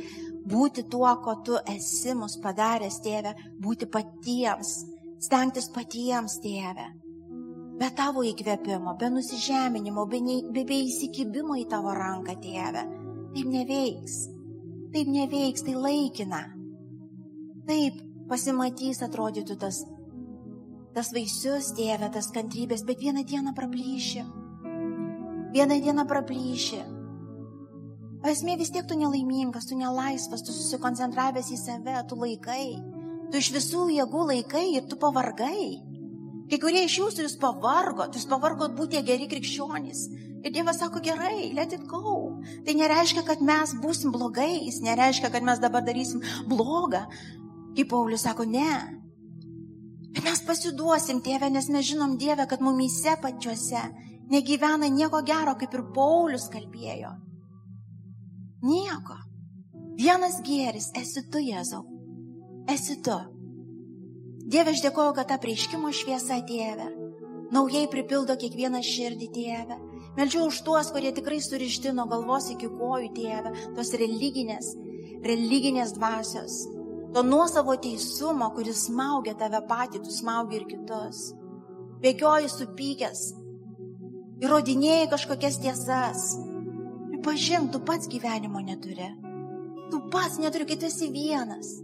būti 0.50 0.88
tuo, 0.90 1.12
ko 1.26 1.36
tu 1.46 1.60
esi 1.76 2.16
mus 2.18 2.40
padaręs, 2.42 3.04
tėve, 3.04 3.36
būti 3.62 3.92
patiems, 3.92 4.78
stengtis 5.28 5.68
patiems, 5.76 6.40
tėve. 6.42 6.88
Be 7.80 7.90
tavo 7.98 8.22
įkvėpimo, 8.28 8.94
be 9.00 9.10
nusižeminimo, 9.10 10.06
be, 10.10 10.20
ne, 10.22 10.36
be, 10.54 10.64
be 10.70 10.78
įsikibimo 10.86 11.58
į 11.58 11.66
tavo 11.72 11.94
ranką, 11.98 12.36
tėve. 12.44 12.84
Taip 13.34 13.50
neveiks. 13.50 14.18
Taip 14.94 15.10
neveiks, 15.10 15.66
tai 15.66 15.74
laikina. 15.74 16.44
Taip, 17.66 17.98
pasimatys, 18.30 19.02
atrodytų 19.06 19.58
tas, 19.58 19.82
tas 20.94 21.10
vaisius, 21.16 21.72
tėvė, 21.78 22.12
tas 22.14 22.30
kantrybės, 22.36 22.86
bet 22.86 23.02
vieną 23.02 23.24
dieną 23.26 23.56
praplyši. 23.58 24.26
Vieną 25.54 25.80
dieną 25.82 26.06
praplyši. 26.10 26.84
O 28.24 28.30
esmė 28.32 28.56
vis 28.62 28.70
tiek 28.72 28.86
tu 28.88 28.96
nelaimingas, 28.96 29.66
tu 29.68 29.76
nelaisvas, 29.76 30.46
tu 30.46 30.54
susikoncentravęs 30.56 31.50
į 31.52 31.58
save, 31.60 31.98
tu 32.08 32.16
laikai. 32.22 32.68
Tu 33.34 33.42
iš 33.42 33.50
visų 33.56 33.90
jėgų 33.98 34.28
laikai 34.30 34.68
ir 34.78 34.86
tu 34.88 34.96
pavargai. 35.02 35.93
Kai 36.52 36.60
kurie 36.60 36.84
iš 36.86 36.98
jūsų 37.00 37.26
jūs 37.26 37.38
pavargot, 37.42 38.16
jūs 38.18 38.28
pavargot 38.30 38.76
būti 38.78 39.02
geri 39.06 39.30
krikščionys. 39.32 40.08
Ir 40.44 40.52
Dievas 40.52 40.82
sako, 40.82 41.00
gerai, 41.04 41.54
let 41.56 41.72
it 41.72 41.86
go. 41.88 42.36
Tai 42.66 42.74
nereiškia, 42.76 43.24
kad 43.24 43.42
mes 43.42 43.76
būsim 43.80 44.12
blogais, 44.12 44.82
nereiškia, 44.84 45.32
kad 45.32 45.46
mes 45.48 45.62
dabar 45.64 45.86
darysim 45.88 46.20
blogą. 46.52 47.06
Kaip 47.78 47.90
Paulius 47.90 48.26
sako, 48.28 48.44
ne. 48.44 48.74
Bet 50.14 50.26
mes 50.28 50.44
pasiduosim, 50.46 51.24
tėve, 51.26 51.48
nes 51.50 51.70
mes 51.72 51.88
žinom 51.88 52.18
Dievę, 52.22 52.46
kad 52.50 52.62
mumyse 52.62 53.16
pačiuose 53.24 53.88
negyvena 54.34 54.90
nieko 54.92 55.24
gero, 55.26 55.56
kaip 55.60 55.74
ir 55.74 55.88
Paulius 55.96 56.50
kalbėjo. 56.54 57.16
Nieko. 58.64 59.18
Vienas 59.98 60.42
gėris, 60.46 60.92
esi 60.98 61.24
tu, 61.32 61.42
Jėzau. 61.44 61.84
Esi 62.70 63.00
tu. 63.04 63.16
Dieve, 64.44 64.74
aš 64.76 64.82
dėkoju, 64.84 65.14
kad 65.16 65.30
ta 65.32 65.38
prieškimo 65.40 65.92
šviesa, 65.96 66.42
Tėve, 66.44 66.90
naujai 67.56 67.86
pripildo 67.92 68.36
kiekvieną 68.40 68.82
širdį, 68.84 69.30
Tėve. 69.32 69.78
Meldžiu 70.18 70.48
už 70.50 70.60
tuos, 70.68 70.90
kurie 70.94 71.14
tikrai 71.16 71.40
surišti 71.42 71.94
nuo 71.96 72.06
galvos 72.12 72.50
iki 72.52 72.68
kojų, 72.68 73.14
Tėve, 73.16 73.54
tos 73.78 73.94
religinės, 74.02 74.74
religinės 75.24 75.96
dvasios, 75.96 76.58
to 77.16 77.24
nuosavo 77.24 77.78
teisumo, 77.80 78.50
kuris 78.58 78.84
smaugia 78.90 79.38
tave 79.40 79.64
patį, 79.70 80.04
tu 80.04 80.12
smaugi 80.12 80.60
ir 80.60 80.68
kitus. 80.68 81.24
Bėgioji 82.04 82.52
supykęs, 82.52 83.24
įrodinėjai 84.44 85.08
kažkokias 85.14 85.62
tiesas. 85.64 86.34
Pažink, 87.24 87.72
tu 87.72 87.80
pats 87.80 88.10
gyvenimo 88.12 88.60
neturi. 88.60 89.08
Tu 89.88 90.00
pats 90.12 90.36
neturi, 90.44 90.68
kai 90.68 90.76
tu 90.82 90.90
esi 90.90 91.08
vienas. 91.14 91.78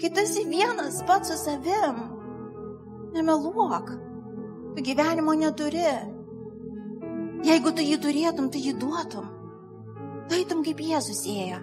Kai 0.00 0.10
tu 0.10 0.22
esi 0.22 0.44
vienas 0.48 1.02
pats 1.06 1.30
su 1.30 1.36
savim, 1.38 1.98
nemeluok. 3.14 3.90
Tu 4.76 4.82
gyvenimo 4.86 5.34
neturi. 5.34 5.90
Jeigu 7.46 7.72
tu 7.72 7.82
jį 7.82 7.98
turėtum, 8.02 8.50
tu 8.52 8.60
jį 8.60 8.76
duotum. 8.78 9.26
Tu 10.28 10.38
eitum 10.38 10.62
kaip 10.66 10.80
Jėzus 10.84 11.24
ėjo. 11.26 11.60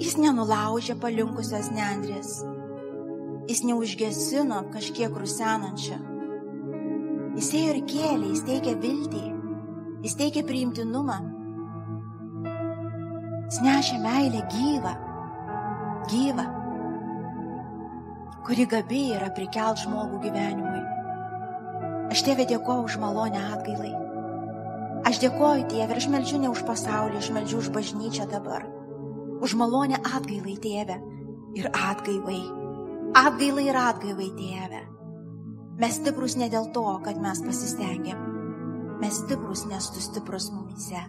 Jis 0.00 0.16
nenulaužė 0.18 0.96
palinkusios 1.02 1.70
nendrės. 1.74 2.40
Jis 3.50 3.60
neužgesino 3.68 4.62
kažkiek 4.72 5.12
rusenančią. 5.12 5.98
Jis 7.34 7.50
ėjo 7.58 7.74
ir 7.74 7.80
kėlė, 7.90 8.30
jis 8.30 8.44
teikė 8.46 8.74
viltį, 8.80 9.24
jis 10.06 10.16
teikė 10.20 10.44
priimtinumą. 10.48 11.18
Jis 13.50 13.60
nešė 13.66 13.98
meilę 14.02 14.42
gyvą, 14.54 14.94
gyvą, 16.10 16.44
kuri 18.44 18.68
gabiai 18.70 19.16
yra 19.16 19.32
prikelt 19.36 19.82
žmogų 19.84 20.20
gyvenimui. 20.26 20.84
Aš 22.12 22.22
tėvė 22.28 22.46
dėkoju 22.52 22.86
už 22.90 23.00
malonę 23.02 23.42
atgailai. 23.56 23.94
Aš 25.08 25.20
dėkoju 25.24 25.68
tėvė 25.72 25.90
ir 25.90 26.00
aš 26.00 26.08
melžiu 26.12 26.40
ne 26.40 26.52
už 26.52 26.64
pasaulį, 26.68 27.20
aš 27.20 27.34
melžiu 27.34 27.60
už 27.64 27.72
bažnyčią 27.74 28.28
dabar 28.30 28.64
už 29.44 29.54
malonę 29.60 30.00
atgailai, 30.00 30.56
tėve. 30.56 30.96
Ir 31.54 31.68
atgailai. 31.68 32.40
Atgailai 33.14 33.68
ir 33.68 33.76
atgailai, 33.78 34.30
tėve. 34.38 34.80
Mes 35.78 35.98
stiprus 36.00 36.38
ne 36.40 36.48
dėl 36.50 36.70
to, 36.74 36.86
kad 37.04 37.20
mes 37.20 37.42
pasistengėm. 37.44 38.24
Mes 39.02 39.20
stiprus, 39.20 39.66
nes 39.68 39.90
tu 39.92 40.00
stiprus 40.00 40.48
mumise. 40.54 41.02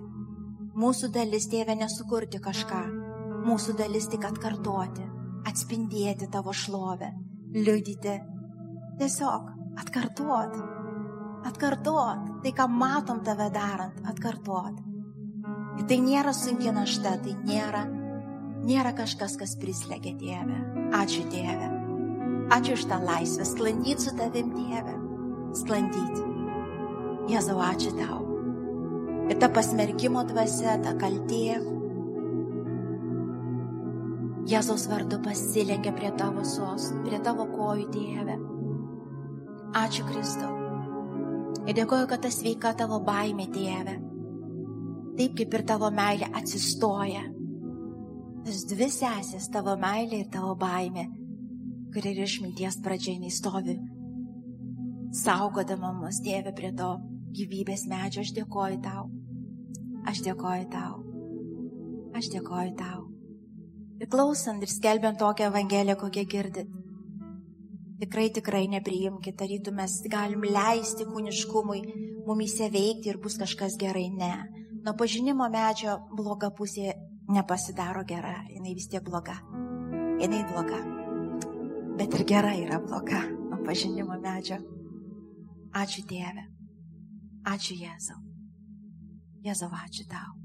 Mūsų 0.76 1.14
dalis, 1.16 1.48
tėve, 1.48 1.78
nesukurti 1.80 2.42
kažką. 2.44 2.82
Mūsų 3.46 3.76
dalis 3.78 4.08
tik 4.10 4.26
atkartoti, 4.26 5.06
atspindėti 5.46 6.30
tavo 6.34 6.54
šlovę, 6.54 7.12
liudyti. 7.54 8.16
Tiesiog 9.00 9.52
atkartot. 9.82 10.58
Atkartot. 11.46 12.32
Tai, 12.42 12.54
ką 12.58 12.66
matom 12.72 13.22
tave 13.26 13.52
darant, 13.54 14.02
atkartot. 14.10 14.82
Ir 15.76 15.86
tai 15.86 16.00
nėra 16.02 16.34
sunki 16.34 16.72
našta, 16.74 17.18
tai 17.22 17.36
nėra 17.46 17.84
nėra 18.66 18.94
kažkas, 18.98 19.38
kas 19.40 19.56
prislegia 19.62 20.16
Dievę. 20.18 20.60
Ačiū 20.98 21.26
Dieve. 21.30 21.70
Ačiū 22.54 22.78
už 22.78 22.86
tą 22.90 23.00
laisvę, 23.02 23.46
sklandyti 23.46 24.06
su 24.06 24.14
tavim 24.18 24.52
Dieve, 24.54 24.96
sklandyti. 25.58 26.26
Jėzau, 27.32 27.58
ačiū 27.62 27.94
tau. 27.98 28.22
Ir 29.30 29.40
ta 29.42 29.50
pasmerkimo 29.50 30.22
dvasia, 30.30 30.78
ta 30.86 30.94
kaltė, 30.98 31.58
Jėzaus 34.46 34.84
vardu 34.86 35.18
pasilenkia 35.26 35.90
prie 35.96 36.12
tavo 36.20 36.44
sostų, 36.46 37.00
prie 37.08 37.18
tavo 37.26 37.48
kojų, 37.50 37.86
Dieve. 37.94 38.36
Ačiū 39.76 40.06
Kristau. 40.06 40.52
Ir 41.66 41.74
dėkoju, 41.80 42.06
kad 42.12 42.22
tas 42.22 42.38
veika 42.46 42.76
tavo 42.78 43.00
baimė, 43.08 43.48
Dieve. 43.50 43.96
Taip 45.18 45.34
kaip 45.40 45.58
ir 45.58 45.64
tavo 45.66 45.90
meilė 45.90 46.30
atsistoja. 46.38 47.24
Tas 48.46 48.62
dvi 48.70 48.90
sesės, 48.94 49.50
tavo 49.50 49.74
meilė 49.82 50.22
ir 50.22 50.30
tavo 50.30 50.54
baimė, 50.62 51.08
kuri 51.96 52.14
ir 52.14 52.22
išminties 52.28 52.78
pradžiai 52.86 53.18
neįstovi. 53.24 53.80
Saugodama 55.26 55.90
mus, 56.04 56.22
Dieve, 56.22 56.54
prie 56.54 56.70
to 56.78 56.92
gyvybės 57.34 57.88
medžio, 57.90 58.22
aš 58.22 58.36
dėkoju 58.38 58.80
tau. 58.86 59.10
Aš 60.06 60.22
dėkoju 60.30 60.70
tau. 60.70 61.02
Aš 62.14 62.30
dėkoju 62.38 62.78
tau. 62.78 63.15
Ir 63.96 64.10
klausant 64.12 64.64
ir 64.64 64.72
skelbiant 64.72 65.20
tokią 65.20 65.48
evangeliją, 65.52 65.96
kokią 66.00 66.26
girdit. 66.32 66.72
Tikrai, 68.00 68.28
tikrai 68.36 68.66
nepriimkite, 68.68 69.38
tarytum 69.40 69.78
mes 69.80 69.94
galim 70.12 70.44
leisti 70.44 71.06
kūniškumui 71.08 71.80
mumise 72.28 72.68
veikti 72.74 73.14
ir 73.14 73.22
bus 73.24 73.38
kažkas 73.40 73.78
gerai. 73.80 74.10
Ne. 74.12 74.34
Nuo 74.84 74.94
pažinimo 75.00 75.48
medžio 75.50 75.96
bloga 76.12 76.52
pusė 76.58 76.92
nepasidaro 77.32 78.04
gera, 78.08 78.36
jinai 78.52 78.76
vis 78.76 78.92
tiek 78.92 79.04
bloga. 79.06 79.40
Jinai 80.20 80.44
bloga. 80.52 80.82
Bet 81.96 82.20
ir 82.20 82.26
gera 82.28 82.52
yra 82.60 82.82
bloga 82.84 83.24
nuo 83.32 83.64
pažinimo 83.64 84.20
medžio. 84.20 84.60
Ačiū 85.76 86.04
Dieve. 86.08 86.50
Ačiū 87.48 87.80
Jėzau. 87.80 88.20
Jėzau, 89.46 89.72
ačiū 89.72 90.08
tau. 90.12 90.45